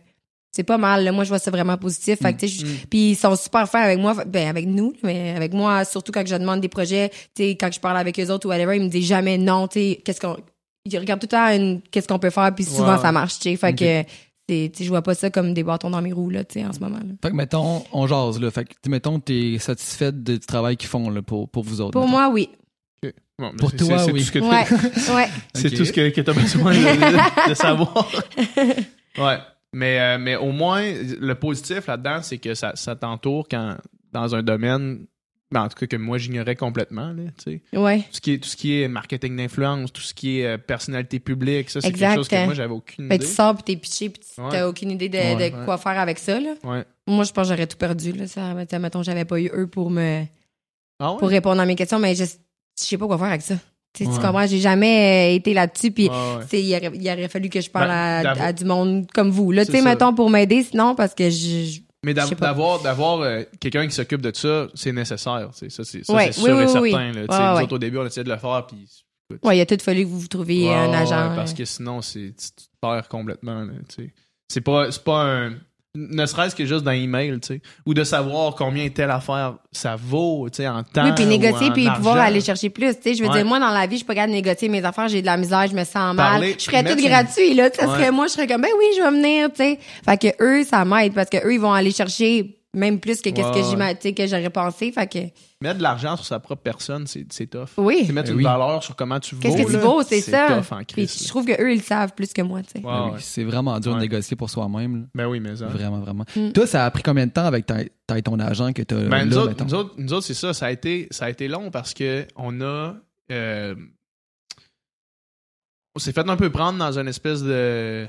[0.53, 1.13] c'est pas mal, là.
[1.13, 2.19] Moi, je vois ça vraiment positif.
[2.21, 2.49] Fait que, Mm.
[2.49, 6.13] je- puis ils sont super fins avec moi, ben, avec nous, mais avec moi, surtout
[6.13, 8.83] quand je demande des projets, tu quand je parle avec eux autres ou whatever, ils
[8.83, 10.37] me disent jamais non, tu qu'est-ce qu'on,
[10.93, 13.51] ils regardent tout le temps une- qu'est-ce qu'on peut faire, puis souvent, ça marche, tu
[13.51, 13.57] sais.
[13.57, 14.03] Fait que,
[14.49, 16.67] c'est, tu je vois pas ça comme des bâtons dans mes roues, là, tu sais,
[16.67, 17.15] en ce moment, là.
[17.23, 18.51] Fait que mettons, on jase là.
[18.51, 21.91] Fait que tu- mettons, t'es satisfaite du travail qu'ils font là, pour, pour vous autres.
[21.93, 22.13] Pour mettons.
[22.13, 22.49] moi, oui.
[23.39, 24.21] bon, Pour toi, c'est- c'est oui.
[24.21, 25.29] tout ce que Ouais, ouais.
[25.55, 28.09] C'est tout ce que, que tu as besoin de, de savoir.
[29.19, 29.39] ouais.
[29.73, 30.83] Mais, euh, mais au moins,
[31.21, 33.77] le positif là-dedans, c'est que ça, ça t'entoure quand,
[34.13, 35.07] dans un domaine,
[35.53, 37.23] ben, en tout cas que moi j'ignorais complètement, là.
[37.81, 37.99] Ouais.
[38.01, 40.59] Tout ce, qui est, tout ce qui est marketing d'influence, tout ce qui est euh,
[40.59, 43.19] personnalité publique, ça c'est quelque chose que moi j'avais aucune idée.
[43.21, 44.49] tu sors puis t'es pitché puis tu- Ouais.
[44.51, 46.55] t'as aucune idée de, Ouais, de quoi faire avec ça, là.
[47.07, 48.27] Moi, je pense que j'aurais tout perdu, là.
[48.27, 50.25] Ça, mettons, j'avais pas eu eux pour me,
[50.99, 52.31] Ah pour répondre à mes questions, mais je, je
[52.75, 53.55] sais pas quoi faire avec ça.
[53.95, 54.47] Tu comprends?
[54.47, 56.11] J'ai jamais euh, été là-dessus, puis il,
[56.75, 59.53] aurait, il aurait fallu que je parle Ben, à, du monde comme vous.
[59.53, 61.81] Là, mettons, pour m'aider, sinon, parce que je...
[62.07, 65.51] Mais d'avoir d'avoir euh, quelqu'un qui s'occupe de ça, c'est nécessaire.
[65.53, 66.81] Ça, c'est Ouais, oui, sûr et certain.
[66.81, 66.93] oui.
[66.93, 67.55] là.
[67.57, 68.89] Nous autres, au début, on essayait de le faire, puis
[69.43, 71.35] Ouais, il a tout fallu que vous vous trouviez un agent.
[71.35, 73.67] parce que sinon, tu, te perds complètement.
[74.49, 75.55] C'est pas, c'est pas un.
[75.97, 77.61] Ne serait-ce que juste dans email, tu sais.
[77.87, 81.05] Ou de savoir combien telle affaire ça vaut, tu sais, en temps.
[81.05, 82.95] Oui, puis négocier, puis pouvoir aller chercher plus.
[82.97, 83.37] Tu sais, je veux Ouais.
[83.37, 85.27] dire, moi, dans la vie, je suis pas capable de négocier mes affaires, j'ai de
[85.27, 86.17] la misère, je me sens mal.
[86.17, 87.71] Parler, je ferais tout une- gratuit, là.
[87.71, 87.99] Tu sais, ça Ouais.
[87.99, 89.79] serait moi, je serais comme, ben oui, je vais venir, tu sais.
[90.05, 93.31] Fait que eux, ça m'aide, parce que eux, ils vont aller chercher même plus que
[93.31, 94.93] qu'est-ce Ouais, que tu que j'aurais pensé.
[94.93, 95.19] Fait que,
[95.63, 97.69] Mettre de l'argent sur sa propre personne, c'est, c'est tough.
[97.79, 98.05] oui.
[98.07, 98.45] C'est mettre Eh une oui.
[98.45, 99.41] valeur sur comment tu vaux.
[99.41, 100.49] Qu'est-ce que tu vaux, c'est ça.
[100.49, 102.79] tough en Puis crise, je trouve que eux, ils le savent plus que moi, tu.
[102.79, 103.19] Ouais, Ben ouais.
[103.21, 103.97] C'est vraiment dur Ouais.
[103.99, 105.09] de négocier pour soi-même.
[105.15, 105.67] Ben oui, mais ça.
[105.67, 106.25] Vraiment, vraiment.
[106.37, 106.53] Mm.
[106.53, 109.09] Toi, ça a pris combien de temps avec ta, ta- ton agent que t'as Ben,
[109.11, 110.53] là, nous, autres, nous autres, nous autres, c'est ça.
[110.53, 112.95] Ça a été, ça a été long parce que on a.
[113.33, 113.75] euh,
[115.95, 118.07] on s'est fait un peu prendre dans une espèce de.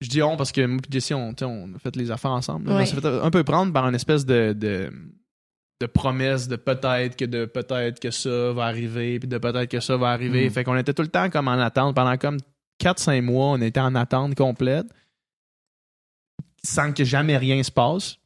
[0.00, 2.68] Je dis on parce que moi et Jessie, on, on a fait les affaires ensemble.
[2.68, 2.82] Ouais.
[2.82, 4.52] On s'est fait un peu prendre par une espèce de.
[4.52, 4.90] de
[5.78, 9.80] de promesses de peut-être que de peut-être que ça va arriver puis de peut-être que
[9.80, 10.50] ça va arriver Mm.
[10.50, 12.38] fait qu'on était tout le temps comme en attente pendant comme
[12.82, 14.86] 4-5 mois on était en attente complète
[16.64, 18.16] sans que jamais rien se passe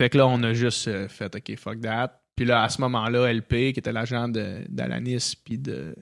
[0.00, 2.20] fait que là, on a juste euh, fait OK, fuck that.
[2.34, 5.94] Puis là, à ce moment-là, LP, qui était l'agent d'Alanis, puis de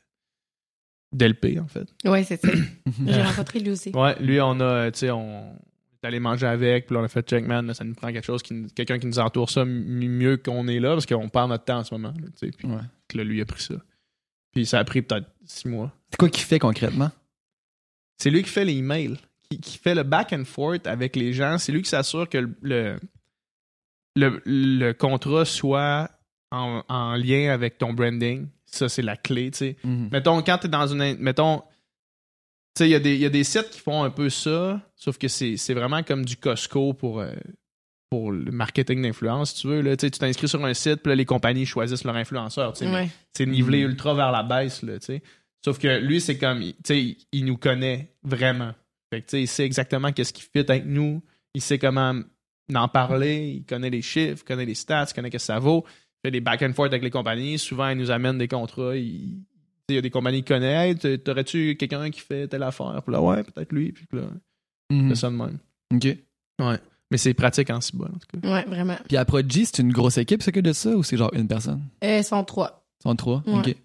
[1.12, 1.88] d'LP, en fait.
[2.04, 2.48] Ouais, c'est ça.
[3.06, 3.90] J'ai rencontré lui aussi.
[3.90, 5.54] Ouais, lui, on a, tu sais, on
[6.02, 8.12] est allé manger avec, puis là, on a fait check, man, là, ça nous prend
[8.12, 11.28] quelque chose, qui, nous- quelqu'un qui nous entoure ça mieux qu'on est là, parce qu'on
[11.28, 12.50] perd notre temps en ce moment, là, tu sais.
[12.56, 12.80] Puis Ouais.
[13.14, 13.74] là, lui a pris ça.
[14.52, 15.92] Puis ça a pris peut-être six mois.
[16.10, 17.10] C'est quoi qu'il fait concrètement?
[18.18, 19.16] C'est lui qui fait les emails,
[19.48, 21.58] qui, qui fait le back and forth avec les gens.
[21.58, 22.98] C'est lui qui s'assure que le, le,
[24.16, 26.10] le, le contrat soit
[26.50, 28.46] en, en lien avec ton branding.
[28.70, 29.76] Ça, c'est la clé, tu sais.
[29.84, 30.08] Mhm.
[30.12, 31.02] Mettons, quand t'es dans une.
[31.02, 31.62] in- Mettons.
[32.76, 34.30] Tu sais, il y, a des- il y a des sites qui font un peu
[34.30, 37.32] ça, sauf que c'est c'est vraiment comme du Costco pour, euh,
[38.10, 39.80] pour le marketing d'influence, si tu veux.
[39.82, 39.96] Là.
[39.96, 42.72] Tu sais, tu t'inscris sur un site, puis là, les compagnies choisissent leur influenceur.
[42.72, 43.08] tu sais, mais Ouais.
[43.36, 43.90] c'est nivelé Mhm.
[43.90, 45.22] ultra vers la baisse, là, tu sais.
[45.64, 48.72] Sauf que lui, c'est comme, tu sais, il, il nous connaît vraiment.
[49.12, 51.22] Fait que, tu sais, il sait exactement qu'est-ce qui fit avec nous.
[51.54, 52.20] Il sait comment
[52.72, 53.48] en parler.
[53.56, 55.84] Il connaît les chiffres, il connaît les stats, il connaît qu'est-ce que ça vaut.
[56.22, 57.58] Fait des back and forth avec les compagnies.
[57.58, 58.96] Souvent, il nous amène des contrats.
[58.96, 59.42] Il,
[59.88, 61.04] y a des compagnies qui connaissent.
[61.04, 63.02] Hey, t'aurais-tu quelqu'un qui fait telle affaire?
[63.04, 63.92] Puis là, ouais, peut-être lui.
[63.92, 64.22] Puis là,
[64.90, 65.58] c'est ça de même.
[65.94, 66.04] OK.
[66.04, 66.78] Ouais.
[67.10, 68.52] Mais c'est pratique en cyber, en tout cas.
[68.52, 68.96] Ouais, vraiment.
[69.08, 71.48] Puis à Prodigy, c'est une grosse équipe, c'est que de ça, ou c'est genre une
[71.48, 71.82] personne?
[72.04, 72.86] Euh, ils sont trois.
[73.00, 73.42] Ils sont trois?
[73.46, 73.58] Ouais.
[73.58, 73.76] OK.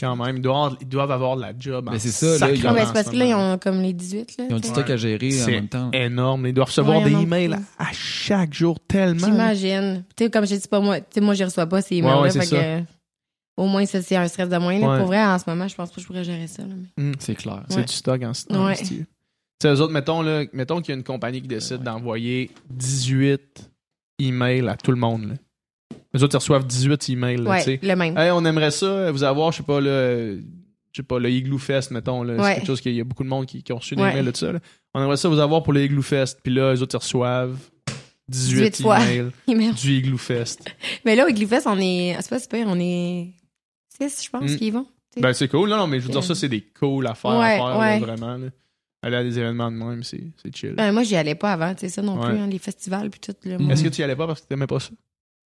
[0.00, 1.86] Quand même, ils doivent, ils doivent avoir de la job.
[1.90, 3.80] Mais en c'est ça, là, ils ont- en parce ce que là, ils ont comme
[3.82, 4.44] les 18, là.
[4.48, 5.90] Ils ont du stock à gérer en C'est même temps.
[5.92, 6.46] énorme.
[6.46, 7.58] Ils doivent recevoir Ouais, des emails plus.
[7.78, 9.26] à chaque jour tellement.
[9.26, 10.04] J'imagine.
[10.16, 12.22] Tu sais, comme je dis pas moi, tu sais, moi, je reçois pas ces emails-là.
[12.32, 12.84] Ouais, ouais,
[13.58, 14.78] au moins, ça, c'est un stress de moins.
[14.78, 14.96] Là.
[14.98, 16.62] Pour vrai, en ce moment, je pense pas que je pourrais gérer ça.
[16.62, 17.12] là, mais- Mm.
[17.18, 17.62] C'est clair.
[17.68, 18.72] C'est du stock en, en.
[18.74, 22.50] Tu sais, eux autres, mettons, là, mettons qu'il y a une compagnie qui décide d'envoyer
[22.70, 23.70] 18
[24.18, 25.24] emails à tout le monde.
[25.28, 25.34] Là.
[26.16, 27.36] Eux autres, ils reçoivent 18 emails.
[27.38, 28.16] là, Ouais, le même.
[28.18, 30.42] Hey, on aimerait ça, vous avoir, je sais pas, le,
[30.92, 32.22] je sais pas, le Igloo Fest, mettons.
[32.22, 34.02] Là, C'est quelque chose qu'il y a beaucoup de monde qui, qui ont reçu des
[34.02, 34.10] Ouais.
[34.12, 34.52] emails de ça.
[34.52, 34.58] là.
[34.94, 36.40] On aimerait ça vous avoir pour le Igloo Fest.
[36.42, 37.56] Puis là, eux autres, ils reçoivent
[38.28, 38.98] 18 18 fois.
[39.48, 40.64] emails du Igloo Fest.
[41.04, 42.16] Mais là, au Igloo-Fest, on est.
[42.20, 43.32] C'est pas super, on est
[44.00, 44.56] 6, je pense, Mm.
[44.56, 44.86] qui vont.
[45.18, 45.68] Ben, c'est cool.
[45.68, 48.36] Non, non, mais je veux dire, ça, c'est des cool affaires à faire, là, vraiment.
[48.38, 48.46] Là.
[49.02, 50.72] Aller à des événements de même, c'est c'est chill.
[50.74, 53.20] Ben, moi, j'y allais pas avant, tu sais, ça non plus, hein, les festivals puis
[53.20, 53.34] tout.
[53.58, 53.72] Moi.
[53.74, 54.90] Est-ce que tu y allais pas parce que t'aimais pas ça?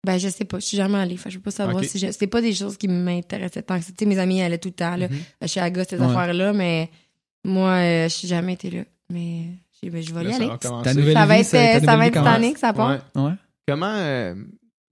[0.05, 1.17] Ben, je sais pas, je suis jamais allée.
[1.17, 3.79] Fait, que je veux pas savoir si je- c'est pas des choses qui m'intéressaient tant
[3.79, 3.91] que ça.
[3.93, 5.09] Tu sais, mes amis allaient tout le temps, là.
[5.09, 5.49] Mhm.
[5.49, 6.05] Chez Aga, ces Ouais.
[6.07, 6.91] affaires-là, mais
[7.45, 8.83] moi, euh, je suis jamais été là.
[9.11, 9.47] Mais,
[9.83, 10.83] ben, je vais y Là, ça aller.
[10.85, 12.29] Ta nouvelle Ça va vie, être, ça- ta euh, ça va être commence.
[12.35, 13.01] Titanic, ça part.
[13.15, 13.23] Ouais.
[13.23, 13.33] Ouais.
[13.67, 14.35] Comment, euh,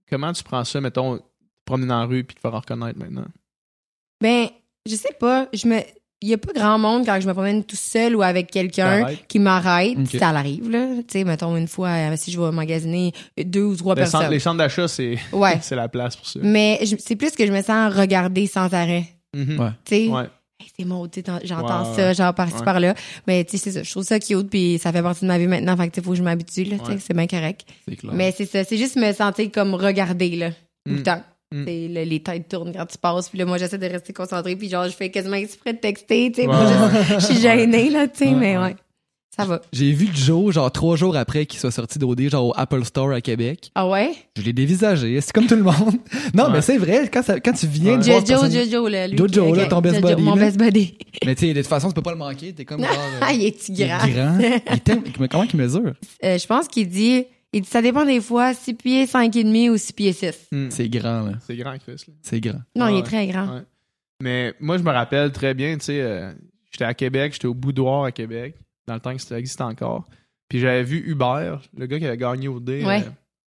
[0.09, 1.23] comment tu prends ça, mettons, te
[1.65, 3.25] promener dans la rue puis te faire reconnaître maintenant?
[4.21, 4.47] Ben,
[4.87, 5.47] je sais pas.
[5.53, 5.79] Je me.
[6.23, 9.07] Il y a pas grand monde quand je me promène tout seul ou avec quelqu'un
[9.27, 9.97] qui m'arrête.
[10.17, 10.87] Ça l'arrive, là.
[10.99, 14.11] Tu sais, mettons une fois, euh, si je vais magasiner deux ou trois Les centres,
[14.19, 14.31] personnes.
[14.31, 15.59] les centres d'achat, c'est Ouais.
[15.61, 16.39] c'est la place pour ça.
[16.41, 19.03] Mais c'est plus que je me sens regarder sans arrêt.
[19.35, 19.59] Mhm.
[19.59, 19.69] Ouais.
[19.83, 20.29] Tu sais, Ouais.
[20.61, 22.63] Hey, c'est mon, tu sais, t'en- j'entends Ouais, ça, genre par-ci Ouais.
[22.63, 22.93] par-là.
[23.27, 23.83] Mais tu sais, c'est ça.
[23.83, 25.75] Je trouve ça cute, puis ça fait partie de ma vie maintenant.
[25.75, 26.77] Fait que faut que je m'habitue, là.
[26.77, 26.97] tu sais, Ouais.
[27.05, 27.65] C'est bien correct.
[27.99, 28.13] Clair.
[28.13, 28.63] Mais c'est ça.
[28.63, 30.51] C'est juste me sentir comme regarder, là.
[30.85, 30.95] Tout Mm.
[30.95, 31.21] le temps.
[31.53, 31.65] Mm.
[31.93, 33.29] Le- les têtes tournent quand tu passes.
[33.29, 34.55] Puis là, moi, j'essaie de rester concentrée.
[34.55, 36.47] Puis genre, je fais quasiment exprès de texter, tu sais.
[37.19, 38.25] Je suis gênée, là, tu sais.
[38.29, 38.63] Ouais, mais ouais.
[38.63, 38.75] ouais.
[39.35, 39.61] Ça va.
[39.73, 43.11] J'ai vu Joe, genre trois jours après qu'il soit sorti d'OD, genre au Apple Store
[43.13, 43.71] à Québec.
[43.73, 44.11] Ah ouais?
[44.37, 45.19] Je l'ai dévisagé.
[45.21, 45.95] C'est comme tout le monde.
[46.35, 46.49] Non, Ouais.
[46.53, 49.07] mais c'est vrai, quand, ça- quand tu viens de Jojo, personne- Jojo, là.
[49.07, 50.45] lui Jojo, qui- là, ton best Jojo, buddy, Mon là.
[50.45, 50.97] best buddy.
[51.25, 52.53] Mais tu sais, de toute façon, tu peux pas le manquer.
[52.53, 52.87] T'es comme euh,
[53.21, 54.07] Ah, il est-tu il est grand?
[54.07, 54.37] grand.
[54.39, 54.45] Il
[55.25, 55.93] est Comment il mesure?
[56.23, 59.43] Euh, je pense qu'il dit, il dit, ça dépend des fois, 6 pieds 5 et
[59.43, 60.47] demi ou 6 pieds 6.
[60.51, 60.69] Mm.
[60.69, 61.31] C'est grand, là.
[61.45, 62.03] C'est grand, Chris.
[62.07, 62.13] là.
[62.21, 62.59] C'est grand.
[62.75, 62.99] Non, il Ouais.
[62.99, 63.55] est très grand.
[63.55, 63.61] Ouais.
[64.21, 66.31] Mais moi, je me rappelle très bien, tu sais, euh,
[66.71, 68.55] j'étais à Québec, j'étais au Boudoir à Québec,
[68.87, 70.07] dans le temps que ça existait encore.
[70.49, 73.01] Puis j'avais vu Hubert, le gars qui avait gagné au D, Ouais.
[73.01, 73.09] euh,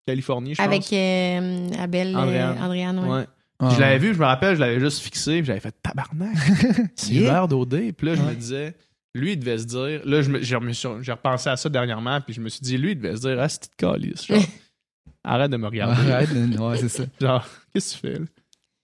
[0.07, 0.93] Californie, je Avec pense.
[0.93, 2.99] euh, Abel, euh, Andréane.
[2.99, 3.25] Ouais.
[3.59, 6.35] Ah, je l'avais vu, je me rappelle, je l'avais juste fixé, puis j'avais fait tabarnak.
[6.95, 7.13] C'est.
[7.15, 7.93] Hubert d'OD.
[7.97, 8.75] Puis là, je me disais,
[9.16, 12.41] lui, il devait se dire, là, je me- j'ai repensé à ça dernièrement, puis je
[12.41, 14.38] me suis dit, lui, il devait se dire, ah, c'est petite calice, genre?
[15.24, 16.11] Arrête de me regarder.
[16.11, 17.03] Arrête, ouais, c'est ça.
[17.20, 18.26] Genre, qu'est-ce que tu fais, là?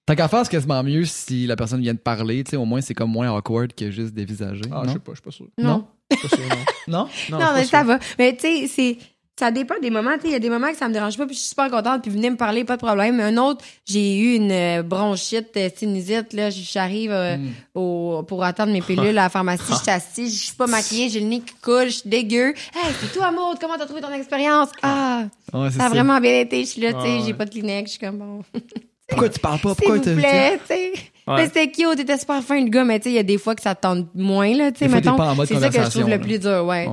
[0.08, 2.44] Tant qu'à faire, c'est quasiment mieux si la personne vient de parler.
[2.44, 4.64] Tu sais, au moins, c'est comme moins awkward que juste dévisager.
[4.72, 5.46] Ah, je sais pas, je suis pas sûr.
[5.60, 5.88] Non.
[6.10, 6.56] Je suis pas sûr, non.
[6.88, 7.10] Non?
[7.30, 8.00] Non, Non, mais ça va.
[8.18, 8.98] Mais tu sais, c'est.
[9.42, 10.12] Ça dépend des moments.
[10.22, 11.72] Tu il y a des moments que ça me dérange pas, puis je suis super
[11.72, 13.20] contente, puis venez me parler, pas de problème.
[13.20, 16.50] Un autre, j'ai eu une euh, bronchite, euh, sinusite, là.
[16.52, 17.50] J'arrive euh, Mm.
[17.74, 21.10] au, pour attendre mes pilules à la pharmacie, je suis assise, je suis pas maquillée,
[21.10, 22.50] j'ai le nez qui coule, je suis dégueu.
[22.76, 24.70] Hey, c'est toi, Maud, comment t'as trouvé ton expérience?
[24.84, 25.24] Ah,
[25.54, 27.92] Ouais, ça a vraiment bien été, je suis là, tu sais, j'ai pas de Kleenex,
[27.94, 28.44] je suis comme bon.
[29.10, 29.74] Pourquoi tu parles pas?
[29.76, 30.94] Pourquoi t'as- plaît, tu sais.
[31.28, 31.46] Ouais.
[31.46, 33.56] C'était cute, t'étais super fin, le gars, mais tu sais, il y a des fois
[33.56, 35.18] que ça te tente moins, là, tu sais, mettons.
[35.46, 36.68] C'est ça que je trouve le plus dur, tu.
[36.68, 36.88] Ouais.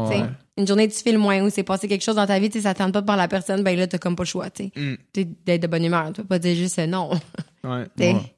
[0.58, 2.62] Une journée, tu files moins ou c'est passé quelque chose dans ta vie, tu sais,
[2.64, 4.64] ça te tente pas par la personne, ben là, t'as comme pas le choix, tu
[4.64, 4.72] sais.
[4.80, 4.96] Mm.
[5.12, 7.10] T'es d'être de bonne humeur, tu peux pas dire juste euh, non,
[7.64, 7.86] Ouais.
[7.96, 8.34] Ouais.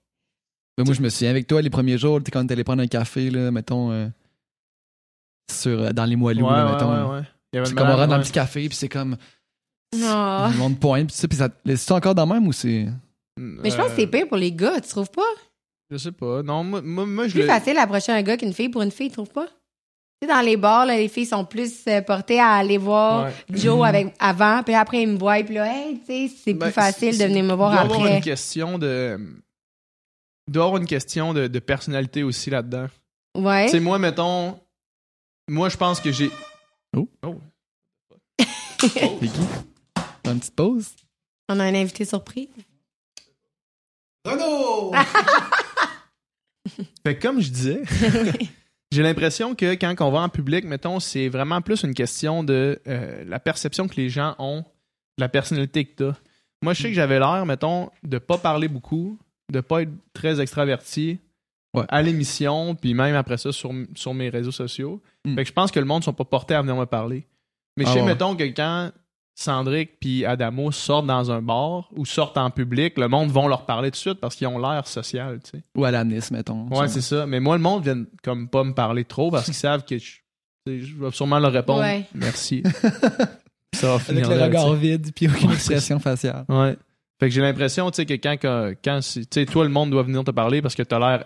[0.79, 3.31] Mais moi, je me souviens avec toi les premiers jours, quand allé prendre un café,
[3.31, 4.07] là, mettons, euh,
[5.51, 6.91] sur, euh, dans les moelleux, Ouais, là, ouais, mettons.
[7.11, 7.59] ouais, ouais.
[7.59, 8.23] Avait C'est comme on rentre dans un ouais.
[8.25, 9.17] petit café, puis c'est comme.
[9.97, 10.49] Non.
[10.53, 11.49] Le monde pointe, puis ça, puis ça.
[11.77, 12.87] C'est encore dans le même ou c'est.
[13.37, 15.23] Mais je pense que c'est pire pour les gars, tu trouves pas?
[15.91, 16.43] Je sais pas.
[16.45, 18.93] Non, moi, moi, moi, je Plus le- facile d'approcher un gars qu'une fille pour une
[18.93, 19.49] fille, tu trouves pas?
[20.23, 23.25] Tu sais, dans les bars, là, les filles sont plus euh, portées à aller voir
[23.25, 23.33] Ouais.
[23.59, 26.67] Joe avec, avant, puis après, ils me voient, puis là, hey, tu sais, c'est Ben,
[26.67, 28.17] plus facile c'est- de venir me voir Il doit y avoir après.
[28.19, 29.19] une question de.
[30.47, 32.89] Il doit y avoir une question de, de personnalité aussi là-dedans.
[33.37, 33.67] Ouais.
[33.67, 34.61] Tu sais, moi, mettons.
[35.49, 36.31] Moi, je pense que j'ai.
[36.97, 37.09] Oh.
[37.25, 37.37] Oh.
[38.81, 39.05] C'est qui?
[40.27, 40.89] Une petite pause?
[41.49, 42.51] On a un invité surpris.
[44.27, 44.93] Renaud!
[47.05, 47.83] Fait que comme je disais,
[48.93, 52.81] j'ai l'impression que quand on va en public, mettons, c'est vraiment plus une question de
[52.89, 56.17] euh, la perception que les gens ont de la personnalité que t'as.
[56.63, 59.19] Moi, je sais que j'avais l'air, mettons, de pas parler beaucoup,
[59.53, 61.19] de pas être très extraverti
[61.73, 61.85] Ouais.
[61.89, 65.01] à l'émission, puis même après ça sur, sur mes réseaux sociaux.
[65.25, 65.37] Mm.
[65.37, 67.29] Fait que je pense que le monde sont pas portés à venir me parler.
[67.77, 68.07] Mais je Ah sais, ouais.
[68.07, 68.91] mettons, que quand
[69.41, 73.65] Sandrick puis Adamo sortent dans un bar ou sortent en public, le monde vont leur
[73.65, 75.65] parler tout de suite parce qu'ils ont l'air social, tu sais.
[75.77, 76.67] Ou à la Nice, mettons.
[76.69, 77.27] Ouais, c'est ça.
[77.27, 80.19] Mais moi, le monde vient comme pas me parler trop parce qu'ils savent que je,
[80.67, 82.05] je vais sûrement leur répondre Ouais.
[82.15, 82.63] merci.
[83.75, 86.45] ça va Avec finir le là, regard tu vide, puis aucune Ouais, expression faciale.
[86.49, 86.77] Ouais.
[87.19, 88.37] Fait que j'ai l'impression, tu sais, que quand,
[88.85, 91.25] quand, tu sais, toi, le monde doit venir te parler parce que t'as l'air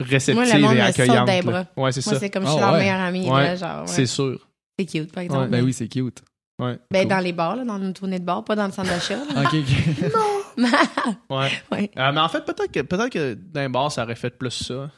[0.00, 1.26] réceptive Moi, le monde et me accueillante.
[1.28, 1.42] des là.
[1.42, 1.66] bras.
[1.84, 2.20] Ouais, c'est Moi, ça.
[2.20, 2.78] c'est comme Ah je suis leur ouais.
[2.80, 3.42] meilleure amie, Ouais.
[3.44, 3.80] là, genre.
[3.82, 3.86] ouais.
[3.86, 4.48] C'est sûr.
[4.78, 5.48] C'est cute, par exemple.
[5.48, 6.22] Ben oui, c'est cute.
[6.58, 6.78] Ouais.
[6.90, 7.10] Ben, Cool.
[7.10, 9.18] dans les bars, là, dans une tournée de bar, pas dans le centre d'achat.
[9.36, 10.12] Ok, ok.
[11.30, 11.50] Ouais.
[11.70, 11.90] Ouais.
[11.98, 14.90] Euh, mais en fait, peut-être que, peut-être que d'un bar, ça aurait fait plus ça.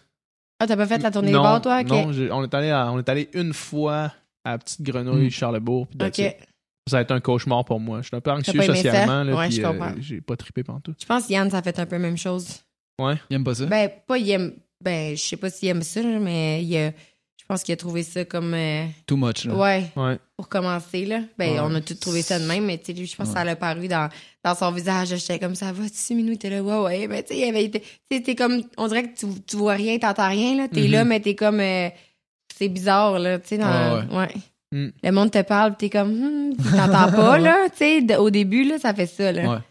[0.60, 1.80] Ah, t'as pas fait la tournée non, des bars, toi?
[1.80, 1.88] Ok.
[1.88, 4.12] Non, on est, allé à- on est allé une fois
[4.44, 5.30] à la Petite Grenouille, Mm.
[5.30, 5.86] Charlebourg.
[5.88, 6.24] puis.
[6.88, 8.00] Ça a été un cauchemar pour moi.
[8.00, 9.22] Je suis un peu anxieux socialement.
[9.22, 9.92] Là, Ouais, puis, euh, comprends.
[10.00, 10.96] j'ai pas trippé pantoute.
[10.98, 12.62] Je pense que Yann, ça a fait un peu la même chose.
[12.98, 13.66] Il aime pas ça?
[13.66, 14.54] Ben, pas il aime.
[14.82, 16.92] Ben, je sais pas s'il aime ça, mais il a-
[17.48, 18.52] pense qu'il a trouvé ça comme.
[18.54, 19.54] euh, Too much, là.
[19.54, 20.18] ouais, Ouais.
[20.36, 21.20] pour commencer, là.
[21.38, 21.60] Ben, Ouais.
[21.62, 23.42] on a tous trouvé ça de même, mais tu sais, lui, je pense que ça
[23.44, 24.08] l'a paru dans,
[24.44, 25.08] dans son visage.
[25.16, 27.06] J'étais comme ça, va, tu minutes, t'es là, ouais, ouais.
[27.08, 27.80] Mais tu sais, il avait été.
[27.80, 28.62] Tu sais, t'es comme.
[28.76, 30.68] On dirait que tu, tu vois rien, t'entends rien, là.
[30.68, 30.90] T'es Mhm.
[30.90, 31.60] là, mais t'es comme.
[31.60, 31.88] euh,
[32.56, 33.38] c'est bizarre, là.
[33.38, 33.66] Tu sais, dans.
[33.66, 34.34] Ah ouais.
[34.70, 34.88] Mm.
[35.02, 36.12] Le monde te parle, pis t'es comme.
[36.12, 37.68] hmm, tu t'entends pas, là.
[37.70, 39.62] Tu sais, au début, là, ça fait ça, là.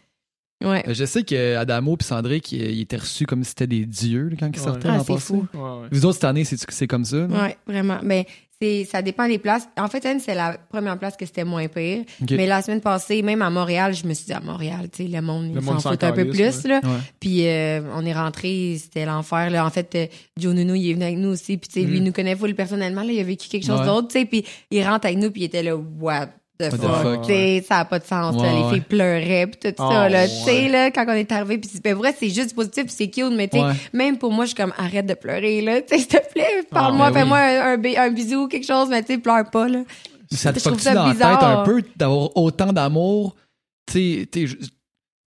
[0.64, 0.82] Ouais.
[0.88, 3.86] Euh, Je sais que Adamo et Sandré, qui ils étaient reçus comme si c'était des
[3.86, 4.64] dieux là, quand ils Ouais.
[4.64, 5.26] sortaient Ah, l'an c'est passé.
[5.26, 5.46] fou.
[5.54, 5.88] Ouais, ouais.
[5.92, 7.16] Vous autres, cette année, c'est c'est comme ça?
[7.18, 7.26] là?
[7.28, 7.98] Ouais, vraiment.
[8.02, 8.24] Ben,
[8.60, 9.68] c'est, ça dépend des places.
[9.78, 12.02] En fait, Anne, c'est la première place que c'était moins pire.
[12.28, 15.08] Mais la semaine passée, même à Montréal, je me suis dit, à Montréal, tu sais,
[15.08, 16.80] le monde, Le il monde s'en s'en fout un peu plus, là.
[16.82, 16.90] Ouais.
[17.20, 19.64] Puis euh, on est rentré, c'était l'enfer, là.
[19.64, 20.06] En fait, euh,
[20.36, 21.56] Joe Nounou, il est venu avec nous aussi.
[21.56, 22.02] Puis, tu sais, lui, Mm.
[22.02, 23.12] il nous connaît full personnellement, là.
[23.12, 23.86] Il a vécu quelque chose Ouais.
[23.86, 24.24] d'autre, tu sais.
[24.24, 26.26] Puis il rentre avec nous, puis il était là, what
[26.58, 27.64] the fuck?
[27.66, 28.42] ça a pas de sens, là.
[28.42, 28.70] Ouais, Les ouais.
[28.72, 30.22] filles pleuraient, puis tout Oh, ça, là.
[30.22, 30.28] ouais.
[30.28, 33.32] Tu sais, là, quand on est arrivé, puis ben, vrai, c'est juste positif, c'est cute,
[33.36, 33.48] mais
[33.92, 35.80] même pour moi, je suis comme, arrête de pleurer, là.
[35.90, 37.20] S'il te plaît, parle-moi, ben oui.
[37.22, 39.80] fais-moi un, un, un bisou, quelque chose, mais tu sais, pleure pas, là.
[40.30, 41.38] Ça te Je trouve fuck ça dans la bizarre.
[41.38, 43.34] tête un peu d'avoir autant d'amour?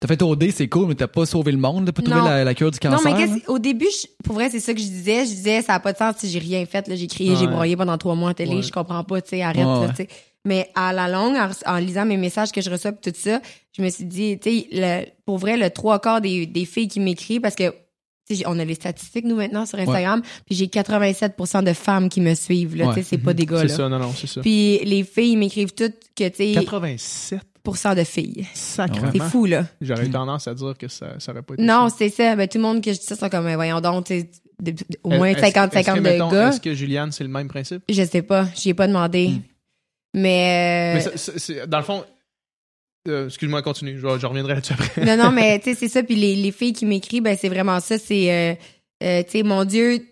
[0.03, 2.43] T'as fait OD, c'est cool, mais t'as pas sauvé le monde, t'as pas trouvé la,
[2.43, 2.99] la cure du cancer.
[3.13, 3.35] non, mais là?
[3.49, 5.27] au début, je- pour vrai, c'est ça que je disais.
[5.27, 6.89] Je disais, ça a pas de sens si j'ai rien fait.
[6.89, 8.57] Là, j'ai crié, j'ai broyé pendant trois mois en télé.
[8.57, 8.63] Ouais.
[8.63, 9.89] Je comprends pas, tu sais, arrête, Ouais, là, ouais.
[9.91, 10.09] tu sais.
[10.47, 13.41] Mais à la longue, en, en lisant mes messages que je reçois tout ça,
[13.77, 16.89] je me suis dit, tu sais, le- pour vrai, le trois quarts des, des filles
[16.89, 17.71] qui m'écrivent, parce que,
[18.29, 22.09] tu sais, on a les statistiques, nous, maintenant, sur Instagram, puis j'ai 87% de femmes
[22.09, 22.95] qui me suivent, là, Ouais.
[22.95, 23.75] tu sais, c'est pas des gars, C'est là.
[23.77, 24.41] ça, non, non, c'est ça.
[24.41, 28.47] Puis les filles, ils m'écrivent toutes que, tu sais, 87% de filles.
[28.55, 29.11] sacrément.
[29.13, 29.67] C'est fou, là.
[29.81, 32.35] J'aurais eu tendance à dire que ça, ça aurait pas été Non, c'est ça.
[32.37, 34.31] Ben, tout le monde que je dis ça sont comme, voyons donc, tu sais,
[34.63, 36.49] de- de- au moins est-ce- 50-50 est-ce que, de mettons, gars.
[36.49, 37.83] Est-ce que Juliane, c'est le même principe?
[37.89, 39.29] Je sais pas, j'y ai pas demandé.
[39.29, 39.41] Hmm.
[40.15, 42.05] Mais, Mais euh, ça- c'est- c'est- dans le fond,
[43.09, 43.97] euh, excuse-moi, continue.
[43.99, 45.05] Je, je reviendrai là-dessus après.
[45.05, 46.03] non, non, mais tu sais, c'est ça.
[46.03, 47.99] Puis les, les filles qui m'écrivent, ben c'est vraiment ça.
[47.99, 48.55] C'est, euh,
[49.03, 50.07] euh, tu sais, mon Dieu,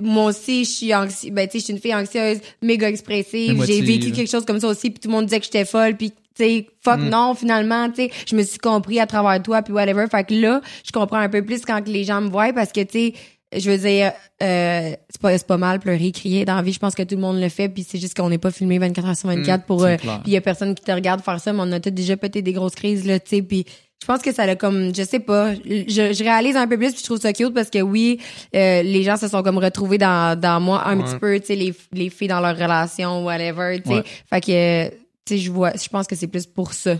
[0.00, 1.32] moi aussi, je suis anxieuse.
[1.32, 3.62] Ben, tu sais, je suis une fille anxieuse, méga expressive.
[3.66, 4.90] J'ai vécu quelque chose comme ça aussi.
[4.90, 5.96] Puis tout le monde disait que j'étais folle.
[5.96, 7.08] Puis, tu sais, fuck Mm.
[7.10, 10.06] non, finalement, tu sais, je me suis compris à travers toi, puis whatever.
[10.10, 12.80] Fait que là, je comprends un peu plus quand les gens me voient parce que,
[12.80, 13.14] tu sais,
[13.56, 16.72] je veux dire, euh, c'est pas, c'est pas mal pleurer, crier dans la vie.
[16.72, 17.68] Je pense que tout le monde le fait.
[17.68, 19.80] Puis c'est juste qu'on n'est pas filmé 24 heures sur 24 pour...
[19.82, 21.80] c'est euh, puis il y a personne qui te regarde faire ça, mais on a
[21.80, 23.42] tous déjà pété des grosses crises, là, tu sais.
[23.42, 23.64] Puis
[24.02, 26.90] je pense que ça l'a comme, je sais pas, je, je réalise un peu plus,
[26.90, 28.20] puis je trouve ça cute parce que oui,
[28.54, 31.04] euh, les gens se sont comme retrouvés dans, dans moi un Ouais.
[31.04, 33.96] petit peu, tu sais, les, les filles dans leur relation, whatever, tu sais.
[33.96, 34.04] Ouais.
[34.28, 34.94] Fait que, tu
[35.26, 36.96] sais, je vois, je pense que c'est plus pour ça,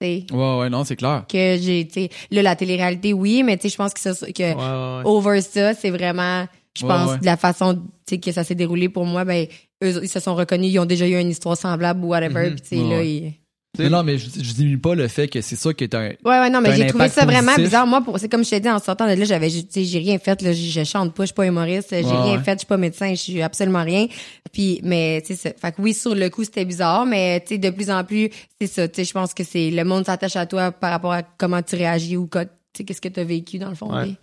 [0.00, 0.24] Ouais,
[0.58, 1.24] ouais, non, c'est clair.
[1.28, 4.42] Que j'ai, tu là, la télé-réalité, oui, mais tu sais, je pense que, ça, que
[4.42, 5.02] Ouais, ouais, ouais.
[5.04, 6.46] over ça, c'est vraiment,
[6.76, 7.80] je pense, de la façon tu
[8.14, 9.46] sais, que ça s'est déroulé pour moi, ben,
[9.84, 12.54] eux, ils se sont reconnus, ils ont déjà eu une histoire semblable ou whatever, Mhm.
[12.54, 13.34] puis tu sais, là, ils...
[13.72, 15.94] T'sais- Mais non, mais je, je diminue pas le fait que c'est ça qui est
[15.94, 16.08] un.
[16.08, 17.64] Ouais, ouais, non, mais j'ai trouvé ça vraiment positif.
[17.66, 17.86] bizarre.
[17.86, 20.00] Moi, pour, c'est comme je t'ai dit, en sortant de là, j'avais, tu sais, j'ai
[20.00, 22.42] rien fait, là, je, je chante pas, je suis pas humoriste, j'ai Ouais, rien ouais.
[22.42, 24.08] fait, je suis pas médecin, je suis absolument rien.
[24.52, 27.54] Puis, mais, tu sais, ça- fait que oui, sur le coup, c'était bizarre, mais, tu
[27.54, 30.04] sais, de plus en plus, c'est ça, tu sais, je pense que c'est, le monde
[30.04, 33.08] s'attache à toi par rapport à comment tu réagis ou quoi, tu sais, qu'est-ce que
[33.08, 33.94] t'as vécu, dans le fond.
[33.94, 34.16] Ouais.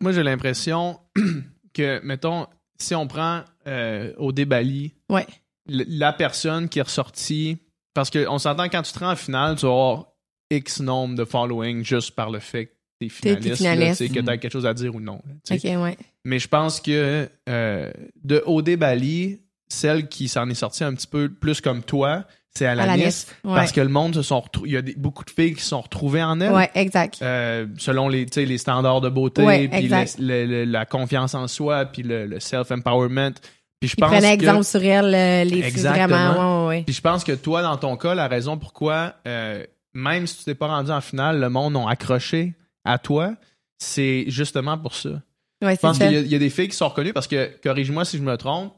[0.00, 0.98] Moi, j'ai l'impression
[1.72, 2.46] que, mettons,
[2.78, 5.26] si on prend euh, au débali, Ouais.
[5.68, 7.58] la personne qui est ressortie,
[7.98, 10.04] parce qu'on s'entend quand tu te rends en finale, tu vas avoir
[10.50, 13.98] X nombre de following juste par le fait que t'es finaliste, t'es là, finaliste.
[14.00, 14.38] tu sais, que t'as Mm.
[14.38, 15.20] quelque chose à dire ou non.
[15.50, 15.96] là, ouais.
[16.24, 17.90] Mais je pense que euh,
[18.22, 22.24] de OD Bali, celle qui s'en est sortie un petit peu plus comme toi,
[22.54, 22.90] c'est Alanis.
[23.02, 23.54] Alanis, ouais.
[23.54, 25.68] Parce que le monde se sont Il y a des- beaucoup de filles qui se
[25.68, 26.52] sont retrouvées en elle.
[26.52, 27.18] Ouais, exact.
[27.22, 28.26] euh, selon les,
[28.58, 30.16] standards de beauté, Ouais, puis exact.
[30.18, 33.34] le- le- le- la confiance en soi, puis le, le self-empowerment.
[33.80, 36.06] Puis je pense prenaient que, exemple sur elle, euh, les Exactement.
[36.08, 36.82] vraiment, ouais, ouais, ouais.
[36.84, 39.64] Puis je pense que toi, dans ton cas, la raison pourquoi, euh,
[39.94, 42.54] même si tu t'es pas rendu en finale, le monde ont accroché
[42.84, 43.34] à toi,
[43.78, 45.10] c'est justement pour ça.
[45.10, 45.20] Ouais,
[45.62, 47.50] Je c'est pense qu'il y, a- y a des filles qui sont reconnues parce que,
[47.62, 48.72] corrige-moi si je me trompe,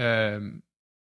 [0.00, 0.50] euh,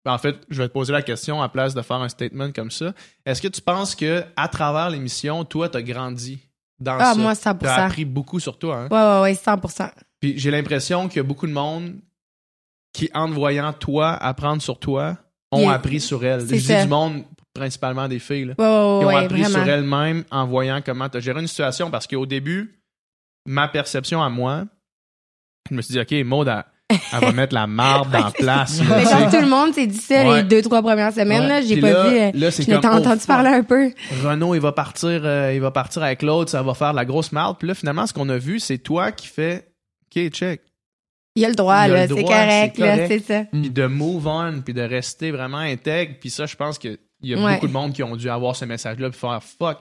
[0.06, 2.70] en fait, je vais te poser la question à place de faire un statement comme
[2.72, 2.94] ça.
[3.26, 6.40] Est-ce que tu penses que à travers l'émission, toi, t'as grandi
[6.80, 7.20] dans Ah, ça?
[7.20, 7.58] moi, 100%.
[7.60, 8.82] T'as appris beaucoup sur toi.
[8.84, 8.88] Hein?
[8.92, 9.90] Ouais, ouais, ouais, 100%.
[10.20, 11.96] Puis j'ai l'impression qu'il y a beaucoup de monde
[12.96, 15.18] qui, en te voyant toi apprendre sur toi,
[15.52, 16.42] ont appris sur elle.
[16.42, 17.24] Je dis du monde,
[17.54, 19.60] principalement des filles, là, qui ont ouais, appris vraiment.
[19.64, 21.90] sur elles-mêmes en voyant comment tu as géré une situation.
[21.92, 22.80] Parce qu'au début,
[23.46, 24.66] ma perception à moi,
[25.70, 26.64] je me suis dit, OK, Maud, elle,
[27.14, 28.82] elle va mettre la marde en place.
[28.84, 30.38] là, Mais comme tout le monde s'est dit ça Ouais.
[30.38, 31.48] les deux, trois premières semaines, Ouais.
[31.48, 32.40] là, j'ai pas là- vu.
[32.40, 33.92] là, c'est je comme, entendu parler un peu.
[34.24, 37.06] Renaud, il va partir, euh, il va partir avec l'autre, ça va faire de la
[37.06, 37.58] grosse marde.
[37.58, 39.68] Puis là, finalement, ce qu'on a vu, c'est toi qui fais,
[40.16, 40.62] OK, check.
[41.36, 43.08] Il y a le droit, là, c'est correct, c'est là, correct.
[43.08, 43.44] c'est ça.
[43.52, 46.16] Puis de move on, puis de rester vraiment intègre.
[46.20, 47.56] Puis ça, je pense qu'il y a Ouais.
[47.56, 49.80] beaucoup de monde qui ont dû avoir ce message-là, puis faire fuck.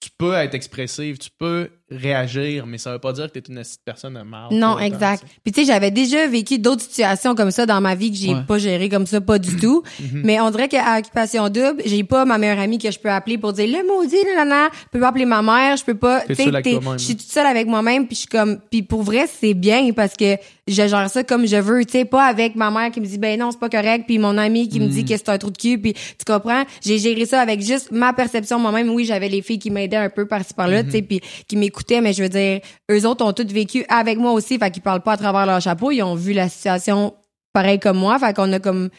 [0.00, 3.56] Tu peux être expressive, tu peux réagir, mais ça veut pas dire que t'es une
[3.60, 4.52] petite personne marde.
[4.52, 5.22] Non, temps, exact.
[5.22, 5.40] tu.
[5.44, 8.34] Puis tu sais, j'avais déjà vécu d'autres situations comme ça dans ma vie que j'ai
[8.34, 8.42] Ouais.
[8.46, 9.82] pas géré comme ça, pas du tout.
[10.00, 10.22] Mhm.
[10.24, 13.38] Mais on dirait qu'à Occupation Double, j'ai pas ma meilleure amie que je peux appeler
[13.38, 14.68] pour dire le maudit, là.
[14.72, 16.22] Je peux pas appeler ma mère, je peux pas.
[16.22, 16.44] Tu sais.
[16.44, 18.58] Je suis toute seule avec moi-même, puis je suis comme.
[18.70, 20.36] Puis pour vrai, c'est bien parce que
[20.68, 23.18] je gère ça comme je veux, tu sais, pas avec ma mère qui me dit
[23.18, 24.90] ben non c'est pas correct, puis mon ami qui me Mm.
[24.90, 26.64] dit que c'est un trou de cul, puis tu comprends?
[26.84, 28.88] J'ai géré ça avec juste ma perception moi-même.
[28.90, 31.06] Oui, j'avais les filles qui m'aidaient un peu par-ci par-là, tu sais, Mm-hmm.
[31.06, 32.60] puis qui m'écoutaient, mais je veux dire,
[32.90, 35.60] eux autres ont toutes vécu avec moi aussi, fait qu'ils parlent pas à travers leur
[35.60, 37.14] chapeau, ils ont vu la situation
[37.52, 38.90] pareil comme moi, fait qu'on a comme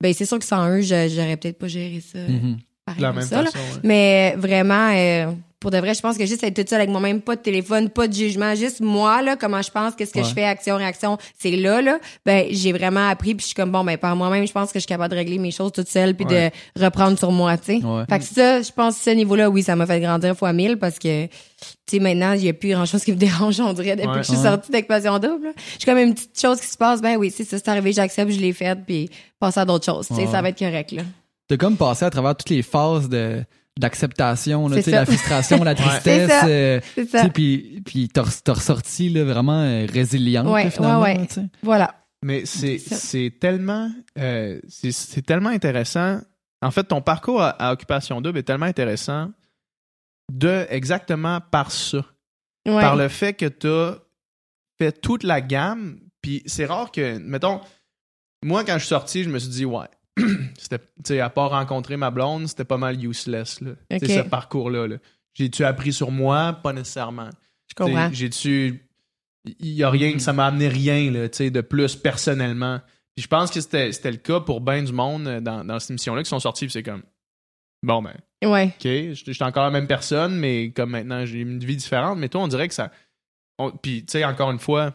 [0.00, 2.18] ben c'est sûr que sans eux, je- j'aurais peut-être pas géré ça.
[2.18, 2.58] Mhm.
[2.84, 3.58] pareil la comme même ça, façon.
[3.58, 3.80] ouais.
[3.84, 5.32] Mais vraiment, euh,
[5.66, 7.88] pour de vrai, je pense que juste être toute seule avec moi-même, pas de téléphone,
[7.88, 10.24] pas de jugement, juste moi, là, comment je pense, qu'est-ce que Ouais.
[10.24, 11.98] je fais, action, réaction, c'est là, là.
[12.24, 14.74] Ben, j'ai vraiment appris, puis je suis comme, bon, ben, par moi-même, je pense que
[14.78, 16.52] je suis capable de régler mes choses toute seule, puis Ouais.
[16.76, 17.84] de reprendre sur moi, tu sais.
[17.84, 18.04] Ouais.
[18.08, 21.00] Fait que ça, je pense, ce niveau-là, oui, ça m'a fait grandir fois mille, parce
[21.00, 21.32] que, tu
[21.90, 23.16] sais, maintenant, il y a plus grand-chose qui me
[23.50, 26.60] dérange, on dirait, depuis que je suis sortie d'Explosion Double, suis comme une petite chose
[26.60, 29.10] qui se passe, ben oui, c'est ça, c'est arrivé, j'accepte, je l'ai fait, puis
[29.40, 31.02] passer à d'autres choses, tu sais, ça va être correct, là.
[31.48, 33.42] T'as comme passé à travers toutes les phases de
[33.78, 34.96] d'acceptation, là, C'est tu sais, ça.
[35.00, 36.46] la frustration, la tristesse, C'est ça.
[36.46, 37.28] euh, C'est ça.
[37.28, 41.18] puis puis t'as t'as ressorti là, vraiment euh, résiliente Ouais, là, finalement, ouais, ouais.
[41.18, 41.46] là, tu sais.
[41.62, 41.94] Voilà.
[42.24, 42.96] Mais c'est C'est ça.
[42.96, 46.20] c'est tellement euh, c'est c'est tellement intéressant.
[46.62, 49.30] En fait, ton parcours à, à Occupation Double est tellement intéressant
[50.32, 51.98] de exactement par ça,
[52.66, 52.80] Ouais.
[52.80, 53.98] par le fait que tu as
[54.78, 56.00] fait toute la gamme.
[56.22, 57.60] Puis c'est rare que, mettons,
[58.42, 59.86] moi quand je suis sorti, je me suis dit ouais,
[60.58, 63.72] c'était, à part rencontrer ma blonde, c'était pas mal useless là.
[64.22, 64.86] Ce parcours-là.
[64.86, 64.96] Là.
[65.34, 66.52] J'ai-tu appris sur moi?
[66.62, 67.30] Pas nécessairement.
[67.68, 68.08] Je comprends.
[68.12, 68.82] J'ai-tu.
[69.60, 72.80] Il y a rien, ça m'a amené rien là, de plus personnellement.
[73.14, 75.90] Puis je pense que c'était le cas pour bien du monde euh, dans, dans cette
[75.90, 77.02] émission-là qui sont sortis, c'est comme.
[77.82, 78.14] Bon, ben,
[78.44, 78.74] Ouais.
[78.84, 82.18] OK, encore la même personne, mais comme maintenant, j'ai une vie différente.
[82.18, 82.90] Mais toi, on dirait que ça.
[83.58, 84.90] on- Puis, tu sais, encore une fois,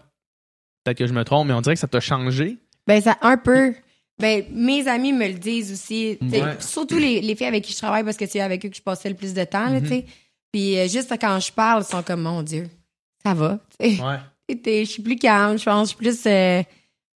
[0.83, 2.57] peut-être que je me trompe, mais on dirait que ça t'a changé.
[2.87, 3.73] Ben, ça, un peu.
[4.21, 6.17] Ben, mes amis me le disent aussi.
[6.21, 6.41] Ouais.
[6.59, 8.81] Surtout les, les filles avec qui je travaille parce que c'est avec eux que je
[8.81, 9.87] passais le plus de temps, là, Mhm.
[9.87, 10.05] sais.
[10.51, 12.69] Puis euh, juste quand je parle, ils sont comme, mon Dieu,
[13.23, 13.59] ça va.
[13.79, 13.97] Ouais.
[14.49, 16.19] Je suis plus calme, je pense, je suis plus.
[16.25, 16.61] euh,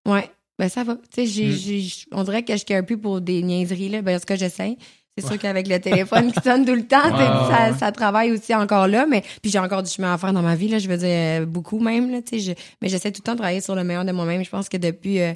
[0.07, 0.93] ouais, ben ça va.
[0.93, 1.25] Mm.
[1.25, 4.01] j'ai- on dirait que je care plus pour des niaiseries, là.
[4.01, 4.77] Ben, en tout cas, j'essaie.
[5.17, 7.09] C'est sûr qu'avec le téléphone qui sonne tout le temps,
[7.49, 9.05] ça, ça travaille aussi encore là.
[9.05, 10.77] Mais puis j'ai encore du chemin à faire dans ma vie, là.
[10.77, 12.19] Je veux dire, beaucoup même, là.
[12.31, 12.51] Je-
[12.81, 14.43] mais j'essaie tout le temps de travailler sur le meilleur de moi-même.
[14.43, 15.19] Je pense que depuis.
[15.21, 15.33] euh,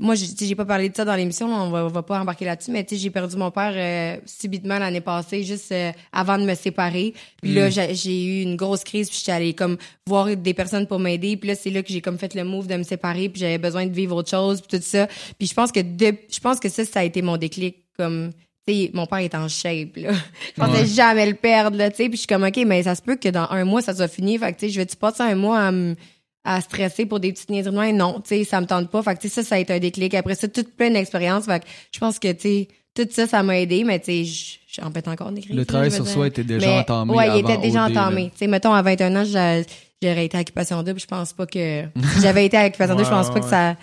[0.00, 2.02] moi, j'ai tu sais, j'ai pas parlé de ça dans l'émission, on va, on va
[2.02, 5.72] pas embarquer là-dessus, mais tu sais, j'ai perdu mon père euh, subitement l'année passée, juste
[5.72, 7.14] euh, avant de me séparer.
[7.42, 7.54] Puis Mm.
[7.54, 9.76] là, j'ai j'ai eu une grosse crise, puis j'étais allée comme
[10.06, 11.36] voir des personnes pour m'aider.
[11.36, 13.58] Puis là, c'est là que j'ai comme fait le move de me séparer, puis j'avais
[13.58, 15.08] besoin de vivre autre chose, puis tout ça.
[15.38, 18.30] Puis je pense que de, je pense que ça, ça a été mon déclic, comme
[18.66, 20.12] tu sais, mon père est en shape, là.
[20.56, 20.86] Je pensais Ouais.
[20.86, 22.04] jamais le perdre, là, tu sais.
[22.04, 24.08] Puis je suis comme, OK, mais ça se peut que dans un mois, ça soit
[24.08, 24.36] fini.
[24.38, 25.96] Fait que, tu sais, je vais-tu passer un mois à me
[26.44, 27.96] à stresser pour des petites niaiseries de?
[27.96, 29.02] Non, tu sais, ça me tente pas.
[29.02, 30.14] Fait que, tu sais, ça, ça a été un déclic.
[30.14, 31.44] Après ça, toute pleine d'expérience.
[31.46, 34.24] Fait que je pense que, tu sais, tout ça, ça m'a aidé, mais, tu sais,
[34.24, 35.54] je- j'en pète encore des crises.
[35.56, 36.12] Le travail sur dire.
[36.12, 38.30] soi était déjà Mais, entamé Ouais, il était déjà OD, entamé.
[38.32, 39.62] Tu sais, mettons, à 21 ans, j'a-
[40.02, 40.98] j'aurais été à Occupation Double.
[41.00, 41.86] Je pense pas que, si
[42.22, 43.76] j'avais été à Occupation Double, je pense Ouais, pas que ça,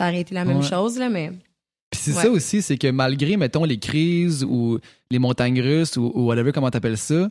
[0.00, 0.62] ça aurait été la même Ouais.
[0.68, 1.32] chose, là, mais.
[1.90, 4.78] Puis c'est ça aussi, c'est que malgré, mettons, les crises ou
[5.10, 7.28] les montagnes russes ou, ou whatever, comment t'appelles ça,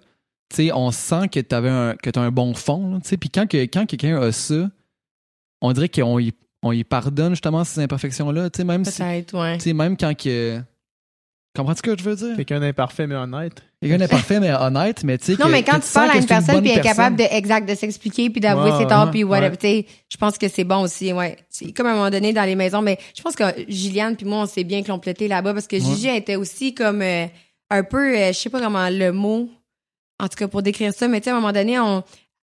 [0.56, 3.18] sais, on sent que t'avais un, que t'as un bon fond, tu.
[3.18, 4.70] Puis quand, que, quand quelqu'un a ça,
[5.62, 6.34] on dirait qu'on y,
[6.64, 9.58] on y pardonne justement ces imperfections-là, tu sais, même si, Peut-être, ouais.
[9.58, 10.60] tu sais, même quand que...
[11.58, 12.36] Comprends-tu ce que je veux dire?
[12.36, 13.64] Quelqu'un d'imparfait mais honnête.
[13.82, 16.12] Quelqu'un n'est parfait, mais honnête, mais tu sais Non, que- mais quand que tu parles
[16.12, 18.88] à une personne puis elle est capable de, exact, de s'expliquer puis d'avouer Ouais, ses
[18.88, 19.58] torts ouais, puis whatever, ouais.
[19.58, 21.38] tu sais, je pense que c'est bon aussi, ouais.
[21.50, 24.28] C'est comme à un moment donné dans les maisons, mais je pense que Gilliane puis
[24.28, 27.26] moi, on s'est bien complété là-bas parce que Gigi était aussi comme euh,
[27.72, 29.50] un peu, euh, je sais pas comment le mot,
[30.20, 32.04] en tout cas pour décrire ça, mais tu sais, à un moment donné, on,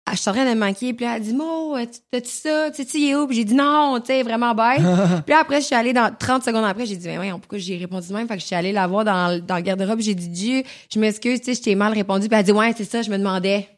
[0.06, 2.30] ah, je suis en train de me manquer, puis là, elle dit, Mo, euh, t'as-tu
[2.30, 2.70] ça?
[2.72, 3.26] Tu sais, tu es où?
[3.26, 4.80] Puis j'ai dit non, tu sais, vraiment bête.
[5.26, 7.58] Puis là, après, je suis allée dans 30 secondes après, j'ai dit, mais voyons, pourquoi
[7.58, 8.28] j'ai répondu de même?
[8.28, 11.00] Fait que je suis allée la voir dans, dans le garde-robe, j'ai dit, Dieu, je
[11.00, 12.28] m'excuse, tu sais, je t'ai mal répondu.
[12.28, 13.70] Puis elle dit, ouais, c'est ça, je me demandais.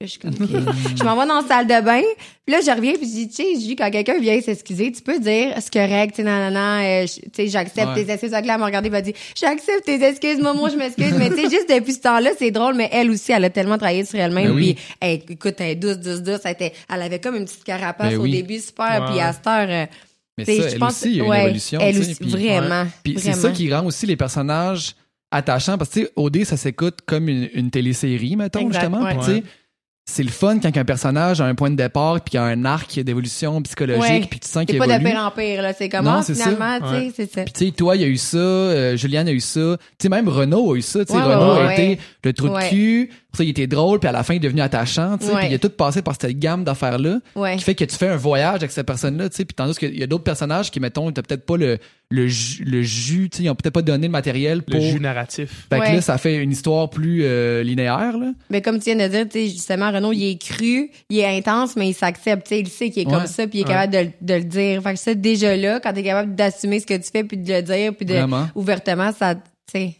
[0.00, 0.50] Je suis comme, OK.
[0.98, 2.02] je m'en vais dans la salle de bain.
[2.44, 4.92] Puis là, je reviens, puis je dis, tu sais, je dis, quand quelqu'un vient s'excuser,
[4.92, 8.04] tu peux dire, c'est correct, tu sais, nanana, euh, tu sais, j'accepte Ouais.
[8.04, 8.30] tes excuses.
[8.32, 11.14] Que là, elle m'a regardé, elle m'a dit, j'accepte tes excuses, moi, je m'excuse.
[11.16, 13.78] mais tu sais, juste depuis ce temps-là, c'est drôle, mais elle aussi, elle a tellement
[13.78, 14.48] travaillé sur elle-même.
[14.48, 14.76] Ben oui.
[15.00, 16.40] Puis, écoute, elle est douce, douce, douce.
[16.44, 18.32] Elle, était, elle avait comme une petite carapace Ben au oui.
[18.32, 19.06] début, super.
[19.10, 19.86] Puis à cette heure, euh,
[20.36, 21.80] Mais ça, elle pense- aussi, il y a une ouais, évolution.
[21.80, 22.86] Elle aussi, puis- vraiment.
[23.04, 24.96] Puis c'est ça qui rend aussi les personnages
[25.30, 29.02] attachants parce que tu sais OD ça s'écoute comme une, une télésérie mettons Exact, justement
[29.02, 29.14] ouais.
[29.16, 29.42] Puis, tu sais,
[30.06, 32.64] c'est le fun quand un personnage a un point de départ puis qu'il a un
[32.66, 35.72] arc d'évolution psychologique puis tu sens C'est qu'il pas de évolue pire en pire, là.
[35.72, 37.42] C'est comme, Non, ah, c'est finalement, tu sais, c'est ça.
[37.44, 40.02] puis tu sais toi il y a eu ça euh, Juliane a eu ça tu
[40.02, 41.72] sais même Renaud a eu ça tu sais Ouais, Renaud ouais, a ouais.
[41.92, 42.68] été le trou de Ouais.
[42.68, 45.26] cul pour ça il était drôle puis à la fin il est devenu attachant tu
[45.26, 45.40] sais Ouais.
[45.40, 47.56] puis il a tout passé par cette gamme d'affaires là Ouais.
[47.56, 49.98] qui fait que tu fais un voyage avec cette personne-là, tu sais, puis tandis qu'il
[49.98, 51.78] y a d'autres personnages qui, mettons, t'as peut-être pas le,
[52.10, 54.80] le, jus, le jus, tu sais, ils ont peut-être pas donné le matériel Le pour...
[54.80, 55.66] jus narratif.
[55.70, 55.94] Fait que Ouais.
[55.94, 58.32] là, ça fait une histoire plus euh, linéaire, là.
[58.50, 61.26] Mais comme tu viens de dire, tu sais, justement, Renaud, il est cru, il est
[61.38, 63.12] intense, mais il s'accepte, tu sais, il sait qu'il est Ouais.
[63.12, 63.70] comme ça, puis il est Ouais.
[63.74, 64.82] capable de, le- de le dire.
[64.82, 67.52] Fait que ça, déjà là, quand t'es capable d'assumer ce que tu fais, puis de
[67.52, 68.48] le dire, puis de Vraiment.
[68.54, 69.34] ouvertement, ça,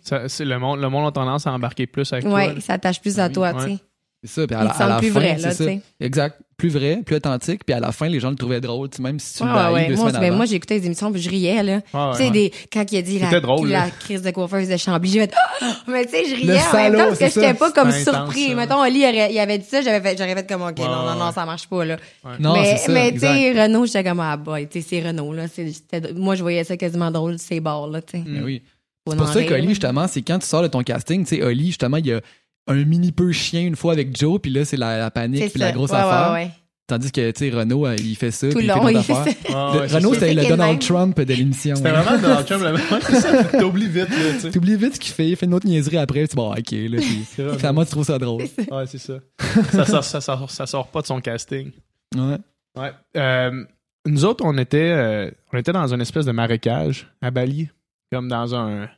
[0.03, 2.61] Ça, c'est le monde, le monde a tendance à embarquer plus avec ouais, toi.
[2.61, 3.65] ça attache plus à toi, Ouais.
[3.65, 3.79] tu sais.
[4.27, 5.65] C'est ça, puis à, à semble la plus fin, vrai, c'est là, ça.
[6.01, 6.41] Exact.
[6.57, 9.03] Plus vrai, plus authentique, puis à la fin, les gens le trouvaient drôle, tu sais,
[9.03, 10.37] même si tu le haïs ouais, deux Moi, semaines mais avant.
[10.37, 11.81] moi, j'écoutais les émissions, puis je riais, là.
[11.93, 12.31] Ah, tu sais, ouais.
[12.31, 15.77] des, quand il a dit la, drôle, crise de coiffeuse de Chambly, j'ai fait, Ah!
[15.89, 17.91] mais tu sais, je riais Le en même temps parce que c'est j'étais pas comme
[17.93, 18.49] surpris.
[18.49, 18.55] ça.
[18.55, 21.17] Mettons, Oli, il avait dit ça, j'avais fait, j'aurais fait comme, OK, Ouais, non, non,
[21.17, 21.97] non, ça marche pas, là.
[22.39, 25.07] Non, mais, c'est ça, mais tu sais, Renault, j'étais comme, ah, boy, tu sais, c'est
[25.07, 25.49] Renault, là.
[25.49, 28.25] C'est- c'était- moi, je voyais ça quasiment drôle, ces bords, là, tu sais.
[28.27, 28.62] Mais oui.
[29.09, 31.66] C'est pour ça qu'Oli, justement, c'est quand tu sors de ton casting, tu sais, Oli,
[31.66, 32.20] justement, il y a
[32.66, 35.61] un mini peu chien une fois avec Joe, puis là, c'est la, la panique, puis
[35.61, 36.32] la grosse Ouais, affaire.
[36.32, 36.50] ouais, ouais.
[36.86, 38.88] Tandis que, tu sais, Renaud, euh, il fait ça, Tout puis le il fait long,
[38.88, 39.24] il fait ça.
[39.24, 40.00] Le- ça.
[40.00, 40.78] c'était le Donald même.
[40.78, 41.76] Trump de l'émission.
[41.76, 42.62] C'était vraiment Donald Trump.
[42.62, 43.44] là.
[43.59, 44.50] T'oublies vite, là, tu sais.
[44.50, 46.70] T'oublies vite ce qu'il fait, il fait une autre niaiserie après, tu dis bon, ok,
[46.72, 47.24] là, puis
[47.57, 48.42] finalement, tu trouves ça drôle.
[48.70, 49.14] Ouais, c'est ça.
[49.72, 51.70] ça, sort, ça, sort, ça sort pas de son casting.
[52.14, 52.36] Ouais.
[52.78, 52.92] Ouais.
[53.16, 53.64] Euh,
[54.07, 57.70] nous autres, on était, euh, on était dans une espèce de marécage à Bali,
[58.12, 58.88] comme dans un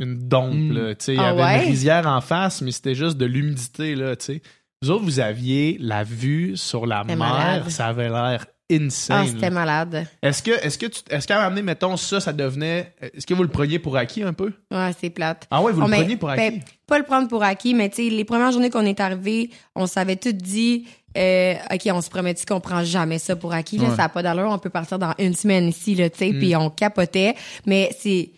[0.00, 0.54] une dompe.
[0.54, 0.72] Mm.
[0.72, 1.14] là, tu sais.
[1.14, 1.62] Il y Ah avait ouais?
[1.64, 3.94] une rizière en face, mais c'était juste de l'humidité.
[3.96, 4.42] là, tu sais.
[4.80, 7.28] Vous autres, vous aviez la vue sur la C'était mer.
[7.32, 7.68] malade.
[7.70, 9.26] Ça avait l'air Ah, insane.
[9.26, 9.50] c'était là.
[9.50, 10.06] malade.
[10.22, 13.26] est-ce que, est-ce que, tu, est-ce qu'à un moment donné, mettons ça, ça devenait, est-ce
[13.26, 14.52] que vous le preniez pour acquis un peu?
[14.70, 15.48] Ouais, c'est plate.
[15.50, 16.50] Ah ouais, vous Oh, le mais, preniez pour acquis?
[16.58, 19.50] ben, pas le prendre pour acquis, mais tu sais, les premières journées qu'on est arrivé,
[19.74, 20.86] on s'avait tout dit,
[21.16, 23.78] euh, OK, on se promet qu'on prend jamais ça pour acquis.
[23.78, 23.96] Là, Ouais.
[23.96, 24.48] Ça n'a pas d'allure.
[24.48, 26.38] On peut partir dans une semaine ici, là, tu sais, Mm.
[26.38, 27.34] puis on capotait.
[27.66, 28.30] Mais c'est...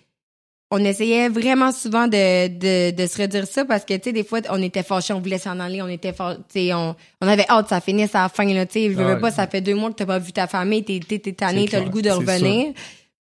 [0.72, 4.22] On essayait vraiment souvent de, de, de se redire ça parce que, tu sais, des
[4.22, 7.26] fois, on était fâchés, on voulait s'en aller, on était fâ- tu sais, on, on
[7.26, 8.84] avait hâte ça finisse à la fin, là, tu sais.
[8.90, 9.20] Je veux Ouais.
[9.20, 11.66] pas, ça fait deux mois que t'as pas vu ta famille, t'es, t'es, t'es tanné,
[11.68, 12.72] t'as le goût de revenir.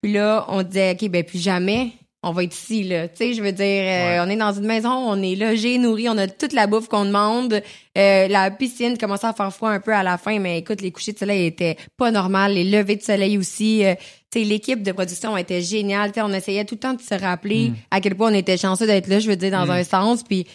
[0.02, 1.92] Puis là, on disait, OK, ben plus jamais,
[2.22, 3.08] on va être ici, là.
[3.08, 4.20] Tu sais, je veux dire, euh, Ouais.
[4.22, 7.06] on est dans une maison, on est logé, nourri, on a toute la bouffe qu'on
[7.06, 7.62] demande.
[7.98, 10.92] Euh, la piscine commençait à faire froid un peu à la fin, mais écoute, les
[10.92, 13.86] couchers de soleil étaient pas normales, les levées de soleil aussi.
[13.86, 13.96] Euh,
[14.32, 16.12] tu sais, l'équipe de production était géniale.
[16.12, 18.58] Tu sais, on essayait tout le temps de se rappeler à quel point on était
[18.58, 19.72] chanceux d'être là, je veux dire, dans Mm.
[19.72, 20.24] un sens.
[20.24, 20.46] Puis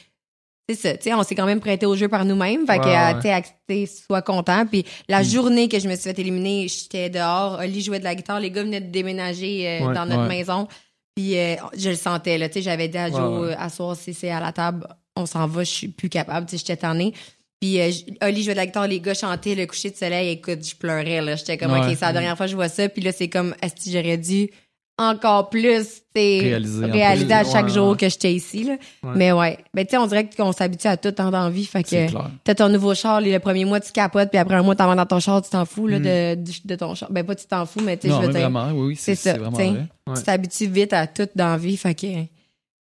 [0.69, 2.67] c'est ça, tu sais, on s'est quand même prêté au jeu par nous-mêmes.
[2.67, 3.43] Fait que, Ouais, ouais.
[3.69, 4.65] tu sais, sois content.
[4.67, 7.59] Puis la journée que je me suis fait éliminer, j'étais dehors.
[7.61, 8.39] Oli jouait de la guitare.
[8.41, 10.29] Les gars venaient de déménager euh, Ouais, dans notre ouais.
[10.29, 10.69] maison.
[11.15, 12.49] Puis euh, je le sentais, là.
[12.49, 13.53] Tu sais, j'avais dit à Joe, Ouais, ouais.
[13.53, 14.87] euh, à soir, si c'est à la table,
[15.17, 16.47] on s'en va, je suis plus capable.
[16.47, 17.12] Tu sais, j'étais tannée.
[17.61, 17.91] Puis euh,
[18.23, 20.31] Oli jouait de la guitare, les gars chantaient le coucher de soleil.
[20.31, 21.37] Écoute, je pleurais, là.
[21.37, 21.79] J'étais comme, Ouais.
[21.81, 22.89] OK, c'est la dernière fois que je vois ça.
[22.89, 24.51] Puis là, c'est comme, est-ce que j'aurais dû
[24.97, 27.33] encore plus, réaliser plus.
[27.33, 27.97] à chaque Ouais, jour ouais.
[27.97, 28.77] que j'étais ici, là.
[29.03, 29.13] Ouais.
[29.17, 29.59] Mais ouais.
[29.75, 31.65] Ben, tu sais, on dirait qu'on s'habitue à tout en la vie.
[31.67, 32.31] Fait C'est que clair.
[32.45, 34.95] t'as ton nouveau char, le premier mois, tu capotes, puis après un mois, t'en vas
[34.95, 36.03] dans ton char, tu t'en fous, là, Mm.
[36.03, 37.11] de, de, ton char.
[37.11, 38.51] Ben, pas tu t'en fous, mais tu sais, je veux dire.
[38.75, 39.87] oui, oui, c'est ça, vraiment vrai.
[40.15, 42.07] Tu t'habitues vite à tout dans vie, fait que,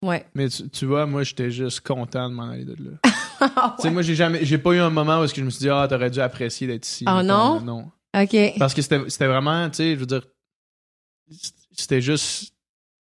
[0.07, 0.25] ouais.
[0.35, 2.91] Mais tu, tu vois, moi, j'étais juste content de m'en aller de là.
[3.57, 5.45] Ah, Tu sais, moi, j'ai jamais, j'ai pas eu un moment où est-ce que je
[5.45, 7.03] me suis dit, ah, t'aurais dû apprécier d'être ici.
[7.09, 7.61] Ah, Mettons, non?
[7.61, 7.91] Non.
[8.23, 8.37] OK.
[8.59, 10.23] Parce que c'était, c'était vraiment, tu sais, je veux dire,
[11.77, 12.53] c'était juste,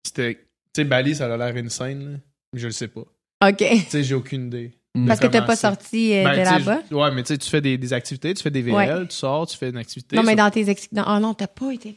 [0.06, 0.41] c'était, tu
[0.82, 2.18] sais, Bali, ça a l'air insane, là.
[2.53, 3.01] Mais je le sais pas.
[3.47, 3.58] OK.
[3.58, 4.72] Tu sais, j'ai aucune idée.
[4.95, 5.08] Mm.
[5.08, 6.80] Parce que comment pas sorti euh, Ben, de là-bas?
[6.91, 9.08] Ouais, mais tu sais, tu fais des, des activités, tu fais des VL, Ouais.
[9.08, 10.16] tu sors, tu fais une activité.
[10.16, 10.88] Non, mais dans tes ex...
[10.95, 11.95] Ah non, t'as pas été.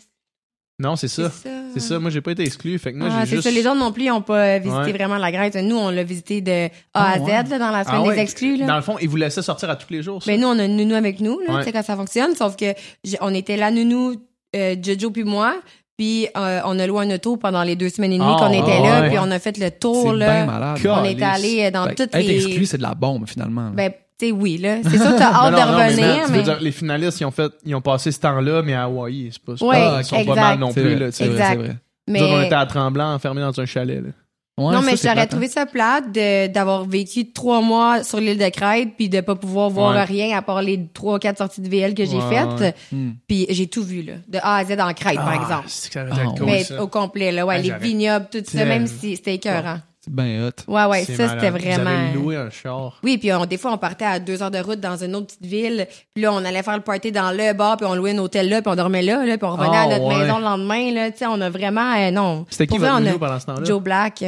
[0.80, 1.30] Non, c'est ça.
[1.74, 1.98] C'est ça.
[1.98, 2.78] Moi, j'ai pas été exclu.
[2.78, 3.48] Fait que moi, Ah, j'ai c'est juste.
[3.48, 3.50] ça.
[3.54, 4.92] Les autres non plus, ils ont pas euh, visité Ouais.
[4.92, 5.54] vraiment la Grèce.
[5.56, 7.30] Nous, on l'a visité de A Ah, à Z, ouais.
[7.32, 8.66] là, dans la semaine Ah ouais, des exclus, là.
[8.66, 10.22] Dans le fond, ils vous laissaient sortir à tous les jours.
[10.22, 10.30] ça?
[10.30, 12.34] Mais nous, on a une nounou avec nous, là, tu sais, quand ça fonctionne.
[12.36, 12.74] Sauf que
[13.20, 14.14] on était la nounou,
[14.54, 15.60] euh, Jojo puis moi.
[15.98, 18.52] Puis euh, on a loué un auto pendant les deux semaines et demie Ah, qu'on
[18.52, 19.00] était là.
[19.02, 19.08] ouais.
[19.08, 20.32] Puis on a fait le tour, C'est là.
[20.44, 20.78] bien malade.
[20.86, 22.36] On est allé euh, dans que toutes Être les...
[22.46, 23.64] exclu, c'est de la bombe, finalement.
[23.64, 23.70] là.
[23.74, 24.76] Ben, tu sais, oui, là.
[24.84, 26.42] C'est sûr que t'as hâte Non, de non, mais revenir, non, tu veux mais...
[26.44, 29.42] dire, les finalistes, ils ont fait, ils ont passé ce temps-là, mais à Hawaï, c'est
[29.42, 30.34] pas, c'est Ouais, pas- ils sont exact.
[30.34, 31.24] pas mal non plus, vrai, là, tu sais.
[31.24, 31.50] c'est vrai, Exact.
[31.50, 31.76] c'est vrai.
[32.08, 32.46] Nous autres, on mais...
[32.46, 34.10] était à Tremblant, enfermés dans un chalet, là.
[34.58, 35.26] Ouais, non, ça, mais j'aurais plate, hein.
[35.28, 39.36] trouvé ça plate de- d'avoir vécu trois mois sur l'île de Crète puis de pas
[39.36, 40.04] pouvoir voir Ouais.
[40.04, 42.28] rien à part les trois quatre sorties de VL que j'ai Ouais,
[42.58, 42.76] faites.
[42.92, 43.10] Hmm.
[43.26, 44.14] Puis j'ai tout vu, là.
[44.28, 45.64] De A à Z en Crète, par Ah, exemple.
[45.68, 46.82] C'est que ça été Ah, cool, mais ça.
[46.82, 47.46] au complet, là.
[47.46, 49.78] Ouais, Ah, les vignobles, tout ça, même si c'était écœurant.
[50.00, 50.52] C'est bien hot.
[50.72, 51.38] Ouais, ouais, C'est ça, malade.
[51.40, 51.90] c'était Vous vraiment.
[51.90, 52.98] avez loué un char.
[53.02, 55.26] Oui, puis on, des fois, on partait à deux heures de route dans une autre
[55.26, 55.86] petite ville.
[56.14, 58.48] Puis là, on allait faire le party dans le bar, puis on louait un hôtel
[58.48, 60.18] là, puis on dormait là, là puis on revenait Ah, à notre ouais.
[60.18, 60.92] maison le lendemain.
[60.92, 61.94] Là, tu sais, on a vraiment...
[61.96, 62.46] euh, non.
[62.48, 63.64] C'était qui votre on a pendant ce temps-là?
[63.64, 64.24] Joe Black.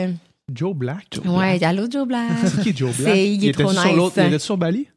[0.51, 1.19] Euh, Joe Black?
[1.25, 2.31] Ouais, allô, Joe Black.
[2.45, 3.15] C'est qui Joe Black?
[3.15, 4.13] C'est- il est était trop sur nice.
[4.17, 4.89] Il était sur Bali?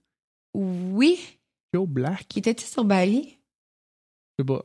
[0.53, 1.19] oui.
[1.73, 2.27] Joe Black?
[2.27, 3.37] Qui était-tu sur Bali?
[4.37, 4.63] Je sais pas.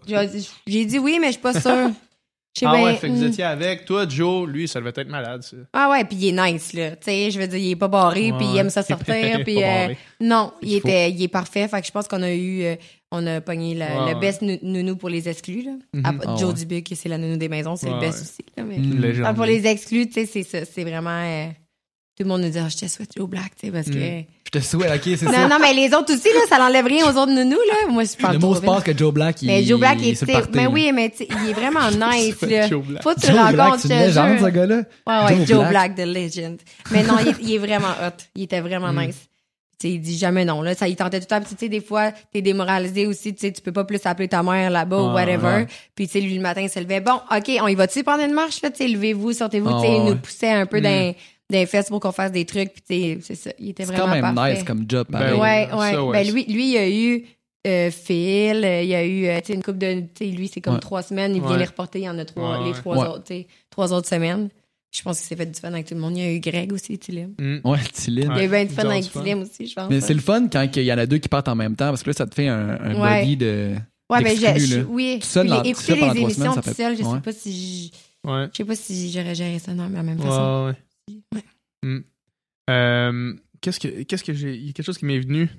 [0.66, 1.90] J'ai dit oui, mais je suis pas sûre.
[2.54, 3.28] Je sais Ah ouais, fait que vous hmm.
[3.28, 3.84] étiez avec.
[3.84, 5.56] Toi, Joe, lui, ça devait être malade, ça.
[5.72, 6.92] Ah ouais, puis il est nice là.
[6.92, 8.96] Tu sais, je veux dire, il est pas barré, puis il aime ça Il est
[8.96, 11.68] sortir, puis euh, non, il Il était, il est parfait.
[11.68, 12.76] Fait que je pense qu'on a eu, euh,
[13.10, 15.72] on a pogné le, best nou- nounou pour les exclus là.
[15.94, 16.02] Mhm.
[16.04, 16.54] Ah, Ah Joe.
[16.54, 18.22] Dubuc, c'est la nounou des maisons, c'est Ouais, le best ouais.
[18.24, 18.64] aussi là.
[18.64, 19.24] Mais Mm.
[19.24, 21.10] Ah, pour les exclus, c'est ça, c'est vraiment.
[21.24, 21.46] euh,
[22.16, 24.20] tout le monde nous dit, ah, je te souhaite Joe Black, parce que.
[24.20, 24.24] Mm.
[24.52, 25.48] Je te souhaite, ok, c'est Non, ça.
[25.48, 27.92] non, mais les autres aussi là, ça l'enlève rien aux autres nounous là.
[27.92, 28.62] Moi, je parle le mot vite.
[28.62, 30.70] sport que Joe Black, il, Mais Joe Black, il est sur le party, mais là.
[30.70, 32.66] oui, mais il est vraiment nice là.
[32.68, 34.82] Faut que tu Joe le Black, rencontres, c'est une légende, ce gars-là.
[35.06, 35.94] Ouais, ouais, Joe Black.
[35.96, 36.58] The Legend.
[36.90, 38.16] Mais non, il, est- il est vraiment hot.
[38.34, 39.06] Il était vraiment Mm.
[39.06, 39.27] nice.
[39.80, 40.60] Tu sais, il dit jamais non.
[40.62, 41.40] Là, ça, il tentait tout le temps.
[41.40, 43.32] Puis, tu sais, des fois, t'es démoralisé aussi.
[43.34, 45.46] Tu sais, tu peux pas plus appeler ta mère là-bas ou Ouais, whatever.
[45.46, 45.66] ouais.
[45.94, 47.00] Puis, tu sais, lui, le matin, il se levait.
[47.00, 48.70] Bon, OK, on y va-tu prendre une marche, là?
[48.70, 49.68] Tu sais, levez-vous, sortez-vous.
[49.68, 50.10] Ah, tu sais, il ouais.
[50.10, 51.14] nous poussait un peu Mm.
[51.50, 52.72] les fesses pour qu'on fasse des trucs.
[52.72, 53.50] Puis, tu sais, c'est ça.
[53.60, 54.54] Il était C'est vraiment quand même parfait.
[54.54, 55.34] nice comme job, Ben.
[55.38, 55.96] Ouais, Ça, ouais.
[55.96, 56.24] ouais.
[56.24, 57.24] Ben, lui, lui, il a eu
[57.66, 60.24] euh, Phil, euh, il y a eu, euh, tu sais, une couple de, tu sais,
[60.26, 60.80] lui, c'est comme Ouais.
[60.80, 63.06] trois semaines, il vient les reporter, il y en a trois, Ouais, les trois Ouais.
[63.08, 64.48] autres, tu sais, trois autres semaines.
[64.90, 66.16] Je pense qu'il s'est fait du fun avec tout le monde.
[66.16, 67.34] Il y a eu Greg aussi, Tilim.
[67.38, 67.58] Mm.
[67.64, 67.72] Ouais.
[67.72, 67.78] Ouais.
[68.06, 69.10] Il y a eu bien du fun avec.
[69.10, 69.90] Tilim aussi, je pense.
[69.90, 71.88] Mais c'est le fun quand il y en a deux qui partent en même temps,
[71.90, 73.20] parce que là, ça te fait un, un Ouais.
[73.22, 73.74] body de...
[74.10, 74.58] Ouais, ben, j'ai- là.
[74.58, 75.18] je- oui.
[75.20, 77.14] Tout seul Puis dans- écouter les émissions semaines, ça tout fait- seul, je ouais.
[77.16, 77.92] sais pas si
[78.24, 78.48] je, Ouais.
[78.50, 80.74] je sais pas si j'aurais géré ça de la même façon.
[81.10, 81.44] Ouais, ouais.
[81.82, 81.98] Mm.
[82.70, 84.54] Euh, qu'est-ce que, qu'est-ce que j'ai.
[84.56, 85.50] Il y a quelque chose qui m'est venu?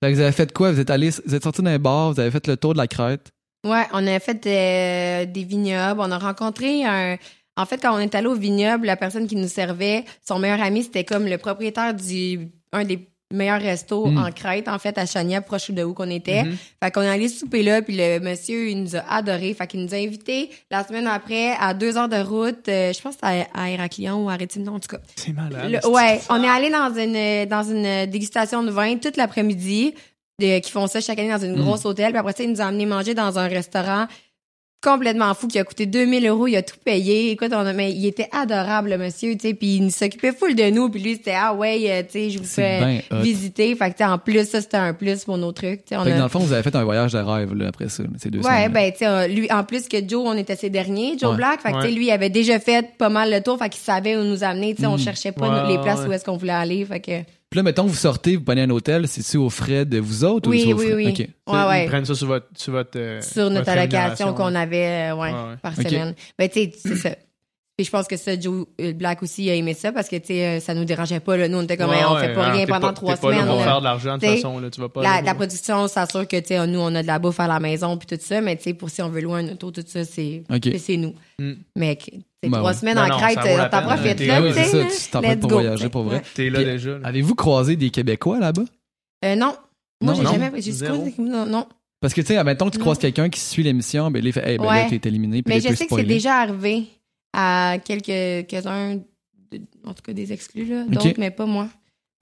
[0.00, 0.72] Fait que vous avez fait quoi?
[0.72, 2.86] Vous êtes allé, vous êtes sorti d'un bar, vous avez fait le tour de la
[2.86, 3.32] crête.
[3.64, 6.00] Ouais, on a fait euh, des vignobles.
[6.00, 7.16] On a rencontré un.
[7.56, 10.62] En fait, quand on est allé au vignoble, la personne qui nous servait, son meilleur
[10.62, 14.16] ami, c'était comme le propriétaire du un des meilleurs restos Mm.
[14.18, 16.44] en Crète, en fait, à Chania, proche de où qu'on était.
[16.44, 16.56] Mhm.
[16.82, 19.52] Fait qu'on est allé souper là, puis le monsieur, il nous a adoré.
[19.54, 23.00] Fait qu'il nous a invités la semaine après à deux heures de route, euh, je
[23.02, 24.98] pense que c'était à, à Héraclion ou à Rétine, en tout cas.
[25.16, 25.68] C'est malade.
[25.82, 29.94] Le- ouais, on est allé dans une dans une dégustation de vin toute l'après-midi,
[30.40, 31.62] de- qui font ça chaque année dans une Mm.
[31.64, 32.10] grosse hôtel.
[32.10, 34.06] Puis après ça, ils nous ont amené manger dans un restaurant
[34.80, 36.46] complètement fou qui a coûté 2000 euros.
[36.46, 37.32] Il a tout payé.
[37.32, 39.54] Écoute, on a, mais il était adorable, le monsieur, tu sais.
[39.54, 40.88] Puis il s'occupait full de nous.
[40.88, 43.74] Puis lui, c'était ah ouais, euh, tu sais, je vous fais visiter.
[43.74, 45.84] Fait que tu sais, en plus, ça c'était un plus pour nos trucs.
[45.84, 45.96] tu sais.
[45.96, 47.88] On Fait que dans le fond, vous avez fait un voyage de rêve, là, après
[47.88, 48.72] ça, ces deux Ouais, semaines.
[48.72, 51.36] ben, tu sais, lui, en plus que Joe, on était ses derniers, Joe Ouais.
[51.38, 51.60] Black.
[51.60, 51.94] Fait que, tu sais, Ouais.
[51.94, 53.58] lui, il avait déjà fait pas mal le tour.
[53.58, 54.76] Fait qu'il savait où nous amener.
[54.76, 54.98] Tu sais, on Mm.
[55.00, 56.06] cherchait pas Ouais, les places ouais.
[56.06, 56.84] où est-ce qu'on voulait aller.
[56.84, 57.10] Fait que.
[57.50, 60.50] Puis là, mettons, vous sortez, vous prenez un hôtel, c'est-tu aux frais de vous autres
[60.50, 60.94] Oui, ou c'est aux oui, frais?
[60.94, 61.08] oui.
[61.46, 61.54] OK.
[61.54, 61.84] Ouais, ouais.
[61.84, 62.46] Ils prennent ça sur votre.
[62.54, 64.60] Sur, votre, euh, Sur notre votre allocation qu'on ouais.
[64.60, 65.88] avait, euh, ouais, par Ok.
[65.88, 66.14] semaine.
[66.38, 67.10] Ben, tu sais, c'est ça.
[67.78, 70.26] Puis je pense que ça, Joe euh, Black aussi a aimé ça parce que, tu
[70.26, 71.46] sais, euh, ça nous dérangeait pas, là.
[71.48, 73.20] Nous, on était comme, Ouais, hey, on fait pas hein, rien pendant pas- trois t'es
[73.20, 73.50] pas là semaines.
[73.54, 74.68] pour faire de l'argent de toute façon, là.
[74.70, 75.02] Tu vas pas.
[75.02, 77.46] La, la production, ça assure que, tu sais, nous, on a de la bouffe à
[77.46, 79.70] la maison puis tout ça, mais, tu sais, pour si on veut louer un auto,
[79.70, 80.58] tout ça, c'est, OK.
[80.64, 81.14] c'est- c'est nous.
[81.38, 81.52] Mm.
[81.76, 82.10] Mais, tu
[82.44, 84.64] sais, Ben trois semaines Ben en Crète, euh, t'en profites, T'es- là, oui, tu c'est
[84.64, 84.88] sais.
[84.88, 85.54] ça, tu t'en pour go.
[85.56, 86.22] voyager pour vrai.
[86.34, 86.98] T'es là Puis- déjà.
[87.04, 88.62] Avez-vous croisé des Québécois là-bas?
[89.24, 89.54] Euh, non.
[90.00, 91.08] Moi, j'ai jamais, j'ai Zéro.
[91.18, 91.66] non, non.
[92.00, 94.32] Parce que, tu sais, mettons que tu croises quelqu'un qui suit l'émission, ben, là, il
[94.32, 94.84] fait, hey, ben Ouais.
[94.88, 96.84] là, t'es éliminé, puis Mais je sais que c'est déjà arrivé
[97.32, 98.96] à quelques- quelques-uns,
[99.50, 100.92] de- en tout cas des exclus, là, Ok.
[100.92, 101.68] d'autres, mais pas moi.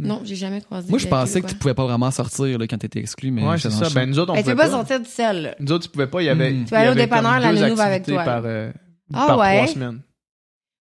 [0.02, 0.88] Non, j'ai jamais croisé.
[0.90, 3.58] Moi, je pensais que tu pouvais pas vraiment sortir là, quand t'étais exclu, mais Ouais,
[3.58, 3.88] c'est ça.
[3.94, 5.42] Ben, nous autres, on Ben, tu pouvait peux pas sortir du seul.
[5.42, 5.54] là.
[5.60, 6.22] Nous autres, tu pouvais pas.
[6.22, 6.50] Il y avait.
[6.52, 6.56] Mm.
[6.60, 8.70] il Tu vas aller au dépanneur, la nounou va avec toi, Par, euh,
[9.14, 9.66] Ah par ouais?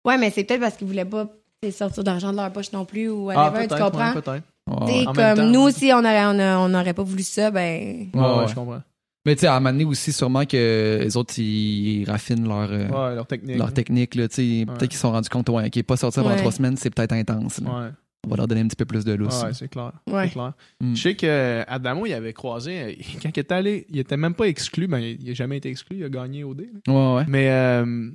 [0.06, 1.28] Ouais, mais c'est peut-être parce qu'ils voulaient pas
[1.64, 3.84] tu sortir d'argent de leur poche non plus ou Ah, whatever, tu peut-être.
[3.86, 4.14] comprends?
[4.14, 4.44] ouais, peut-être.
[4.68, 8.10] Tu Ouais, comme nous aussi, on aurait, on, a- on aurait pas voulu ça, ben.
[8.14, 8.48] Ouais, Ouais, ouais, ouais.
[8.48, 8.82] je comprends.
[9.26, 12.72] Mais tu sais, à un moment donné aussi, sûrement que les autres, ils raffinent leur,
[12.72, 13.58] euh, Ouais, leur technique.
[13.58, 14.14] leur technique.
[14.16, 14.66] Là, tu sais.
[14.66, 16.42] Peut-être qu'ils se sont rendus compte ouais, qu'ils pas sortir pendant Ouais.
[16.42, 17.60] trois semaines, c'est peut-être intense.
[17.62, 17.70] là.
[17.70, 17.90] Ouais,
[18.28, 19.42] On va leur donner un petit peu plus de lousse.
[19.44, 19.92] ouais, c'est clair.
[20.12, 20.26] Ouais.
[20.28, 20.54] C'est clair.
[20.82, 20.96] Mm.
[20.96, 22.92] Je sais que Adamo, il avait croisé, euh,
[23.24, 25.98] quand il était allé, il était même pas exclu, ben, il a jamais été exclu,
[25.98, 26.70] il a gagné au dé.
[26.88, 26.94] là.
[26.94, 27.26] Ouais, ouais.
[27.28, 28.10] Mais euh,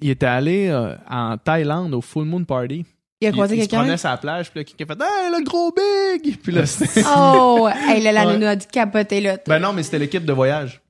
[0.00, 2.84] il était allé euh, en Thaïlande au Full Moon Party.
[3.20, 3.82] Il a croisé il, il se quelqu'un?
[3.84, 6.38] promenait la plage, puis là, quelqu'un fait Hey, le gros big!
[6.42, 7.68] Puis là, c'était- Oh!
[7.88, 8.46] hey, là, la Ouais.
[8.46, 9.38] a dû capoter, là.
[9.46, 10.80] ben non, mais c'était l'équipe de voyage.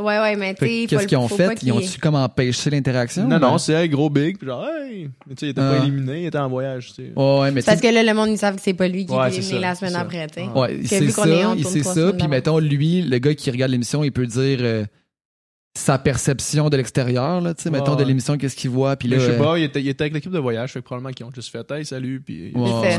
[0.00, 1.62] Ouais, ouais, mais tu Qu'est-ce qu'ils ont fait?
[1.62, 3.24] Ils ont-tu comme empêché l'interaction?
[3.28, 5.10] Non, ou non, ben- c'est hey, gros big, puis genre, hey!
[5.26, 5.70] Mais tu sais, il était Ah.
[5.78, 7.12] pas éliminé, il était en voyage, tu sais.
[7.14, 9.04] Ouais, ouais, mais C'est Parce que là, le monde, ils savent que c'est pas lui
[9.06, 10.46] qui Ouais, est c'est éliminé la semaine c'est après, tu sais.
[10.46, 10.60] Ouais.
[10.60, 12.12] Ouais, il Que sait vu qu'on est ça, trois ça.
[12.14, 14.84] Puis mettons, lui, le gars qui regarde l'émission, il peut dire euh,
[15.74, 18.94] sa perception de l'extérieur, là, tu sais, Ouais, mettons, de l'émission, qu'est-ce qu'il voit.
[18.96, 20.80] Puis là, je sais euh, pas, il était, il était avec l'équipe de voyage, fait
[20.80, 22.98] que probablement qu'ils ont juste fait Hey, salut, puis Ouais.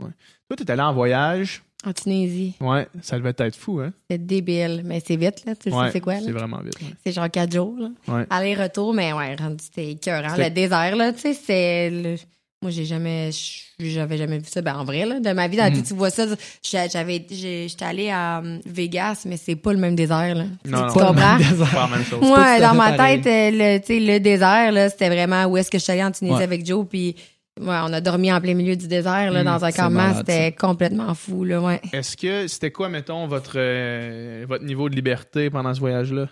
[0.00, 0.10] Ouais.
[0.48, 2.56] Toi, t'es allé en voyage, En Tunisie.
[2.60, 3.92] Ouais, ça devait être fou, hein?
[4.10, 4.82] C'est débile.
[4.84, 5.54] Mais c'est vite, là.
[5.56, 6.20] Tu Ouais, sais c'est quoi, là?
[6.22, 6.74] C'est vraiment vite.
[6.82, 6.88] ouais.
[7.06, 7.88] C'est genre quatre jours, là.
[8.06, 8.26] Ouais.
[8.28, 10.36] Aller-retour, mais ouais, rendu, c'était écœurant.
[10.36, 11.88] Le désert, là, tu sais, c'est...
[11.90, 12.16] le-
[12.62, 13.30] Moi, j'ai jamais...
[13.78, 14.60] J'avais jamais vu ça.
[14.60, 15.82] Ben, en vrai, là, de ma vie, dans la Mm.
[15.82, 16.26] tu vois ça.
[16.62, 17.24] J'avais...
[17.30, 20.44] J'étais allée à euh, Vegas, mais c'est pas le même désert, là.
[20.66, 21.06] Non, tu non.
[21.06, 21.38] comprends?
[21.38, 22.20] C'est pas la même chose.
[22.20, 23.22] Moi, dans ma pareil.
[23.22, 25.92] tête, euh, le, tu sais, le désert, là, c'était vraiment où est-ce que je suis
[25.92, 26.42] allée en Tunisie Ouais.
[26.44, 27.16] avec Joe, puis
[27.58, 30.52] ouais, on a dormi en plein milieu du désert, là, Mm, dans un campement, c'était
[30.52, 31.80] complètement fou, là, ouais.
[31.94, 36.26] Est-ce que c'était quoi, mettons, votre, euh, votre niveau de liberté pendant ce voyage-là?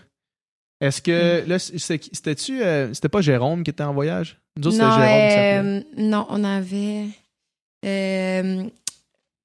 [0.81, 1.49] Est-ce que Hmm.
[1.49, 4.39] là, c'était-tu euh, c'était pas Jérôme qui était en voyage?
[4.57, 7.07] Nous autres, c'était Jérôme euh, non, on avait,
[7.85, 8.65] euh,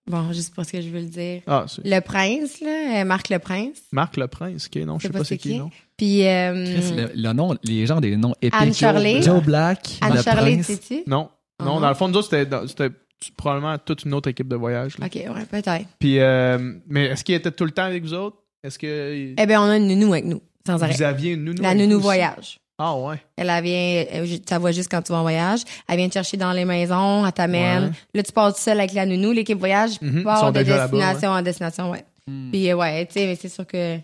[0.07, 1.41] bon, je sais pas ce que je veux le dire.
[1.47, 3.77] Ah, Le prince, là, Marc le prince.
[3.91, 5.69] Marc le Prince, ok, non, je sais pas c'est qui, non.
[5.97, 8.59] Puis, euh, Chris, le, le nom, les gens ont des noms épiques.
[8.59, 9.21] Anne Shirley.
[9.21, 10.65] Joe Black, le Anne-Charlotte, prince.
[10.67, 11.03] sais-tu?
[11.07, 11.29] Non,
[11.63, 11.81] non, Ah.
[11.81, 12.29] dans le fond, nous autres,
[12.67, 12.89] c'était
[13.37, 14.97] probablement toute une autre équipe de voyage.
[14.97, 15.05] là.
[15.05, 15.85] OK, ouais, peut-être.
[15.99, 18.37] Puis, euh, mais est-ce qu'il était tout le temps avec vous autres?
[18.63, 20.93] Est-ce que Eh bien, on a une nounou avec nous, sans arrêt.
[20.93, 21.61] vous aviez une nounou?
[21.61, 22.03] La nounou aussi?
[22.03, 22.59] voyage.
[22.79, 23.21] Ah ouais.
[23.37, 25.61] Elle elle vient, je- ça voit juste quand tu vas en voyage.
[25.87, 27.83] Elle vient te chercher dans les maisons, elle t'amène.
[27.85, 27.91] Ouais.
[28.15, 29.31] Là, tu pars tout seul avec la nounou.
[29.31, 32.03] L'équipe voyage Mhm, ils part de destination en destination, ouais.
[32.27, 32.49] Hmm.
[32.51, 33.97] Puis, euh, ouais, tu sais, mais c'est sûr que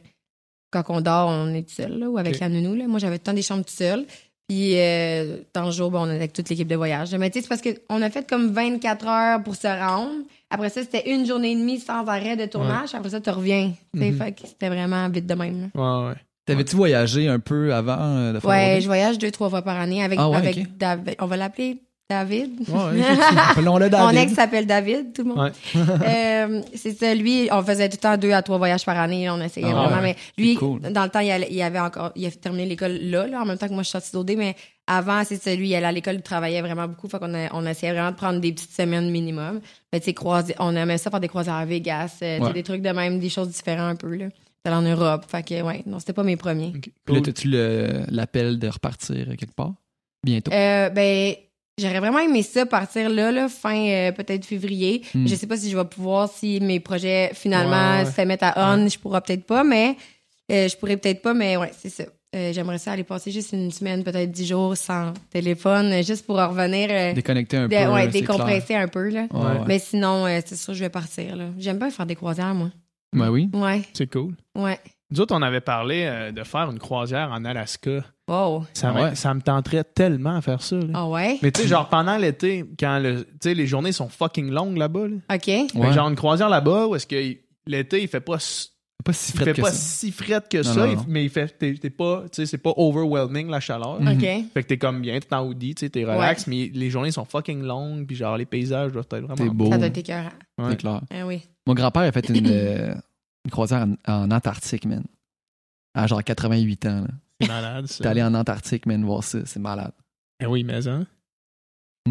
[0.71, 2.87] quand on dort, on est tout seul, là, ou avec la nounou, là.
[2.87, 4.05] Moi, j'avais tout le temps des chambres tout seul.
[4.47, 7.13] Puis, euh, dans le jour, ben, on était avec toute l'équipe de voyage.
[7.15, 10.11] Mais tu sais, c'est parce qu'on a fait comme 24 heures pour se rendre.
[10.51, 12.93] Après ça, c'était une journée et demie sans arrêt de tournage.
[12.93, 13.71] Après ça, tu reviens.
[13.95, 14.17] Tu Mhm.
[14.17, 15.81] fait que c'était vraiment vite de même, là.
[16.03, 16.15] Ouais, ouais.
[16.49, 19.79] T'avais-tu voyagé un peu avant euh, de faire Ouais, je voyage deux, trois fois par
[19.79, 20.77] année avec, Ah ouais, avec.
[20.77, 21.15] David.
[21.19, 22.49] On va l'appeler David.
[22.67, 23.01] Ouais.
[23.51, 24.19] Appelons-le Mon David.
[24.19, 25.51] ex s'appelle David, tout le monde.
[26.07, 29.29] Euh, c'est ça, lui, on faisait tout le temps deux à trois voyages par année,
[29.29, 30.01] on essayait Ah vraiment.
[30.01, 30.15] ouais.
[30.37, 30.79] Mais lui, cool.
[30.81, 33.45] dans le temps, il, allait- il avait encore, il a terminé l'école là, là, en
[33.45, 34.55] même temps que moi, je suis sortie d'OD, mais
[34.87, 37.49] avant, c'est ça, lui, il allait à l'école, il travaillait vraiment beaucoup, fait qu'on a-
[37.53, 39.59] on essayait vraiment de prendre des petites semaines minimum.
[39.93, 42.89] Mais tu sais, on aimait ça faire des croisières à Vegas, euh, des trucs de
[42.89, 44.25] même, des choses différentes un peu, là.
[44.65, 46.73] C'était en Europe, fait que, ouais, non, c'était pas mes premiers.
[46.75, 47.21] Ok, Puis là, cool.
[47.21, 49.73] t'as-tu le- l'appel de repartir quelque part?
[50.25, 50.51] Bientôt.
[50.51, 51.33] Euh, ben,
[51.79, 55.03] j'aurais vraiment aimé ça partir là, là fin euh, peut-être février.
[55.15, 55.25] Hmm.
[55.27, 58.11] Je sais pas si je vais pouvoir, si mes projets finalement Ouais, ouais.
[58.11, 59.95] se mettent à on, je pourrais peut-être pas, mais
[60.51, 62.03] euh, je pourrais peut-être pas, mais ouais, c'est ça.
[62.35, 66.37] Euh, J'aimerais ça aller passer juste une semaine, peut-être dix jours sans téléphone, juste pour
[66.37, 67.91] en revenir, euh, Déconnecter un de- peu.
[67.93, 69.25] ouais, décompresser un peu là.
[69.31, 69.59] Ouais, ouais.
[69.67, 71.45] Mais sinon, euh, c'est sûr, je vais partir là.
[71.57, 72.69] J'aime bien faire des croisières, moi.
[73.13, 73.49] Ben oui.
[73.53, 74.35] Ouais, C'est cool.
[74.55, 74.79] ouais.
[75.11, 78.05] Nous autres, on avait parlé euh, de faire une croisière en Alaska.
[78.27, 78.65] Wow.
[78.73, 79.15] Ça, me- ouais?
[79.15, 80.75] ça me tenterait tellement à faire ça.
[80.75, 80.85] là.
[80.93, 81.39] Ah ouais?
[81.41, 84.77] Mais tu sais, genre pendant l'été, quand le, tu sais, les journées sont fucking longues
[84.77, 85.07] là-bas.
[85.07, 85.15] Là.
[85.35, 85.47] Ok.
[85.47, 85.93] Ouais.
[85.93, 88.69] genre une croisière là-bas où est-ce que il- l'été, il fait pas, s-
[89.03, 89.77] pas si il frais fait que pas ça.
[89.77, 91.05] si fret que Non, ça, non, il- non.
[91.07, 93.99] mais il fait, t'es, t'es pas, tu sais, c'est pas overwhelming la chaleur.
[93.99, 94.09] Mhm.
[94.09, 94.21] Ok.
[94.53, 97.09] Fait que t'es comme bien, t'es en hoodie, tu sais, t'es relax, mais les journées
[97.11, 99.71] sont fucking longues, puis genre les paysages doivent être vraiment C'est beau.
[99.71, 100.29] Ça doit être écœurant.
[100.59, 100.65] Ouais.
[100.69, 101.01] C'est clair.
[101.09, 101.41] Ah oui.
[101.69, 102.95] Mon grand-père a fait une, euh,
[103.45, 105.03] une croisière en, en Antarctique, man.
[105.93, 107.01] À genre 88 ans.
[107.01, 107.07] là.
[107.39, 108.03] C'est malade, ça.
[108.03, 109.39] T'es allé en Antarctique, man, voir ça.
[109.45, 109.91] C'est malade.
[110.41, 111.05] Eh oui, mais hein?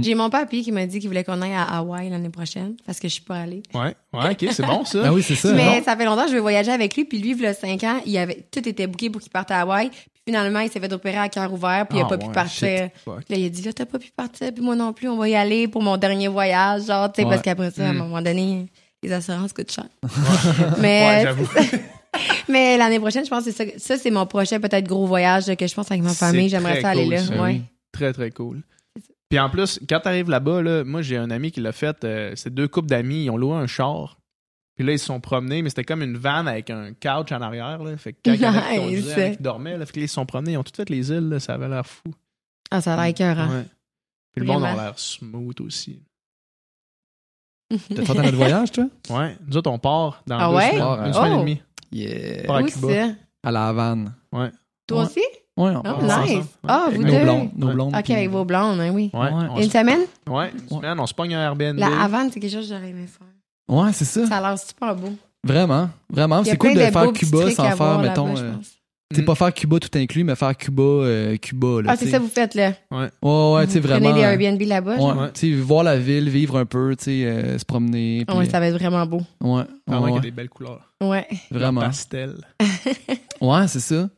[0.00, 3.00] J'ai mon papy qui m'a dit qu'il voulait qu'on aille à Hawaï l'année prochaine parce
[3.00, 3.64] que je suis pas allée.
[3.74, 5.02] Ouais, ouais, ok, c'est bon ça.
[5.06, 5.52] Ah oui, c'est ça.
[5.52, 5.84] Mais non?
[5.84, 7.04] ça fait longtemps que je veux voyager avec lui.
[7.04, 9.50] Puis lui, il y a 5 ans, il avait, tout était booké pour qu'il parte
[9.50, 9.90] à Hawaï.
[9.90, 9.98] Puis
[10.28, 11.84] finalement, il s'est fait opérer à cœur ouvert.
[11.88, 12.90] Puis il a Ah pas pu partir.
[13.06, 14.52] Là, il a dit, là, t'as pas pu partir.
[14.54, 16.84] Puis moi non plus, on va y aller pour mon dernier voyage.
[16.86, 17.30] Genre, tu sais, Ouais.
[17.30, 17.98] parce qu'après ça, à un Mm.
[17.98, 18.66] moment donné,
[19.02, 19.86] les assurances coûtent cher.
[20.02, 21.48] Ouais, mais j'avoue.
[22.48, 23.78] mais l'année prochaine, je pense que c'est ça.
[23.78, 26.48] Ça, c'est mon prochain peut-être gros voyage que je pense avec ma famille.
[26.48, 27.18] J'aimerais ça aller là.
[27.18, 27.40] ça, ouais.
[27.40, 27.62] oui.
[27.92, 28.62] Très, très cool.
[29.28, 32.02] Puis en plus, quand t'arrives là-bas, là, moi j'ai un ami qui l'a fait.
[32.04, 34.18] euh, c'est deux couples d'amis, ils ont loué un char.
[34.74, 37.42] Puis là, ils se sont promenés, mais c'était comme une van avec un couch en
[37.42, 37.82] arrière.
[37.82, 37.96] Là.
[37.96, 38.78] Fait que quand Nice.
[38.78, 40.52] conduisaient, il y en a qui dormaient, là, fait que là, ils se sont promenés,
[40.52, 42.14] ils ont tout fait les îles, là, ça avait l'air fou.
[42.70, 43.48] Ah, ça a l'air écœurant.
[43.48, 43.64] Ouais.
[44.32, 46.00] Puis le monde a l'air smooth aussi.
[47.70, 48.84] T'as fait dans notre voyage, toi?
[49.10, 49.36] Ouais.
[49.46, 50.70] Nous autres, on part dans Ah deux ouais?
[50.70, 51.06] semaines, Oh.
[51.06, 51.62] une semaine et demie.
[51.92, 52.46] Yeah.
[52.46, 52.88] Pas à Où Cuba.
[52.88, 53.12] ça?
[53.44, 54.12] À la Havane.
[54.32, 54.50] Ouais.
[54.86, 55.04] Toi Ouais.
[55.04, 55.20] aussi?
[55.56, 56.44] Ouais, on Oh, part nice.
[56.66, 57.22] Ah, vous Nos deux?
[57.24, 57.50] blondes.
[57.56, 57.94] Nos blondes.
[57.96, 59.10] Ok, puis- avec vos blondes, hein, oui.
[59.12, 59.30] Ouais.
[59.56, 59.70] Une se...
[59.70, 60.00] semaine?
[60.28, 61.78] ouais, une semaine, on se pogne un Airbnb.
[61.78, 63.26] La Havane, c'est quelque chose que j'aurais aimé faire.
[63.68, 64.24] Ouais, c'est ça.
[64.26, 65.12] Ça a l'air super beau.
[65.44, 65.90] Vraiment.
[66.10, 66.40] Vraiment.
[66.42, 68.34] Il y a C'est cool plein de faire Cuba sans faire, mettons.
[69.14, 69.24] C'est Mm.
[69.24, 71.80] pas faire Cuba tout inclus, mais faire Cuba, euh, Cuba.
[71.80, 72.74] Là, Ah, c'est ça vous faites, là?
[72.90, 74.10] Ouais, ouais, tu sais, vraiment.
[74.10, 74.96] Prenez des euh, Airbnb là-bas.
[74.96, 75.32] Ouais, Ouais.
[75.32, 78.24] tu sais, voir la ville, vivre un peu, tu sais, euh, se promener.
[78.28, 79.22] Ah ouais, ça va être vraiment beau.
[79.40, 80.92] ouais, Vraiment ouais, qu'il y a ouais, des belles couleurs.
[81.02, 81.26] Ouais.
[81.50, 81.80] vraiment.
[81.80, 82.34] Pastel.
[83.40, 84.10] Ouais, c'est ça.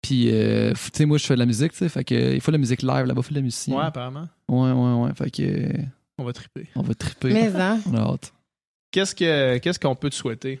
[0.00, 2.40] Puis, euh, tu sais, moi, je fais de la musique, tu sais, fait que il
[2.40, 3.74] faut de la musique live là-bas, il faut de la musique.
[3.74, 4.28] Ouais, apparemment.
[4.48, 5.10] Ouais, ouais, ouais.
[5.16, 5.72] Fait que,
[6.18, 6.68] On va triper.
[6.76, 7.32] on va triper.
[7.32, 7.80] Mais, hein?
[7.90, 8.32] On a hâte.
[8.92, 10.60] Qu'est-ce que qu'est-ce qu'on peut te souhaiter?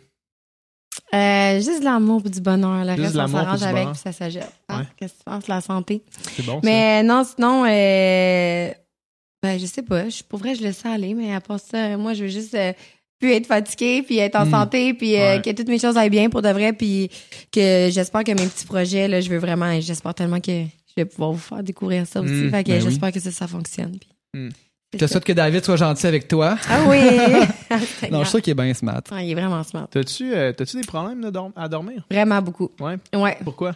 [1.14, 2.84] Euh, juste de l'amour et du bonheur.
[2.84, 4.40] Le Juste reste, on s'arrange avec puis ça s'agit.
[4.68, 4.84] Ah, Ouais.
[4.96, 5.48] Qu'est-ce que tu penses?
[5.48, 6.02] La santé?
[6.36, 6.60] C'est bon, ça?
[6.64, 8.70] Mais non, sinon, euh,
[9.42, 10.08] ben, je sais pas.
[10.08, 12.54] Je, pour vrai, je laisse ça aller, mais à part ça, moi, je veux juste
[12.54, 12.72] euh,
[13.20, 14.50] plus être fatiguée, puis être en Mm.
[14.50, 15.42] santé, puis euh, Ouais.
[15.42, 17.10] que toutes mes choses aillent bien pour de vrai, puis
[17.52, 21.04] que j'espère que mes petits projets, là, je veux vraiment, j'espère tellement que je vais
[21.04, 22.32] pouvoir vous faire découvrir ça aussi.
[22.32, 22.88] Mm, fait que ben oui.
[22.90, 23.98] j'espère que ça, ça fonctionne.
[23.98, 24.48] puis Mm.
[24.94, 26.56] Je te souhaite que David soit gentil avec toi.
[26.68, 26.98] Ah oui!
[28.10, 29.02] Non, je suis sûr qu'il est bien smart.
[29.10, 29.88] Ah, il est vraiment smart.
[29.90, 32.04] T'as-tu euh, t'as-tu des problèmes de dorm- à dormir?
[32.10, 32.70] Vraiment beaucoup.
[32.80, 32.96] Ouais.
[33.14, 33.36] Ouais.
[33.42, 33.74] Pourquoi?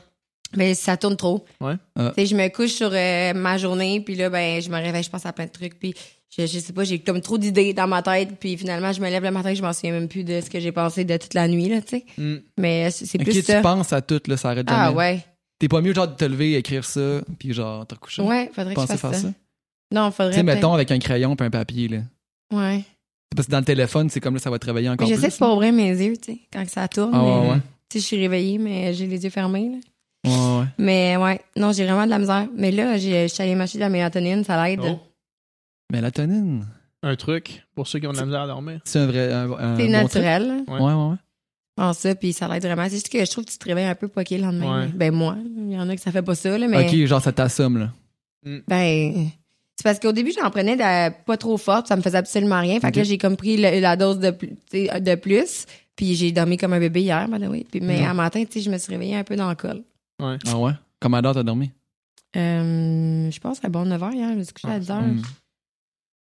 [0.57, 1.45] Mais ça tourne trop.
[1.61, 1.75] Ouais.
[1.97, 2.13] Ah.
[2.17, 5.11] Tu je me couche sur euh, ma journée, puis là, ben, je me réveille, je
[5.11, 5.95] pense à plein de trucs, puis
[6.37, 9.09] je, je sais pas, j'ai comme trop d'idées dans ma tête, puis finalement, je me
[9.11, 11.35] lève le matin, je m'en souviens même plus de ce que j'ai pensé de toute
[11.35, 12.05] la nuit, là, tu sais.
[12.17, 12.37] Mm.
[12.59, 13.61] Mais c'est c'est Ok, plus tu ça.
[13.63, 14.81] penses à tout, là, ça arrête jamais.
[14.81, 15.25] Ah ouais.
[15.59, 18.23] T'es pas mieux, genre, de te lever, écrire ça, puis genre, te recoucher.
[18.23, 19.29] Ouais, faudrait que je Penser fasse faire ça.
[19.29, 19.35] ça.
[19.93, 21.99] Non, faudrait Tu sais, mettons, avec un crayon puis un papier, là.
[22.53, 22.85] Ouais.
[23.31, 25.07] C'est Parce que dans le téléphone, c'est comme là, ça va te réveiller Mais encore
[25.09, 25.35] j'essaie plus.
[25.35, 27.11] de pas ouvrir mes yeux, tu sais, quand ça tourne.
[27.15, 27.57] Ah ouais, mais, ouais.
[27.89, 29.79] Tu sais, je suis réveillée, mais j'ai les yeux fermés, là.
[30.31, 30.67] Ouais, ouais.
[30.79, 32.49] Mais ouais, non, j'ai vraiment de la misère.
[32.57, 34.81] Mais là, j'ai- je suis allée m'acheter de la mélatonine, ça l'aide.
[34.83, 34.99] Oh.
[35.93, 36.67] Mélatonine?
[37.03, 38.81] Un truc pour ceux qui ont de la misère à dormir.
[38.85, 39.33] C'est un vrai.
[39.33, 40.49] Un, un C'est bon naturel.
[40.49, 40.55] là.
[40.67, 40.69] truc?
[40.71, 41.17] Ouais, ouais, ouais.
[41.77, 42.85] Pense ça, puis ça l'aide vraiment.
[42.85, 44.83] C'est juste que je trouve que tu te réveilles un peu poqué le lendemain.
[44.87, 44.89] Ouais.
[44.89, 47.23] Ben moi, il y en a que ça fait pas ça, là, mais Ok, genre,
[47.23, 47.93] ça t'assomme, là.
[48.67, 49.29] ben
[49.79, 52.81] c'est parce qu'au début j'en prenais de- pas trop forte, ça me faisait absolument rien.
[52.81, 56.33] Fait que là j'ai comme pris le- la dose de plus, de plus, puis j'ai
[56.33, 57.65] dormi comme un bébé hier, by the way.
[57.71, 59.83] Puis mais à matin, tu sais, je me suis réveillée un peu dans le col.
[60.21, 60.37] Ouais.
[60.49, 60.73] Ah ouais?
[61.01, 61.71] Comment d'heure t'as dormi?
[62.37, 65.01] Euh, je pense à bon 9 h hier, je me suis couchée à 10 h.
[65.01, 65.23] Hmm.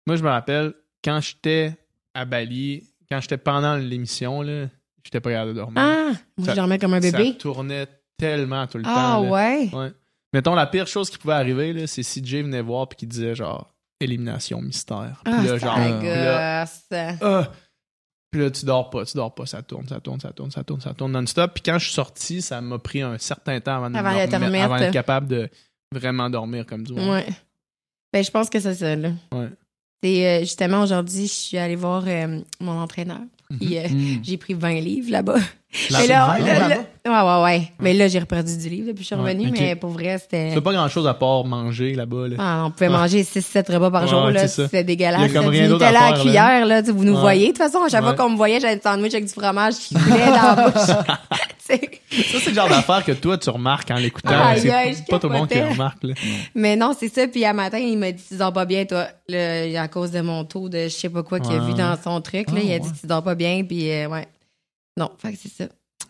[0.07, 1.73] Moi, je me rappelle, quand j'étais
[2.13, 4.67] à Bali, quand j'étais pendant l'émission, là,
[5.03, 5.79] j'étais pas capable de dormir.
[5.83, 7.33] Ah, moi Ça- je dormais comme un bébé.
[7.33, 7.87] Ça tournait
[8.19, 9.31] tellement tout le Ah temps.
[9.31, 9.71] ouais?
[9.73, 9.93] Ouais.
[10.35, 13.09] Mettons, la pire chose qui pouvait arriver, là, c'est si Jay venait voir puis qu'il
[13.09, 15.23] disait genre élimination mystère.
[15.25, 15.75] Puis Ah, là, genre.
[16.01, 16.65] puis là,
[17.23, 17.51] ah!
[18.31, 20.65] Puis là, tu dors pas, tu dors pas, ça tourne, ça tourne, ça tourne, ça
[20.65, 21.53] tourne, ça tourne non-stop.
[21.55, 24.93] Puis quand je suis sorti, ça m'a pris un certain temps avant de Avant d'être
[24.93, 25.49] capable de
[25.93, 27.11] vraiment dormir comme du monde.
[27.11, 27.27] Ouais.
[28.13, 29.11] Ben je pense que c'est ça là.
[29.33, 29.49] Ouais.
[30.03, 33.21] C'est euh, justement aujourd'hui, je suis allée voir euh, mon entraîneur.
[33.61, 34.19] Puis, euh, Hmm.
[34.25, 35.39] J'ai pris 20 livres là-bas.
[35.91, 36.39] Là, là,
[36.69, 37.73] là- ouais, ouais, ouais.
[37.81, 40.51] Mais là, j'ai reperdu du livre depuis que je suis revenue, mais pour vrai, c'était.
[40.53, 42.29] Fais pas grand-chose à part manger là-bas.
[42.29, 42.37] Là.
[42.39, 44.49] Ah, on pouvait manger 6-7 repas par jour, ouais, là.
[44.49, 44.65] c'est.
[44.65, 45.21] C'était dégueulasse.
[45.23, 46.81] Il y a comme C'était rien d'autre à faire, cuillère, là.
[46.83, 47.21] tu sais, Vous nous Ouais.
[47.21, 47.47] voyez.
[47.49, 49.75] De toute façon, à chaque fois qu'on me voyait, j'avais un sandwich avec du fromage
[49.75, 50.81] qui coulait dans la bouche.
[51.67, 54.29] Ça, c'est le genre d'affaire que toi, tu remarques en l'écoutant.
[54.49, 56.05] Aïe, C'est pas tout le monde qui remarque.
[56.05, 56.15] Là.
[56.55, 57.27] mais non, c'est ça.
[57.27, 59.07] Puis à matin, il m'a dit, tu dors pas bien, toi.
[59.29, 61.97] Là, à cause de mon taux de je sais pas quoi qu'il a vu dans
[62.03, 62.57] son truc, là.
[62.59, 64.27] Ah, il a dit, tu dors pas bien, puis euh, ouais.
[64.99, 65.65] Non, fait que c'est ça.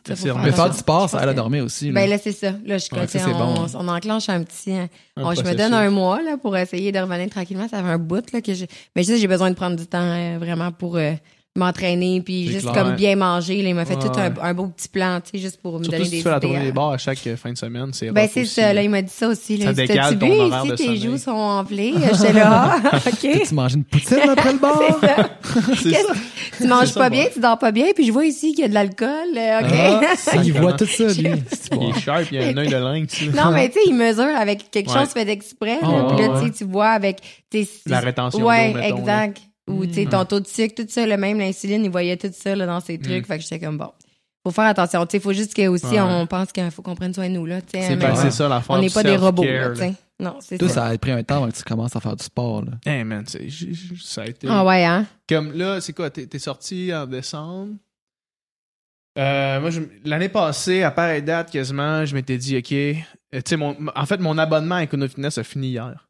[0.09, 1.87] Mais faire du sport, Je ça aide dormir aussi.
[1.87, 2.01] là.
[2.01, 2.53] Ben là, c'est ça.
[2.65, 3.67] Là, je Ouais, ça, on, bon.
[3.75, 4.73] on enclenche un petit.
[4.73, 7.69] Un Bon, je me donne un mois là, pour essayer de revenir tranquillement.
[7.69, 8.67] Ça fait un bout là, que j'ai.
[8.95, 11.13] Mais je sais, j'ai besoin de prendre du temps euh, vraiment pour euh,
[11.57, 12.75] m'entraîner puis juste clair.
[12.85, 13.63] comme bien manger.
[13.63, 14.35] Là, il m'a fait Ouais, tout un, ouais.
[14.43, 16.31] un beau petit plan, tu sais, juste pour me Surtout donner si des tu fais
[16.31, 16.65] la tournée hein.
[16.65, 19.03] des bars à chaque euh, fin de semaine, c'est Ben c'est ça, là, il m'a
[19.03, 19.59] dit ça aussi.
[19.59, 19.73] Ça Là.
[19.73, 21.01] décale T'as-tu ton horaire ici, de tes sommeil?
[21.03, 21.95] joues sont enflées?
[22.13, 23.43] J'étais là, ah, ok.
[23.47, 24.81] Tu manges une poutine après le bar?
[25.03, 25.31] C'est ça.
[25.83, 26.13] C'est ça.
[26.59, 28.65] Tu manges ça, pas bien, tu dors pas bien, puis je vois ici qu'il y
[28.65, 29.09] a de l'alcool.
[29.37, 30.07] euh, ok.
[30.33, 31.13] Ah, il voit tout ça, lui.
[31.15, 31.91] C'est Il bon.
[31.91, 33.21] est sharp, il a un œil de lynx.
[33.33, 33.45] là.
[33.45, 35.79] Non, mais tu sais, il mesure avec quelque chose fait exprès.
[35.83, 37.19] Ah, là, puis là, tu sais, tu vois avec
[37.51, 39.41] tes La rétention Ouais, exact.
[39.69, 40.11] Ou tu sais, Mm.
[40.11, 42.81] ton taux de sucre, tout ça, le même l'insuline, il voyait tout ça là, dans
[42.81, 43.27] ses trucs.
[43.27, 43.91] Fait que j'étais comme bon.
[44.47, 45.07] Faut faire attention.
[45.07, 46.01] Tu sais, faut juste que aussi Ouais.
[46.01, 47.61] on pense qu'il faut qu'on prenne soin de nous là.
[47.73, 49.43] C'est ben, ça l'affaire on n'est pas des robots.
[49.43, 49.73] Là.
[50.20, 50.69] Non, c'est ça.
[50.69, 52.62] ça a pris un temps avant que tu commences à faire du sport.
[52.65, 52.73] Là.
[52.86, 54.47] Hey man, j- j- ça a été.
[54.51, 55.07] Ah ouais, hein?
[55.28, 57.73] Comme là, c'est quoi, t'es sorti en décembre?
[59.19, 59.70] Euh, moi,
[60.05, 62.93] l'année passée, à pareille date quasiment, je m'étais dit, OK, euh,
[63.35, 66.09] tu sais, mon, en fait, mon abonnement à Econo Fitness a fini hier.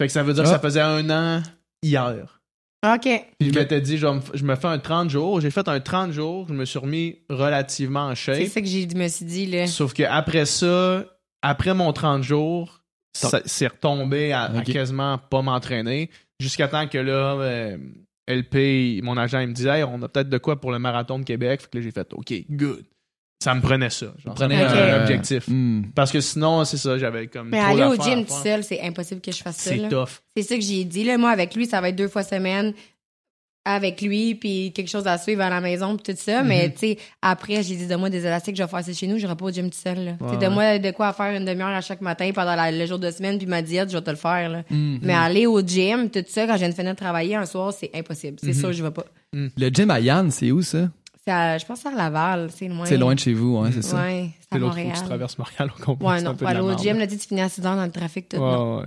[0.00, 0.52] Fait que ça veut dire que Ah.
[0.52, 1.42] ça faisait un an
[1.82, 2.37] hier.
[2.86, 3.08] OK.
[3.38, 5.40] Puis je m'étais dit, je, vais me f- je me fais un 30 jours.
[5.40, 8.46] J'ai fait un 30 jours, je me suis remis relativement en C'est shape.
[8.48, 9.66] ça que j'ai je me suis dit, là.
[9.66, 11.04] Sauf que après ça,
[11.42, 12.82] après mon 30 jours,
[13.12, 16.08] c'est retombé à, quasiment pas m'entraîner.
[16.40, 17.76] Jusqu'à temps que là, euh,
[18.28, 21.18] LP, mon agent, il me disait, Hey, on a peut-être de quoi pour le marathon
[21.18, 21.62] de Québec.
[21.62, 22.84] Fait que là, j'ai fait, OK, good.
[23.40, 24.06] Ça me prenait ça.
[24.24, 25.44] Genre, ça me Prenez prenait un objectif.
[25.48, 25.82] Hmm.
[25.94, 27.50] Parce que sinon, c'est ça, j'avais comme.
[27.50, 29.70] Mais trop aller au gym tout seul, c'est impossible que je fasse ça.
[29.70, 30.08] C'est tough.
[30.36, 31.04] C'est ça que j'ai dit.
[31.04, 32.72] Là, moi, avec lui, ça va être deux fois semaine
[33.64, 36.40] avec lui, puis quelque chose à suivre à la maison, puis tout ça.
[36.42, 36.48] Mhm.
[36.48, 39.06] Mais, tu sais, après, j'ai dit, de moi des élastiques, je vais faire ça chez
[39.06, 40.04] nous, je pas au gym tout seul.
[40.04, 40.12] là.
[40.20, 42.98] Ouais, de moi de quoi faire une demi-heure à chaque matin pendant la- le jour
[42.98, 44.48] de semaine, puis ma diète, je vais te le faire.
[44.48, 44.62] Là.
[44.70, 44.96] Hmm.
[45.02, 47.74] Mais aller au gym, tout ça, quand je viens de finir de travailler un soir,
[47.78, 48.38] c'est impossible.
[48.40, 48.54] C'est Mhm.
[48.54, 49.04] sûr, je vais pas.
[49.34, 50.88] Le gym à Yann, c'est où ça?
[51.28, 52.86] C'est à- je pense que c'est à Laval, c'est loin.
[52.86, 53.96] C'est loin de chez vous, hein, c'est ça.
[54.02, 54.92] Ouais, c'est à Montréal.
[54.98, 56.06] tu traverses Montréal au complet.
[56.08, 57.90] Ouais, c'est non, de aller au gym, là, tu finis à 6 heures dans le
[57.92, 58.36] trafic, tout.
[58.38, 58.78] Ouais, non.
[58.78, 58.84] ouais,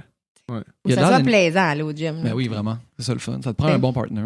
[0.50, 0.62] ouais.
[0.86, 2.22] Ou ça de soit plaisant, aller au gym.
[2.24, 2.78] Ben oui, vraiment.
[2.98, 3.40] C'est ça le fun.
[3.44, 3.74] Ça te prend Ouais.
[3.74, 4.24] un bon partner.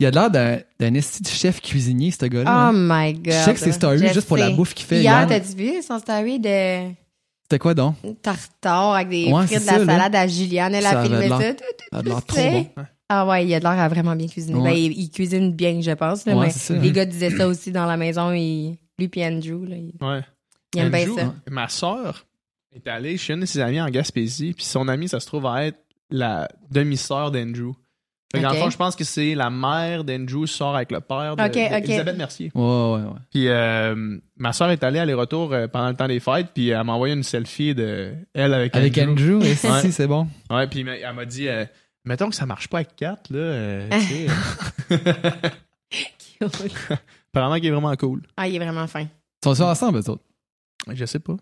[0.00, 2.50] Il y a de l'air d'un, d'un esti de chef cuisinier, ce gars-là.
[2.50, 2.72] Oh hein.
[2.74, 3.26] my god.
[3.34, 5.00] Je sais que c'est story juste pour la bouffe qu'il fait.
[5.02, 5.28] Hier, Yann.
[5.28, 6.88] t'as-tu vu son story de
[7.42, 7.96] C'était quoi donc?
[8.22, 9.86] tartare avec des Ouais, frites de la ça, là.
[9.92, 10.74] salade à Juliane?
[10.74, 11.38] Elle a filmé ça.
[11.40, 12.66] l'air- tout, tout, Ça a l'air trop bon.
[13.08, 14.58] Ah ouais, il a l'air à vraiment bien cuisiner.
[14.58, 14.70] Ouais.
[14.70, 16.26] Ben, il, il cuisine bien, je pense.
[16.26, 16.78] Là, Ouais, mais c'est ça.
[16.80, 18.32] les gars disaient ça aussi dans la maison.
[18.32, 20.20] Et lui puis Andrew, là, il, Ouais.
[20.74, 21.34] il aime bien ça.
[21.50, 22.26] Ma soeur
[22.74, 25.46] est allée chez une de ses amies en Gaspésie, puis son amie, ça se trouve
[25.46, 25.78] à être
[26.10, 27.72] la demi-sœur d'Andrew.
[28.30, 31.00] Fait que Dans le fond, je pense que c'est la mère d'Andrew sort avec le
[31.00, 31.84] père de, Ok, de ok.
[31.84, 32.50] Elisabeth Mercier.
[32.54, 33.18] Ouais, ouais, ouais.
[33.30, 36.84] Puis euh, ma soeur est allée aller-retour euh, pendant le temps des fêtes, puis elle
[36.84, 39.80] m'a envoyé une selfie de elle avec, Avec Andrew, et si, Ouais.
[39.80, 40.28] si, c'est bon.
[40.50, 41.64] Ouais, puis elle m'a dit, euh,
[42.08, 44.26] mettons que ça marche pas avec Kat, là, euh, tu sais,
[46.42, 46.48] euh,
[47.32, 48.22] apparemment qu'il est vraiment cool.
[48.36, 49.02] ah, il est vraiment fin.
[49.02, 49.08] Ils
[49.44, 50.24] sont-ils ensemble, eux autres?
[50.92, 51.36] Je sais pas.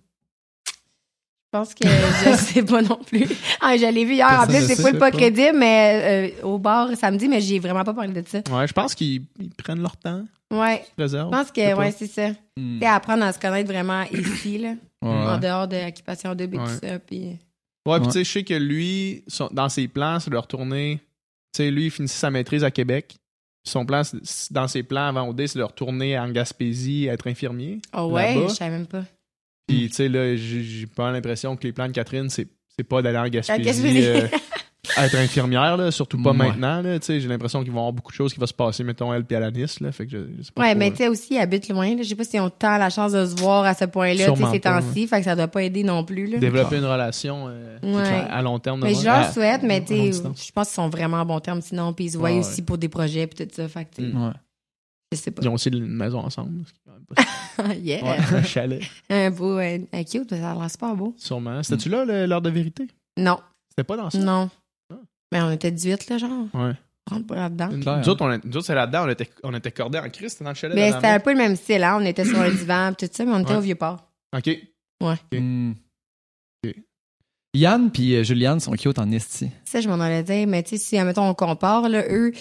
[0.67, 3.25] Je pense que je sais pas non plus.
[3.61, 4.41] Ah, je l'ai vu hier.
[4.43, 7.95] En plus, c'est full pas crédible, mais euh, au bar samedi, mais j'ai vraiment pas
[7.95, 8.39] parlé de ça.
[8.51, 10.85] Ouais, je pense qu'ils ils prennent leur temps, Ouais.
[10.99, 11.31] ils.
[11.33, 12.31] Je pense que, ouais, c'est ça.
[12.57, 14.75] Tu sais, apprendre à se connaître vraiment ici, là.
[15.03, 15.09] Ouais.
[15.11, 16.65] En dehors de l'occupation double et Ouais.
[16.65, 16.99] tout ça.
[16.99, 17.39] Puis...
[17.87, 21.01] Ouais, puis tu sais, je sais que lui, son- dans ses plans, c'est de retourner.
[21.53, 23.17] Tu sais, lui, il finissait sa maîtrise à Québec.
[23.65, 24.03] Son plan,
[24.51, 27.81] dans ses plans avant OD, c'est de retourner en Gaspésie, être infirmier.
[27.97, 29.05] Oh ouais, je savais même pas.
[29.67, 32.47] Puis, tu sais, là, j'ai pas l'impression que les plans de Catherine, c'est
[32.79, 34.03] c'est pas d'aller en Gaspésie, Gaspésie.
[34.05, 34.29] euh,
[34.99, 36.37] être infirmière, là, surtout pas Ouais.
[36.37, 36.81] maintenant.
[36.81, 38.85] Là, tu sais, j'ai l'impression qu'ils vont avoir beaucoup de choses qui vont se passer,
[38.85, 39.77] mettons, elle puis Alanis.
[39.81, 41.69] Là, fait que je, je sais pas Ouais, trop, mais tu sais aussi, ils habitent
[41.69, 41.97] loin.
[41.99, 44.61] Je sais pas si on tant la chance de se voir à ce point-là, ces
[44.61, 45.07] temps-ci.
[45.09, 46.27] Fait que ça doit pas aider non plus.
[46.27, 46.39] Là.
[46.39, 48.27] Développer une relation euh, Ouais.
[48.31, 48.81] à long terme.
[48.83, 50.21] Mais je leur À- souhaite, mais à tu je
[50.53, 51.93] pense qu'ils sont vraiment en bon terme sinon.
[51.93, 52.65] Puis ils se voient Ouais, aussi ouais.
[52.67, 53.67] pour des projets puis tout ça.
[53.69, 54.25] Fait que, Mm.
[54.27, 54.33] Ouais.
[55.13, 55.43] je sais pas.
[55.43, 56.63] Ils ont aussi une maison ensemble.
[57.83, 58.03] yeah.
[58.05, 58.83] Ouais, un chalet.
[59.11, 61.15] Un beau, euh, un cute, ça a l'air super beau.
[61.17, 61.63] Sûrement.
[61.63, 62.87] C'était-tu là, l'heure de vérité?
[63.19, 63.39] Non,
[63.71, 64.19] C'était pas dans ça?
[64.19, 64.49] non.
[65.33, 66.31] Mais on était 18, là, genre.
[66.55, 66.73] Ouais.
[67.11, 67.69] On rentre pas là-dedans.
[67.71, 70.09] Nous Clair, autres, on, a- nous autres, c'est là-dedans, on était, on était cordés en
[70.11, 70.75] Christ dans le chalet.
[70.77, 71.99] Mais de c'était un peu le même style, hein.
[72.01, 73.57] On était sur un divan pis tout ça, mais on était Ouais.
[73.59, 74.09] au Vieux-Port.
[74.37, 74.47] OK.
[75.03, 75.39] Ouais.
[75.39, 75.73] Hmm.
[76.65, 76.75] Ok.
[77.55, 79.51] Yann puis euh, Juliane sont cute en esti.
[79.65, 82.33] Ça, je m'en allais dire, mais tu sais, si, admettons, on compare, là, eux,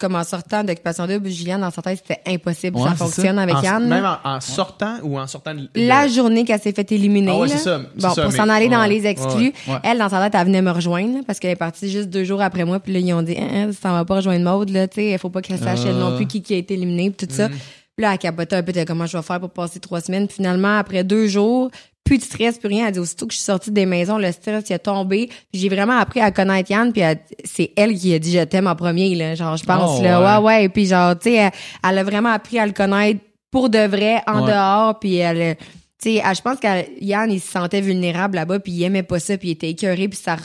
[0.00, 3.54] comme en sortant d'Occupation Double, Juliane, dans sa tête, c'était impossible Ouais, ça fonctionne avec
[3.56, 3.86] En- Yann.
[3.88, 5.68] Même en, en sortant ou en sortant de.
[5.74, 7.78] La journée qu'elle s'est fait éliminer, Ah ouais, c'est ça.
[7.96, 9.52] bon, ça, pour s'en aller dans les exclus,
[9.82, 12.24] elle, dans sa tête, elle venait me rejoindre, là, parce qu'elle est partie juste deux
[12.24, 14.70] jours après moi, puis là, ils ont dit, hein, hein, ça va pas rejoindre Maude,
[14.70, 16.16] là, tu sais, il faut pas qu'elle sache elle non Euh.
[16.16, 17.48] plus qui, qui a été éliminé, puis tout ça.
[17.48, 17.54] Mhm.
[17.96, 20.26] Puis là, elle capotait un peu comment je vais faire pour passer trois semaines.
[20.26, 21.70] Puis finalement, après deux jours,
[22.10, 22.88] plus de stress, plus rien.
[22.88, 25.28] Elle dit aussitôt que je suis sortie des maisons, le stress il a tombé.
[25.54, 26.92] J'ai vraiment appris à connaître Yann.
[26.92, 27.02] Puis
[27.44, 29.36] c'est elle qui a dit je t'aime en premier, là.
[29.36, 30.40] Genre, je pense, Oh, là.
[30.40, 30.44] ouais.
[30.44, 30.68] Ouais, ouais.
[30.68, 31.50] Puis genre, tu sais, elle,
[31.88, 33.20] elle a vraiment appris à le connaître
[33.52, 34.50] pour de vrai, en Ouais.
[34.50, 34.98] dehors.
[34.98, 35.56] Puis elle,
[36.02, 38.58] tu sais, je pense que Yann, il se sentait vulnérable là-bas.
[38.58, 39.38] Puis il aimait pas ça.
[39.38, 40.08] Puis il était écœuré.
[40.08, 40.36] Puis ça...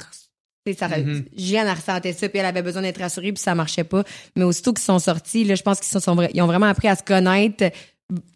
[0.79, 1.25] Ça, Mhm.
[1.37, 4.03] Juliane, elle ressentait ça, puis elle avait besoin d'être rassurée, puis ça marchait pas.
[4.35, 6.95] Mais aussitôt qu'ils sont sortis, là, je pense qu'ils sont, ils ont vraiment appris à
[6.95, 7.65] se connaître,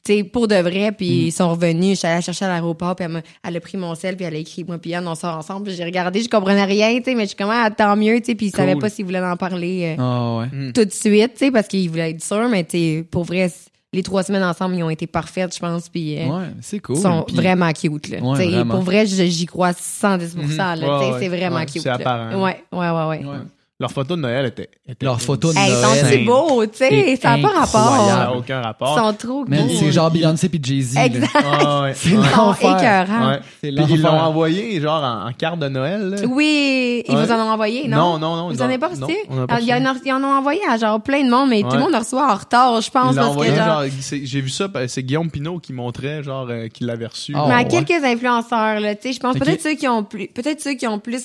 [0.05, 1.25] sais, pour de vrai, puis Mm.
[1.27, 1.89] ils sont revenus.
[1.91, 3.05] Je suis allée la chercher à l'aéroport, puis
[3.43, 5.67] elle, a pris mon sel, puis elle a écrit, moi, puis Yann, on sort ensemble.
[5.67, 8.19] Puis j'ai regardé, je comprenais rien, tu sais, mais je suis comme, ah, tant mieux,
[8.19, 8.59] tu sais, puis ils Cool.
[8.61, 10.47] savaient pas s'ils voulaient en parler euh, Ah ouais.
[10.69, 10.73] Mm.
[10.73, 13.51] tout de suite, tu sais, parce qu'ils voulaient être sûrs, mais tu pour vrai,
[13.93, 16.95] les trois semaines ensemble, ils ont été parfaites, je pense, puis euh, Ouais, c'est cool.
[16.97, 18.19] ils sont vraiment cute, là.
[18.21, 18.73] Ouais, vraiment.
[18.75, 20.49] pour vrai, j'y crois 110 là, Mhm.
[20.49, 21.81] tu sais, Ouais, c'est vraiment Ouais, cute.
[21.83, 21.95] c'est là.
[21.95, 22.43] apparent.
[22.43, 23.25] Ouais, ouais, ouais, ouais.
[23.25, 23.37] Ouais.
[23.81, 24.69] Leur photo de Noël était.
[24.89, 25.99] était Leur photo de Hey, ils Noël.
[26.01, 28.07] sont si beaux, tu sais, ça n'a pas Ça rapport.
[28.07, 28.97] n'a aucun Ils rapport.
[28.99, 29.49] sont trop beaux.
[29.49, 30.97] Man, c'est genre Beyoncé puis Jay-Z.
[30.97, 31.29] Exact.
[31.33, 31.93] Ah, ouais.
[31.95, 32.09] C'est.
[32.09, 33.29] Ils écœurants.
[33.29, 33.39] Ouais.
[33.61, 36.09] Puis ils l'ont envoyé genre en, en carte de Noël.
[36.09, 36.17] là.
[36.27, 37.25] Oui, ils Ouais.
[37.25, 37.97] vous en ont envoyé, non?
[37.97, 39.01] Non, non, non, Vous ils en avez pas reçu?
[39.29, 41.01] on en a pas Alors, il y en a- Ils en ont envoyé à genre
[41.01, 44.41] plein de monde, mais tout le monde le reçoit en retard, je pense, Ils j'ai
[44.41, 47.33] vu ça, c'est Guillaume Pinot qui montrait genre euh, qu'il l'avait reçu.
[47.33, 50.27] Oh, mais à quelques influenceurs, là, tu sais, je pense peut-être ceux qui ont plus,
[50.27, 51.23] peut-être ceux qui ont plus,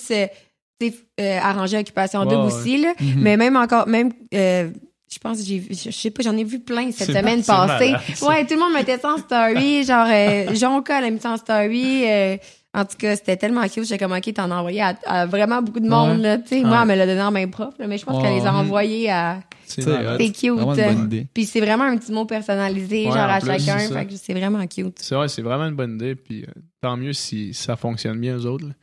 [0.82, 0.90] euh,
[1.20, 2.52] euh, arrangé Occupation Ouais, Double ouais.
[2.52, 2.92] aussi, là.
[3.00, 3.14] Mhm.
[3.18, 4.70] Mais même encore, même, euh,
[5.12, 7.92] je pense j'ai vu, je sais pas, j'en ai vu plein cette semaine passée.
[7.92, 8.00] malade.
[8.22, 11.30] Ouais, tout le monde mettait ça en story, genre, euh, Jonca, elle a mis ça
[11.32, 12.36] en story, euh,
[12.76, 15.62] en tout cas, c'était tellement cute, j'étais comme, ok, t'en as envoyé à, à vraiment
[15.62, 16.22] beaucoup de monde, Ouais.
[16.22, 16.60] là, tu sais.
[16.62, 18.52] Moi, elle me l'a donné en main propre, là, mais je pense qu'elle les a
[18.52, 20.16] envoyés à, C'est C'est malade.
[20.20, 20.50] c'est cute.
[20.50, 21.26] Vraiment une bonne idée.
[21.32, 23.78] Puis c'est vraiment un petit mot personnalisé, genre en à plus, chacun,
[24.16, 24.98] c'est vraiment cute.
[25.00, 26.16] C'est vrai, c'est vraiment une bonne idée.
[26.16, 26.46] Puis euh,
[26.82, 28.66] tant mieux si ça fonctionne bien, eux autres.
[28.66, 28.74] là.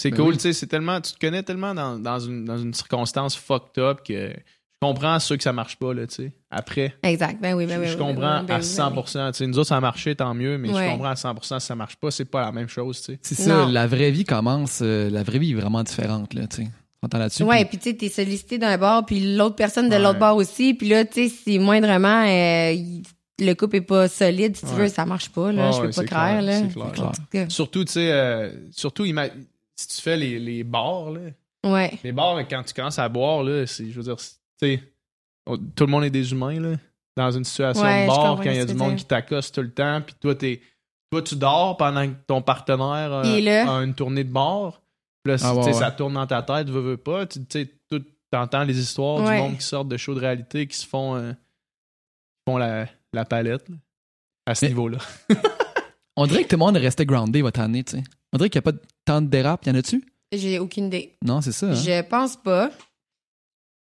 [0.00, 0.36] C'est Ben cool, oui.
[0.36, 1.00] tu sais, c'est tellement.
[1.00, 5.18] Tu te connais tellement dans, dans, une, dans une circonstance fucked up que je comprends
[5.18, 6.32] ceux que ça marche pas, là, tu sais.
[6.50, 7.86] Après, Exact, ben oui, ben je, oui.
[7.88, 9.32] je ben comprends ben oui, ben à oui, 100%.
[9.32, 10.86] Tu sais, nous autres, ça a marché, tant mieux, mais Ouais.
[10.86, 13.18] je comprends à 100% si ça marche pas, c'est pas la même chose, tu sais.
[13.22, 16.62] C'est ça, la vraie vie commence, euh, la vraie vie est vraiment différente, là, tu
[16.64, 16.68] sais.
[17.12, 17.42] Là-dessus.
[17.44, 20.00] Ouais, puis- tu sais, t'es sollicité d'un bord, puis l'autre personne de Ouais.
[20.02, 23.02] l'autre bord aussi, puis là, tu sais, si moindrement euh, il-
[23.40, 24.78] le couple est pas solide, si tu Ouais.
[24.82, 26.58] veux, ça marche pas, là, Ouais, je peux ouais, pas c'est croire, clair, là.
[26.58, 27.12] c'est clair.
[27.30, 27.46] Clair.
[27.50, 29.04] Surtout, tu sais, euh, surtout,
[29.78, 31.20] si tu fais les, les bars, là.
[31.64, 31.98] Ouais.
[32.04, 34.16] Les bars, quand tu commences à boire, là, c'est, je veux dire,
[34.60, 34.80] tu
[35.74, 36.76] tout le monde est des humains, là.
[37.16, 39.62] Dans une situation Ouais, de bar, quand il y a du monde qui t'accoste tout
[39.62, 40.60] le temps, puis toi, t'es,
[41.10, 43.22] toi, tu dors pendant que ton partenaire euh,
[43.66, 44.80] a une tournée de bar.
[45.24, 47.26] Puis là, Ah, ouais, ça tourne dans ta tête, veux, veux pas.
[47.26, 47.40] Tu
[48.30, 49.36] t'entends les histoires Ouais.
[49.36, 51.32] du monde qui sortent de shows de réalité, qui se font, euh,
[52.46, 53.76] font la, la palette, là,
[54.46, 54.98] à ce Mais- niveau-là.
[56.16, 58.04] On dirait que tout le monde est resté groundé votre année, tu sais.
[58.32, 59.66] On dirait qu'il n'y a pas tant de dérapes.
[59.66, 60.04] Y en a-tu?
[60.32, 61.16] J'ai aucune idée.
[61.24, 61.66] Non, c'est ça.
[61.70, 61.74] hein?
[61.74, 62.70] Je pense pas.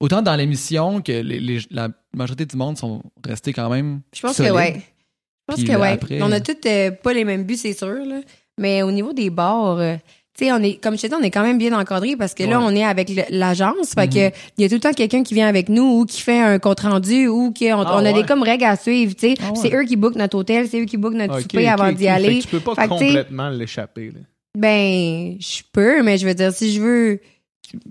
[0.01, 4.03] Autant dans l'émission que les- les- la majorité du monde sont restés quand même.
[4.15, 4.53] Je pense solides.
[4.53, 4.75] que ouais.
[4.77, 5.89] Je pense Puis que là, ouais.
[5.93, 8.05] après- On a tous euh, pas les mêmes buts, c'est sûr.
[8.05, 8.21] Là.
[8.59, 9.97] Mais au niveau des bars, euh,
[10.39, 12.35] tu sais, on est, comme je te dis, on est quand même bien encadré parce
[12.35, 13.95] que là, on est avec l'agence.
[13.95, 14.13] Fait Mhm.
[14.31, 16.39] que il y a tout le temps quelqu'un qui vient avec nous ou qui fait
[16.41, 18.13] un compte rendu ou qui on, Ah, on a ouais.
[18.13, 19.15] des comme règles à suivre.
[19.15, 19.57] Tu sais, Ah, ouais.
[19.61, 21.93] c'est eux qui bookent notre hôtel, c'est eux qui bookent notre Ok, souper ok, avant
[21.93, 22.39] d'y Fait aller.
[22.39, 24.07] que tu peux pas Fait complètement l'échapper.
[24.07, 24.21] là.
[24.59, 27.21] Ben, je peux, mais je veux dire, si je veux,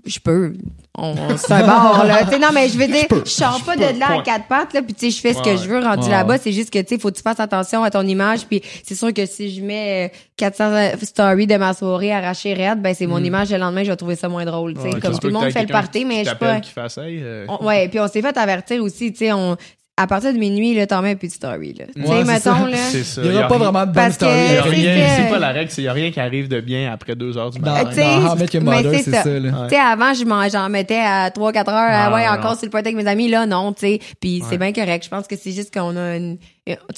[0.04, 0.54] je peux.
[0.96, 2.24] On, on- c'est un bar, là.
[2.24, 4.72] Tu sais, non, mais je veux dire, je sors pas de là à quatre pattes,
[4.72, 5.56] là, puis tu sais, je fais ce que ouais.
[5.56, 6.38] je veux rendu Ouais, là-bas.
[6.38, 8.94] C'est juste que, tu sais, faut que tu fasses attention à ton image, puis c'est
[8.94, 13.06] sûr que si je mets euh, 400 stories de ma soirée arrachée raide, ben, c'est
[13.06, 14.86] mon image le lendemain, je vais trouver ça moins drôle, tu sais.
[14.94, 16.60] Ouais, comme tout le peut monde fait le party, mais je t'appelle pas...
[16.60, 19.56] qui fasse, hey, euh, On- ouais, puis on s'est fait avertir aussi, tu sais, on...
[19.98, 21.86] À partir de minuit, là, t'en mets plus de story, là.
[21.86, 22.68] Tu sais, c'est mettons, ça.
[22.68, 22.76] là...
[22.90, 23.22] c'est ça.
[23.24, 24.32] Il n'y Y aura a pas vraiment de bonne story.
[24.70, 27.38] c'est C'est pas la règle, il n'y a rien qui arrive de bien après 2
[27.38, 27.86] heures du Dans, matin.
[27.94, 29.22] Mais c'est c'est ça.
[29.22, 29.30] Tu
[29.70, 31.64] sais, avant, je m'en, j'en mettais à 3-4 heures.
[31.70, 33.28] Ah, Ah, ouais, non, encore sur le party avec mes amis.
[33.28, 34.00] Là, non, tu sais.
[34.20, 34.46] Puis Ouais.
[34.50, 35.04] c'est bien correct.
[35.04, 36.36] Je pense que c'est juste qu'on a une...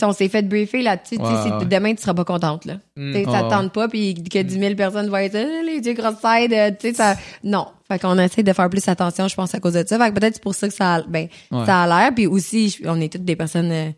[0.03, 1.19] On s'est fait briefer là-dessus.
[1.19, 1.65] tu sais, Ouais, ouais.
[1.66, 2.74] Demain, tu seras pas contente, là.
[2.97, 3.12] Mm.
[3.12, 6.53] Tu Ouais, tente pas, puis que 10 000 personnes vont être euh, les yeux cross-side,
[6.53, 7.16] euh, sais, ça...
[7.45, 7.66] Non.
[7.86, 9.99] Fait qu'on essaie de faire plus attention, je pense, à cause de ça.
[9.99, 12.15] Fait que peut-être c'est pour ça que ça a, ben, ça a l'air.
[12.15, 13.70] Puis aussi, je- on est toutes des personnes...
[13.73, 13.90] euh,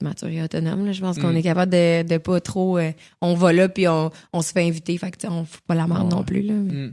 [0.00, 0.92] matures et autonomes, là.
[0.92, 1.36] Je pense qu'on Mm.
[1.36, 2.78] est capable de, de pas trop...
[2.78, 2.90] euh,
[3.20, 4.96] on va là, puis on, on se fait inviter.
[4.98, 6.54] Fait que, on fout pas la merde non plus, là.
[6.54, 6.92] Mm.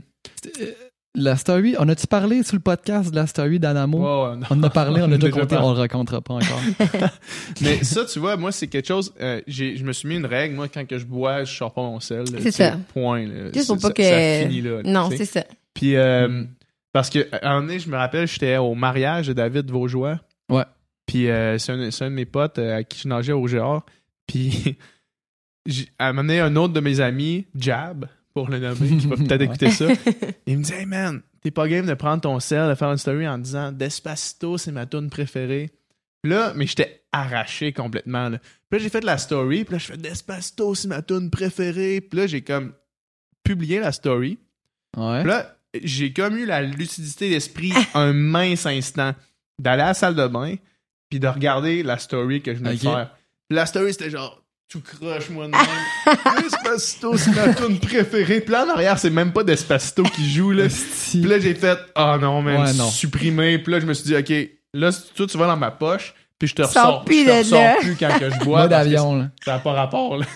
[1.16, 3.98] La story, on a-tu parlé sur le podcast de la story d'Anamo?
[4.04, 6.60] On en a parlé, on a déjà compté, on le racontera pas encore.
[7.60, 9.14] Mais ça, tu vois, moi, c'est quelque chose.
[9.20, 10.56] euh, j'ai- je me suis mis une règle.
[10.56, 12.24] Moi, quand que je bois, je sors pas mon sel.
[12.40, 12.76] C'est ça.
[12.92, 13.26] Point.
[13.28, 13.52] là.
[13.54, 14.80] Juste pour Ça- pas que- Ça finit là.
[14.84, 15.44] Non, c'est ça.
[15.72, 16.48] Puis, euh, Mm.
[16.92, 20.18] parce que, à un moment donné, je me rappelle, j'étais au mariage de David Vaujoie.
[20.50, 20.64] Ouais.
[21.06, 23.84] Puis, euh, c'est un, c'est un de mes potes à qui je nageais au Géant.
[24.26, 24.76] Puis,
[25.66, 29.06] j'ai- à un moment donné, un autre de mes amis, Jab, pour le nommer, qui
[29.06, 29.86] va peut-être écouter ça,
[30.46, 32.98] il me dit Hey man, t'es pas game de prendre ton sel, de faire une
[32.98, 35.70] story en disant Despacito, c'est ma tune préférée.
[36.24, 38.28] Là, mais j'étais arraché complètement.
[38.30, 38.38] Là.
[38.38, 42.00] Puis là, j'ai fait la story, puis là, je fais Despacito, c'est ma tune préférée.
[42.00, 42.72] Puis là, j'ai comme
[43.44, 44.38] publié la story.
[44.96, 45.20] Ouais.
[45.20, 49.12] Puis là, j'ai comme eu la lucidité d'esprit un mince instant
[49.58, 50.54] d'aller à la salle de bain
[51.10, 52.76] puis de regarder la story que je venais Ok.
[52.76, 53.14] de faire.
[53.48, 56.16] Puis la story, c'était genre tout croche, moi de même.
[56.42, 58.40] Despacito, c'est ma tune préférée.
[58.40, 60.64] Puis là, en arrière, c'est même pas Despacito qui joue, là.
[61.10, 62.88] Puis là, j'ai fait, oh non, man, Ouais, non.
[62.90, 63.58] supprimer.
[63.58, 64.32] Puis là, je me suis dit, OK,
[64.72, 67.38] là, toi, tu vas dans ma poche, puis je te Sors ressors, plus je te
[67.54, 68.62] ressors plus quand que je bois.
[68.62, 69.28] Mode parce que avion, là.
[69.44, 70.26] Ça n'a pas rapport, là.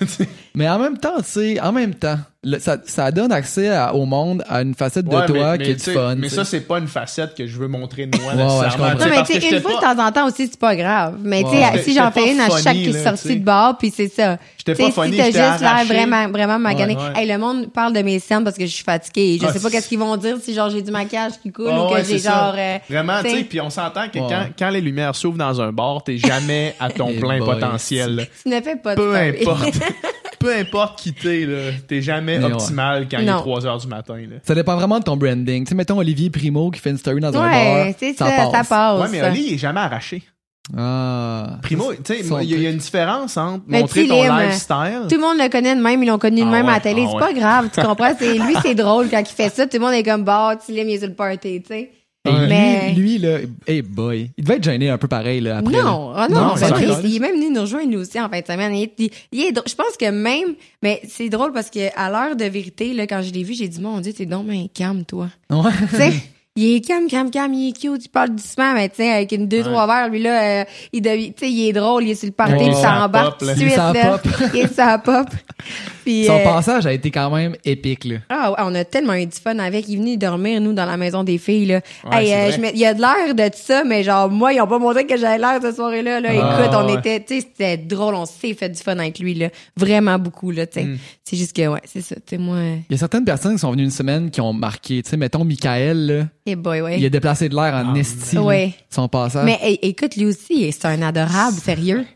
[0.54, 3.94] Mais en même temps, tu sais, en même temps, le- ça, ça donne accès à-
[3.94, 6.14] au monde à une facette de Ouais, toi mais, qui est fun.
[6.16, 8.86] Mais ça, c'est pas une facette que je veux montrer de moi, Ouais, ouais, nécessairement.
[8.94, 11.16] tu sais, Non, mais une fois pas- de temps en temps aussi, c'est pas grave.
[11.22, 11.56] Mais tu Ouais.
[11.56, 14.38] sais, J'étais- si j'en fais une à chaque sortie de bar, puis c'est ça.
[14.56, 16.94] J'étais Tu pas sais, funny, si t'as juste l'air vraiment, vraiment magané.
[16.94, 17.22] Ouais, ouais.
[17.22, 19.38] Hey, le monde parle de mes scènes parce que je suis fatiguée.
[19.40, 21.68] Je Ah, sais pas qu'est-ce qu'ils vont dire si genre j'ai du maquillage qui coule
[21.70, 22.54] Ah ou que ouais, j'ai genre.
[22.56, 23.44] euh, Vraiment, tu sais.
[23.44, 24.26] puis on s'entend que Ouais.
[24.28, 28.28] quand, quand les lumières s'ouvrent dans un bar, t'es jamais à ton plein potentiel.
[28.42, 29.74] Tu ne fais pas de Peu importe.
[30.40, 31.70] Peu importe qui t'es, là.
[31.86, 32.52] T'es jamais Mais ouais.
[32.52, 33.38] optimal quand il est Non.
[33.40, 34.36] 3 heures du matin, là.
[34.42, 35.64] Ça dépend vraiment de ton branding.
[35.64, 37.50] Tu sais, mettons Olivier Primo qui fait une story dans un bar.
[37.50, 39.00] Ouais, c'est ça, ça passe.
[39.00, 40.22] Ouais, mais Oli, il est jamais arraché.
[40.76, 41.58] Ah.
[41.62, 42.72] Primo, tu sais, Son il y, a- il y a truc.
[42.74, 44.38] une différence entre Mais montrer tu ton l'aimes.
[44.38, 45.00] lifestyle.
[45.08, 46.74] Tout le monde le connaît de même, ils l'ont connu de Ah même à ouais,
[46.74, 47.04] la télé.
[47.04, 47.20] ah c'est ouais.
[47.20, 48.12] pas grave, tu comprends?
[48.18, 49.66] C'est, lui, c'est drôle quand il fait ça.
[49.66, 51.90] Tout le monde est comme, bah, tu l'aimes, il est sur le party, tu sais.
[52.28, 55.58] Et Mais- lui, lui, là, hey boy, il devait être gêné un peu pareil, là,
[55.58, 55.72] après.
[55.72, 58.40] Non, ah non, Non, il, il est même venu nous rejoindre nous aussi en fin
[58.40, 58.74] de semaine.
[58.74, 59.68] Il, est- il- il est drôle.
[59.68, 63.22] je pense que même, mais c'est drôle parce que à l'heure de vérité, là, quand
[63.22, 65.28] je l'ai vu, j'ai dit, mon Dieu, t'es donc ben calme, toi.
[65.50, 66.12] Ouais.
[66.60, 69.32] Il est calme, calme, calme, il est cute, il parle doucement, mais tu sais, avec
[69.32, 69.62] une deux, Ouais.
[69.64, 72.26] trois verres, lui là, euh, il devient, tu sais, il est drôle, il est sur
[72.26, 73.92] le party, il s'embarque tout de suite, là.
[74.18, 74.32] pop.
[74.54, 75.26] Il la pop.
[76.04, 78.16] Puis, Son euh, passage a été quand même épique, là.
[78.30, 79.88] ah ouais, on a tellement eu du fun avec.
[79.88, 81.80] Il est venu dormir, nous, dans la maison des filles, là.
[82.10, 82.52] Ouais, Hey, euh, vrai.
[82.52, 84.78] je me- il y a de l'air de ça, mais genre, moi, ils ont pas
[84.78, 86.28] montré que j'avais l'air cette soirée-là, là.
[86.32, 86.98] Ah, Écoute, on ouais.
[86.98, 89.48] était, tu sais, c'était drôle, on s'est fait du fun avec lui, là.
[89.76, 90.84] Vraiment beaucoup, là, tu sais.
[90.86, 90.98] Mm.
[91.24, 93.52] C'est juste que, ouais, c'est ça, tu sais, moi, euh, Il y a certaines personnes
[93.54, 95.02] qui sont venues une semaine qui ont marqué.
[95.02, 96.24] Tu sais, mettons Michael, là,
[96.56, 96.98] boy, ouais.
[96.98, 98.74] il a déplacé de l'air en Ah, esti, là, Ouais.
[98.90, 99.44] son passage.
[99.44, 102.06] Mais é- écoute, lui aussi, c'est un adorable, sérieux.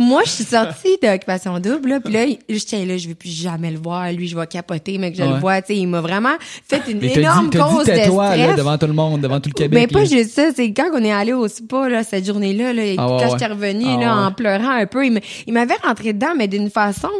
[0.00, 3.30] Moi, je suis sortie d'Occupation Double, là, puis là, je tiens là, je vais plus
[3.30, 4.12] jamais le voir.
[4.12, 5.28] Lui, je vais capoter, mais que je Ouais.
[5.32, 7.86] le vois, tu sais, il m'a vraiment fait une Mais énorme dit, t'as dit cause
[7.86, 8.56] de là, stress.
[8.56, 9.72] devant tout le monde, devant tout le Québec.
[9.80, 10.04] Mais pas là.
[10.04, 12.96] juste ça, c'est quand on est allé au spa là, cette journée-là, là, Ah ouais,
[12.96, 13.28] quand ouais.
[13.32, 14.24] j'étais revenue Ah là, ouais.
[14.26, 17.10] en pleurant un peu, il me- il m'avait rentré dedans, mais d'une façon,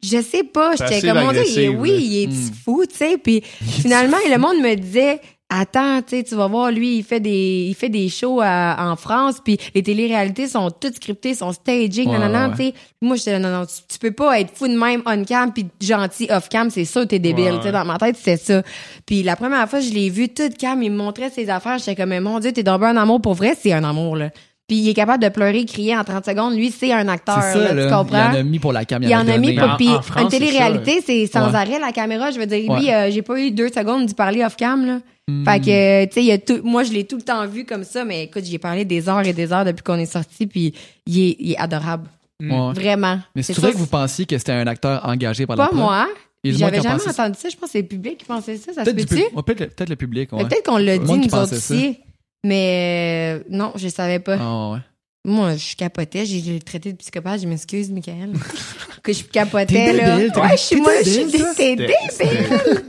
[0.00, 1.96] je sais pas, j'étais comme on dit, oui, là.
[1.98, 2.52] il est Hmm.
[2.64, 7.02] fou, tu sais, puis finalement le monde me disait attends, tu vas voir, lui, il
[7.04, 11.34] fait des, il fait des shows à- en France, puis les téléréalités sont toutes scriptées,
[11.34, 12.74] sont staging, Ouais, nanana, ouais, tu sais.
[13.00, 16.26] Moi, j'étais, non, non, tu, tu peux pas être fou de même on-cam puis gentil
[16.30, 18.62] off-cam, c'est ça, t'es débile, Ouais, tu sais, dans ma tête, c'était ça.
[19.06, 21.96] Puis la première fois, je l'ai vu toute cam, il me montrait ses affaires, j'étais
[21.96, 24.30] comme, mais mon Dieu, t'es tombé un amour, pour vrai, c'est un amour, là.
[24.68, 27.54] Puis il est capable de pleurer, crier en 30 secondes, lui, c'est un acteur, ça,
[27.56, 27.82] là, là.
[27.86, 28.18] tu Il comprends?
[28.30, 29.02] en a mis pour la cam.
[29.02, 31.56] Il y en a mis pour puis une télé-réalité, c'est sans Ouais.
[31.56, 32.30] arrêt la caméra.
[32.30, 32.94] Je veux dire, lui, Ouais.
[32.94, 35.00] euh, j'ai pas eu deux secondes d'y parler off cam là.
[35.26, 35.44] Hmm.
[35.44, 37.64] Fait que tu sais, il y a tout, moi je l'ai tout le temps vu
[37.66, 40.46] comme ça, mais écoute, j'ai parlé des heures et des heures depuis qu'on est sorti,
[40.46, 40.72] puis
[41.06, 42.08] il est, il est adorable,
[42.40, 42.72] Ouais.
[42.74, 43.18] vraiment.
[43.36, 45.74] Mais c'est ça, vrai que vous pensiez que c'était un acteur engagé par la pas
[45.74, 46.06] moi.
[46.44, 47.48] J'avais jamais entendu ça.
[47.50, 48.72] Je pense que c'est le public qui pensait ça.
[48.72, 49.42] Ça se Peut-être peut-tu?
[49.42, 50.32] peut-être le- public.
[50.32, 50.44] ouais.
[50.44, 51.98] Peut-être qu'on l'a Le dit nous autres aussi.
[52.44, 54.36] Mais euh, non, je savais pas.
[54.40, 54.78] Ah, ouais.
[55.24, 56.24] Moi, je capotais.
[56.24, 57.42] J'ai j'ai traité de psychopathe.
[57.42, 58.32] Je m'excuse, Michael.
[59.02, 60.16] que je capotais, là.
[60.16, 61.90] débile, ouais, je suis moi, je suis débile.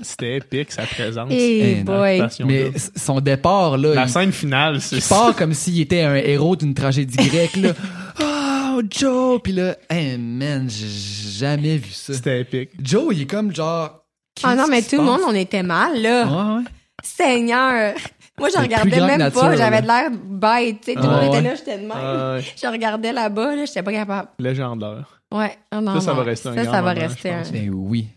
[0.02, 1.32] C'était épique, sa présence.
[1.32, 2.22] Hey Eh, boy.
[2.46, 6.16] Mais son départ, là, La il, scène finale, c'est il part comme s'il était un
[6.16, 7.74] héros d'une tragédie grecque, là.
[8.22, 9.42] Oh, Joe!
[9.44, 12.14] Puis là, hey, man, j'ai jamais vu ça.
[12.14, 12.70] C'était épique.
[12.82, 14.06] Joe, il est comme genre...
[14.44, 16.26] Ah non, qu'est-ce mais tout le monde, on était mal, là.
[16.26, 16.64] Ouais, ouais.
[17.04, 17.96] Seigneur.
[18.40, 19.56] Moi, je regardais même nature, pas.
[19.56, 20.96] J'avais de l'air bête, tu sais.
[20.96, 21.42] Tout le Ah monde était ouais.
[21.42, 21.92] là, j'étais de même.
[21.94, 22.42] Ah ouais.
[22.62, 24.30] Je regardais là-bas, là, j'étais pas capable.
[24.40, 25.22] Légendaire.
[25.32, 25.58] Ouais.
[25.72, 26.18] Ah non, Ça, ça non.
[26.18, 27.42] va rester un Ça, grand ça va moment, rester un...
[27.52, 28.08] Ben oui.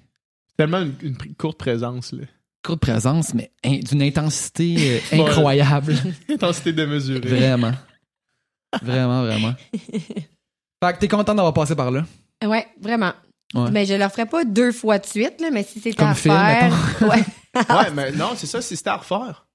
[0.56, 2.24] Tellement une, courte présence, là.
[2.64, 5.94] Courte présence, mais in- d'une intensité euh, incroyable.
[6.30, 7.20] Intensité démesurée.
[7.28, 7.72] vraiment.
[8.82, 9.52] Vraiment, vraiment.
[10.84, 12.04] Fait que t'es content d'avoir passé par là?
[12.44, 13.12] Ouais, vraiment.
[13.54, 13.70] Ouais.
[13.70, 16.14] Mais je le ferais pas deux fois de suite, là, mais si c'était Comme à
[16.14, 16.72] film, faire...
[17.02, 17.22] ouais.
[17.54, 19.46] Ouais, mais non, c'est ça, c'est c'était à refaire.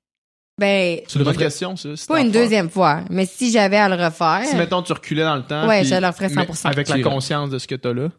[0.60, 1.96] Ben, Tu C'est le referais- question, ça.
[1.96, 2.42] c'était pas une refaire.
[2.42, 3.02] deuxième fois.
[3.12, 4.42] Mais si j'avais à le refaire...
[4.46, 5.68] Si, mettons, tu reculais dans le temps.
[5.68, 6.68] Ouais, puis- je le referais mais 100%.
[6.70, 8.10] Avec la conscience de ce que t'as là,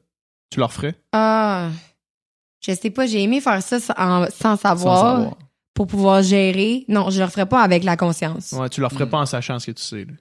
[0.51, 0.94] tu le referais?
[1.12, 1.69] Ah...
[2.60, 5.36] Je sais pas, j'ai aimé faire ça sans, savoir,
[5.74, 6.85] pour pouvoir gérer.
[6.89, 8.51] Non, je le referais pas avec la conscience.
[8.52, 9.10] Ouais, tu le referais Mm.
[9.10, 10.05] pas en sachant ce que tu sais.
[10.05, 10.12] là.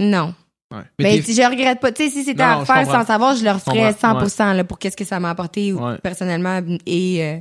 [0.00, 0.34] Non.
[0.74, 0.82] Ouais.
[0.98, 3.00] Mais t'es- si je regrette pas, tu sais, si c'était à non, je faire comprends.
[3.02, 5.72] sans savoir, je le referais Je comprends, 100% là, pour qu'est-ce que ça m'a apporté
[5.72, 5.98] Ouais.
[5.98, 7.38] personnellement et euh,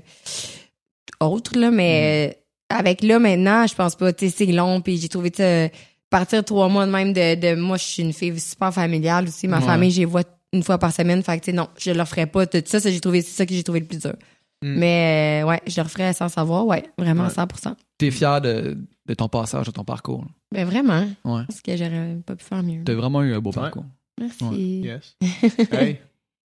[1.20, 2.43] autre là, mais Mm.
[2.76, 5.70] Avec là maintenant, je pense pas, tu sais, c'est long puis j'ai trouvé ça
[6.10, 9.48] partir trois mois de même de, de moi, je suis une fille super familiale aussi,
[9.48, 9.66] ma Ouais.
[9.66, 12.28] famille, j'y vois une fois par semaine, fait que tu sais non, je le referais
[12.28, 14.14] pas tout ça, ça j'ai trouvé c'est ça que j'ai trouvé le plus dur.
[14.62, 14.76] Mm.
[14.78, 17.30] Mais euh, ouais, je le referais sans savoir, ouais, vraiment Ouais.
[17.30, 17.74] 100%.
[17.98, 18.78] T'es fier de,
[19.08, 20.24] de ton passage, de ton parcours.
[20.54, 21.42] Ben vraiment, Ouais.
[21.48, 22.84] parce que j'aurais pas pu faire mieux.
[22.86, 23.56] T'as vraiment eu un beau Ouais.
[23.56, 23.86] parcours.
[24.20, 24.82] Merci.
[24.84, 25.18] Yes.
[25.72, 25.98] hey,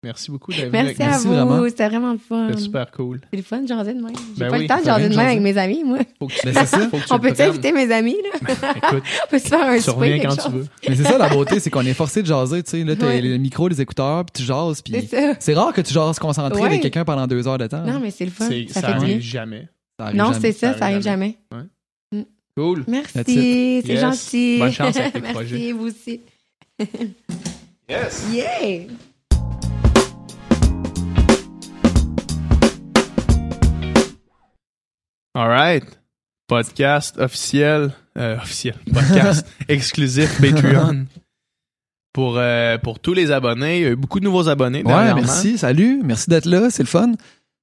[0.03, 1.05] merci beaucoup d'être Merci avec à.
[1.07, 1.63] Merci vous, vraiment.
[1.67, 2.47] c'était vraiment le fun.
[2.49, 3.19] C'était super cool.
[3.31, 4.13] C'est le fun de jaser de même.
[4.15, 5.99] J'ai Ben pas oui, le temps de t'as jaser de même avec mes amis, moi.
[6.19, 6.79] Faut que tu, Ben, c'est ça.
[6.89, 7.41] faut que tu On prennes.
[7.41, 8.49] inviter mes amis, là?
[8.75, 10.65] Écoute, On peut se faire un tu reviens quand tu veux.
[10.87, 12.83] Mais c'est ça la beauté, c'est qu'on est forcé de jaser, tu sais.
[12.83, 13.21] Là, t'as Ouais.
[13.21, 15.33] le micro, les écouteurs, puis tu jases, puis C'est ça.
[15.39, 16.67] c'est rare que tu jases concentré Ouais.
[16.67, 17.83] avec quelqu'un pendant deux heures de temps.
[17.85, 18.47] Non, mais c'est le fun.
[18.69, 19.67] Ça, Ça arrive jamais.
[20.13, 21.37] Non, c'est ça, Ça arrive jamais.
[22.57, 22.83] Cool.
[22.85, 24.57] That's Merci, c'est gentil.
[24.59, 25.71] Bonne chance avec tes Merci, projets.
[25.71, 26.21] vous aussi.
[27.89, 28.25] Yes.
[28.33, 28.87] Yeah!
[35.35, 35.83] All right.
[36.47, 37.91] Podcast officiel.
[38.17, 38.75] euh, officiel.
[38.91, 41.05] Podcast exclusif Patreon.
[42.13, 43.77] Pour, euh, pour tous les abonnés.
[43.77, 44.83] Il y a eu beaucoup de nouveaux abonnés.
[44.83, 47.11] Ouais, merci, salut, merci d'être là, c'est le fun.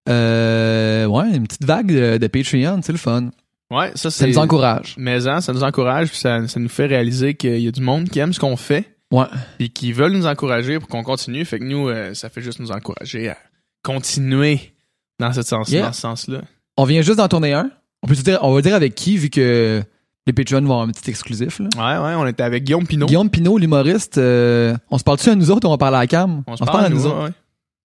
[0.08, 3.30] Euh, ouais, une petite vague de, de Patreon, c'est le fun.
[3.72, 4.28] Ouais, ça, Ça c'est.
[4.28, 4.94] nous encourage.
[4.96, 7.80] Mais hein, ça nous encourage, puis ça, ça nous fait réaliser qu'il y a du
[7.80, 9.26] monde qui aime ce qu'on fait, Ouais.
[9.58, 11.44] puis qui veulent nous encourager pour qu'on continue.
[11.44, 13.36] Fait que nous, euh, ça fait juste nous encourager à
[13.82, 14.72] continuer
[15.18, 15.86] dans, cette sens, Yeah.
[15.86, 16.42] dans ce sens-là.
[16.76, 17.70] On vient juste d'en tourner un.
[18.02, 19.82] On peut dire, on va dire avec qui, vu que
[20.26, 21.58] les Patreons vont avoir un petit exclusif.
[21.60, 21.68] Là?
[21.76, 23.06] Ouais, ouais, on était avec Guillaume Pinot.
[23.06, 26.06] Guillaume Pinot, l'humoriste, euh, on se parle-tu à nous autres ou on parle à la
[26.06, 26.42] cam?
[26.46, 27.30] On se parle à nous, ouais.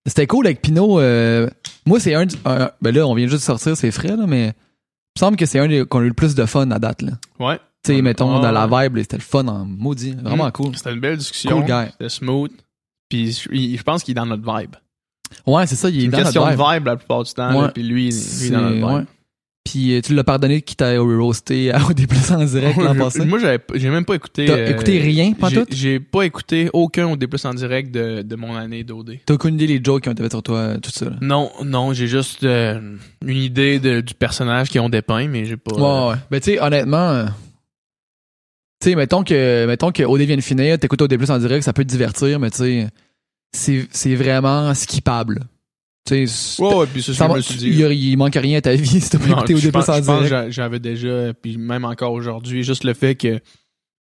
[0.06, 1.00] C'était cool avec Pinot.
[1.00, 1.48] euh,
[1.86, 4.26] moi, c'est un, du- un- Ben là, on vient juste de sortir, c'est frais, là,
[4.28, 6.70] mais il me semble que c'est un des- qu'on a eu le plus de fun
[6.72, 7.04] à date.
[7.04, 7.12] Là.
[7.40, 7.58] Ouais.
[7.84, 10.16] Tu sais, mettons, dans la vibe, là, c'était le fun en maudit.
[10.22, 10.52] Vraiment Mm.
[10.52, 10.76] cool.
[10.76, 11.52] C'était une belle discussion.
[11.52, 11.92] Cool guy.
[11.92, 12.52] C'était smooth.
[13.10, 14.76] Puis je, il- je pense qu'il est dans notre vibe.
[15.48, 16.66] Ouais, c'est ça, il est une dans question notre vibe.
[16.68, 17.70] de vibe la plupart du temps.
[17.74, 18.84] Puis lui, lui il est dans notre C'est- vibe.
[18.86, 19.02] ouais.
[19.64, 23.00] Puis euh, tu l'as pardonné qui t'a roasté à OD Plus en direct l'an Je-
[23.00, 23.26] passé?
[23.26, 23.38] Moi,
[23.76, 24.46] j'ai même pas écouté.
[24.46, 25.66] T'as euh, écouté rien, pas j'ai- tout?
[25.70, 29.20] J'ai pas écouté aucun OD plus en direct de, de mon année d'OD.
[29.24, 31.06] T'as aucune idée les jokes qui ont été faits sur toi, euh, tout ça.
[31.06, 31.12] là.
[31.22, 35.58] Non, non, j'ai juste euh, une idée de- du personnage qu'ils ont dépeint, mais j'ai
[35.58, 35.72] pas.
[35.78, 36.20] euh, Ouais, ouais.
[36.32, 37.26] Ben, tu sais, honnêtement, euh,
[38.82, 41.64] tu sais, mettons que, mettons que OD vient de finir, t'écoutes OD Plus en direct,
[41.64, 42.88] ça peut te divertir, mais tu sais,
[43.54, 45.42] c'est, vraiment skippable.
[46.08, 47.78] Tu sais, Ouais, puis ça je va- me suis il, dit.
[48.18, 49.72] manque rien à ta vie si t'as pas écouté je je
[50.02, 50.30] que direct.
[50.30, 53.40] j'a- j'avais déjà, puis même encore aujourd'hui, juste le fait que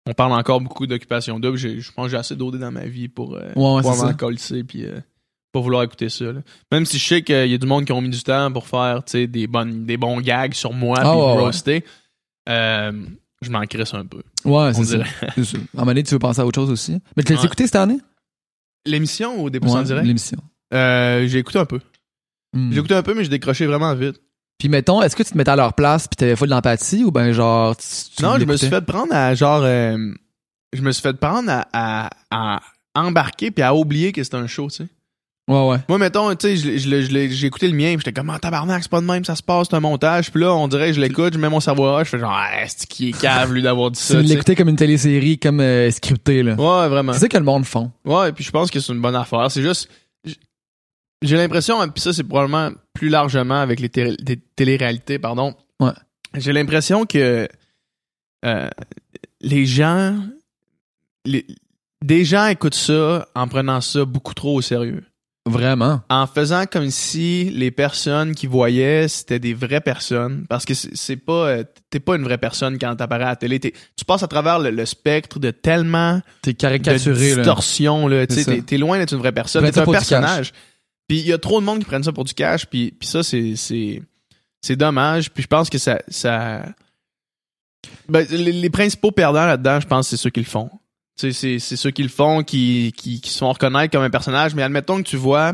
[0.07, 2.85] on parle encore beaucoup d'occupation double, j'ai- je pense que j'ai assez d'OD dans ma
[2.85, 4.37] vie pour, euh, Ouais, m'en coller,
[4.67, 4.99] puis euh,
[5.53, 6.25] pas vouloir écouter ça.
[6.25, 6.39] là.
[6.71, 8.65] Même si je sais qu'il y a du monde qui ont mis du temps pour
[8.67, 11.39] faire des, bonnes, des bons gags sur moi, Ah, ouais, me ouais.
[11.43, 11.85] roaster,
[12.49, 12.91] euh,
[13.43, 14.23] je m'en crisse un peu.
[14.43, 14.97] Ouais, c'est ça.
[15.03, 15.03] ça.
[15.27, 16.97] À un moment donné, tu veux penser à autre chose aussi.
[17.15, 17.99] Mais tu l'as écouté cette année?
[18.85, 20.05] L'émission ou des pouces en direct?
[20.07, 20.37] l'émission.
[20.73, 21.79] Euh, j'ai écouté un peu.
[22.53, 22.71] Hmm.
[22.71, 24.19] J'ai écouté un peu, mais j'ai décroché vraiment vite.
[24.57, 27.11] Puis mettons, est-ce que tu te mettais à leur place puis t'avais full d'empathie ou
[27.11, 27.85] ben genre tu,
[28.15, 29.61] tu non, je me suis fait prendre à genre.
[29.63, 29.97] euh,
[30.73, 32.61] je me suis fait prendre à, à, à
[32.93, 34.87] embarquer puis à oublier que c'était un show, tu sais.
[35.49, 35.77] Ouais, ouais.
[35.89, 39.05] Moi, mettons, tu sais, j'ai écouté le mien, j'étais comme, ah, tabarnak, c'est pas de
[39.05, 40.31] même, ça se passe, c'est un montage.
[40.31, 42.51] Puis là, on dirait, je l'écoute, je mets mon cerveau là, je fais genre, ah,
[42.67, 44.21] c'est qui est cave, lui, d'avoir dit ça.
[44.21, 46.53] tu l'écoutais comme une télésérie, comme euh, scriptée là.
[46.53, 47.11] Ouais, vraiment.
[47.13, 47.91] C'est ça que le monde font.
[48.05, 49.49] Ouais, et puis je pense que c'est une bonne affaire.
[49.51, 49.89] C'est juste,
[51.21, 55.53] j'ai l'impression, puis ça, c'est probablement plus largement avec les, télé- les téléréalités, pardon.
[55.79, 55.91] Ouais.
[56.35, 57.47] J'ai l'impression que
[58.45, 58.69] euh,
[59.41, 60.17] les gens,
[61.25, 61.45] les-
[62.03, 65.03] des gens écoutent ça en prenant ça beaucoup trop au sérieux.
[65.51, 66.01] Vraiment?
[66.09, 71.15] en faisant comme si les personnes qui voyaient c'était des vraies personnes parce que c'est
[71.17, 73.59] pas euh, t'es pas une vraie personne quand t'apparais à la télé.
[73.59, 73.71] Tu
[74.07, 77.35] passes à travers le, le spectre de tellement T'es de caricaturé là.
[77.37, 78.25] distorsion là.
[78.27, 80.53] T'es- loin d'être une vraie personne t'es un personnage.
[81.07, 83.07] Puis il y a trop de monde qui prennent ça pour du cash puis puis
[83.07, 85.31] ça c'est c'est dommage.
[85.31, 86.63] Puis je pense que ça ça
[88.07, 90.69] ben, les, les principaux perdants là-dedans je pense c'est ceux qui le font
[91.29, 94.55] c'est c'est ceux qui le font qui, qui, qui se font reconnaître comme un personnage
[94.55, 95.53] mais admettons que tu vois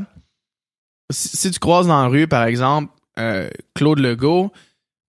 [1.11, 4.51] si, si tu croises dans la rue par exemple euh, Claude Legault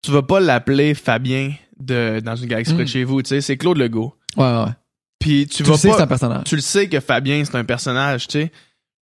[0.03, 3.41] tu vas pas l'appeler Fabien de dans une galaxie près de chez vous tu sais
[3.41, 4.71] c'est Claude Legault Ouais, ouais.
[5.19, 6.45] puis tu, Tu, vas le sais que c'est pas un personnage.
[6.45, 8.53] tu le sais que Fabien c'est un personnage, tu sais.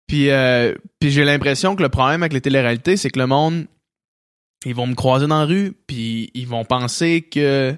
[0.08, 3.66] Puis euh, puis j'ai l'impression que le problème avec les téléréalités, c'est que le monde
[4.66, 7.76] ils vont me croiser dans la rue, puis ils vont penser que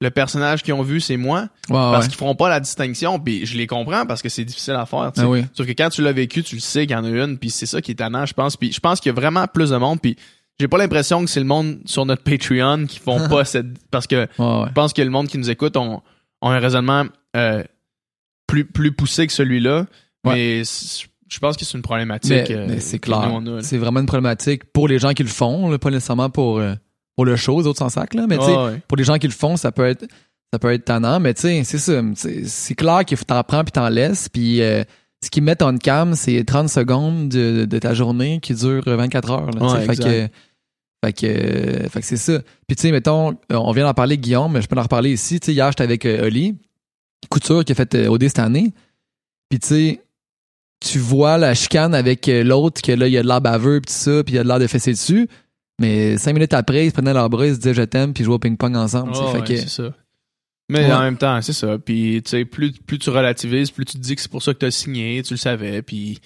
[0.00, 2.08] le personnage qu'ils ont vu c'est moi Ouais, parce ouais.
[2.08, 5.10] qu'ils feront pas la distinction, puis je les comprends parce que c'est difficile à faire.
[5.16, 5.44] Ah oui.
[5.52, 7.50] Sauf que quand tu l'as vécu, tu le sais qu'il y en a une, puis
[7.50, 8.56] c'est ça qui est tannant, je pense.
[8.56, 10.16] Puis je pense qu'il y a vraiment plus de monde, puis
[10.60, 14.06] j'ai pas l'impression que c'est le monde sur notre Patreon qui font pas cette parce
[14.06, 16.00] que Ouais, je pense que le monde qui nous écoute ont,
[16.42, 17.04] ont un raisonnement
[17.36, 17.62] euh,
[18.46, 19.86] plus, plus poussé que celui-là.
[20.24, 22.50] Mais je pense que c'est une problématique.
[22.50, 23.40] Mais, euh, mais c'est clair.
[23.62, 26.74] C'est vraiment une problématique pour les gens qui le font, là, pas nécessairement pour, euh,
[27.18, 28.28] pour le show, les autres s'en sacrent, là.
[28.28, 30.06] Mais tu sais, Ouais, pour les gens qui le font, ça peut être
[30.52, 32.00] ça peut être tannant, mais tu sais, c'est ça.
[32.14, 34.28] C'est clair qu'il faut t'en prends puis t'en laisses.
[34.28, 34.84] Puis euh,
[35.20, 39.30] ce qui met on cam, c'est 30 secondes de, de ta journée qui dure 24
[39.32, 39.50] heures.
[39.50, 39.66] Là.
[39.66, 40.32] Ouais, fait, que, exact.
[41.04, 42.38] fait que fait que c'est ça.
[42.68, 45.10] Puis tu sais, mettons, euh, on vient d'en parler Guillaume, mais je peux en reparler
[45.10, 45.40] ici.
[45.40, 46.54] Tu sais, hier, j'étais avec euh, Oli,
[47.30, 48.72] Couture, qui a fait euh, OD cette année.
[49.50, 50.00] Puis tu sais,
[50.80, 53.80] tu vois la chicane avec euh, l'autre, que là, il y a de l'air baveux,
[53.80, 55.28] puis tout ça, puis il y a de l'air de fesser dessus.
[55.80, 58.24] Mais cinq minutes après, ils se prenaient leurs bras, ils se disaient je t'aime, puis
[58.24, 59.12] jouaient au ping-pong ensemble.
[59.12, 59.24] tu sais.
[59.24, 59.94] Ouais, ouais, que, c'est ça.
[60.70, 60.92] Mais Ouais.
[60.92, 61.78] en même temps, c'est ça.
[61.78, 64.52] Puis, tu sais, plus, plus tu relativises, plus tu te dis que c'est pour ça
[64.52, 66.18] que tu as signé, tu le savais, puis...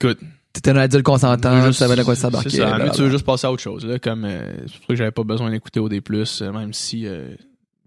[0.00, 0.18] Écoute,
[0.52, 2.78] T'étais un adulte consentant, tu juste- savais de quoi ça C'est ça.
[2.78, 3.84] Lui, tu veux juste passer à autre chose.
[3.84, 7.06] Là, comme, euh, c'est pour ça que j'avais pas besoin d'écouter OD+, euh, même si
[7.08, 7.34] euh,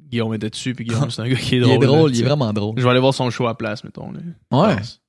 [0.10, 1.76] Guillaume était dessus, puis Guillaume, c'est un gars qui est Il drôle.
[1.84, 2.74] est drôle, là, il tu est vraiment drôle.
[2.78, 4.12] Je vais aller voir son show à place, mettons.
[4.12, 4.20] Là,
[4.52, 4.76] Ouais.
[4.76, 5.00] pense.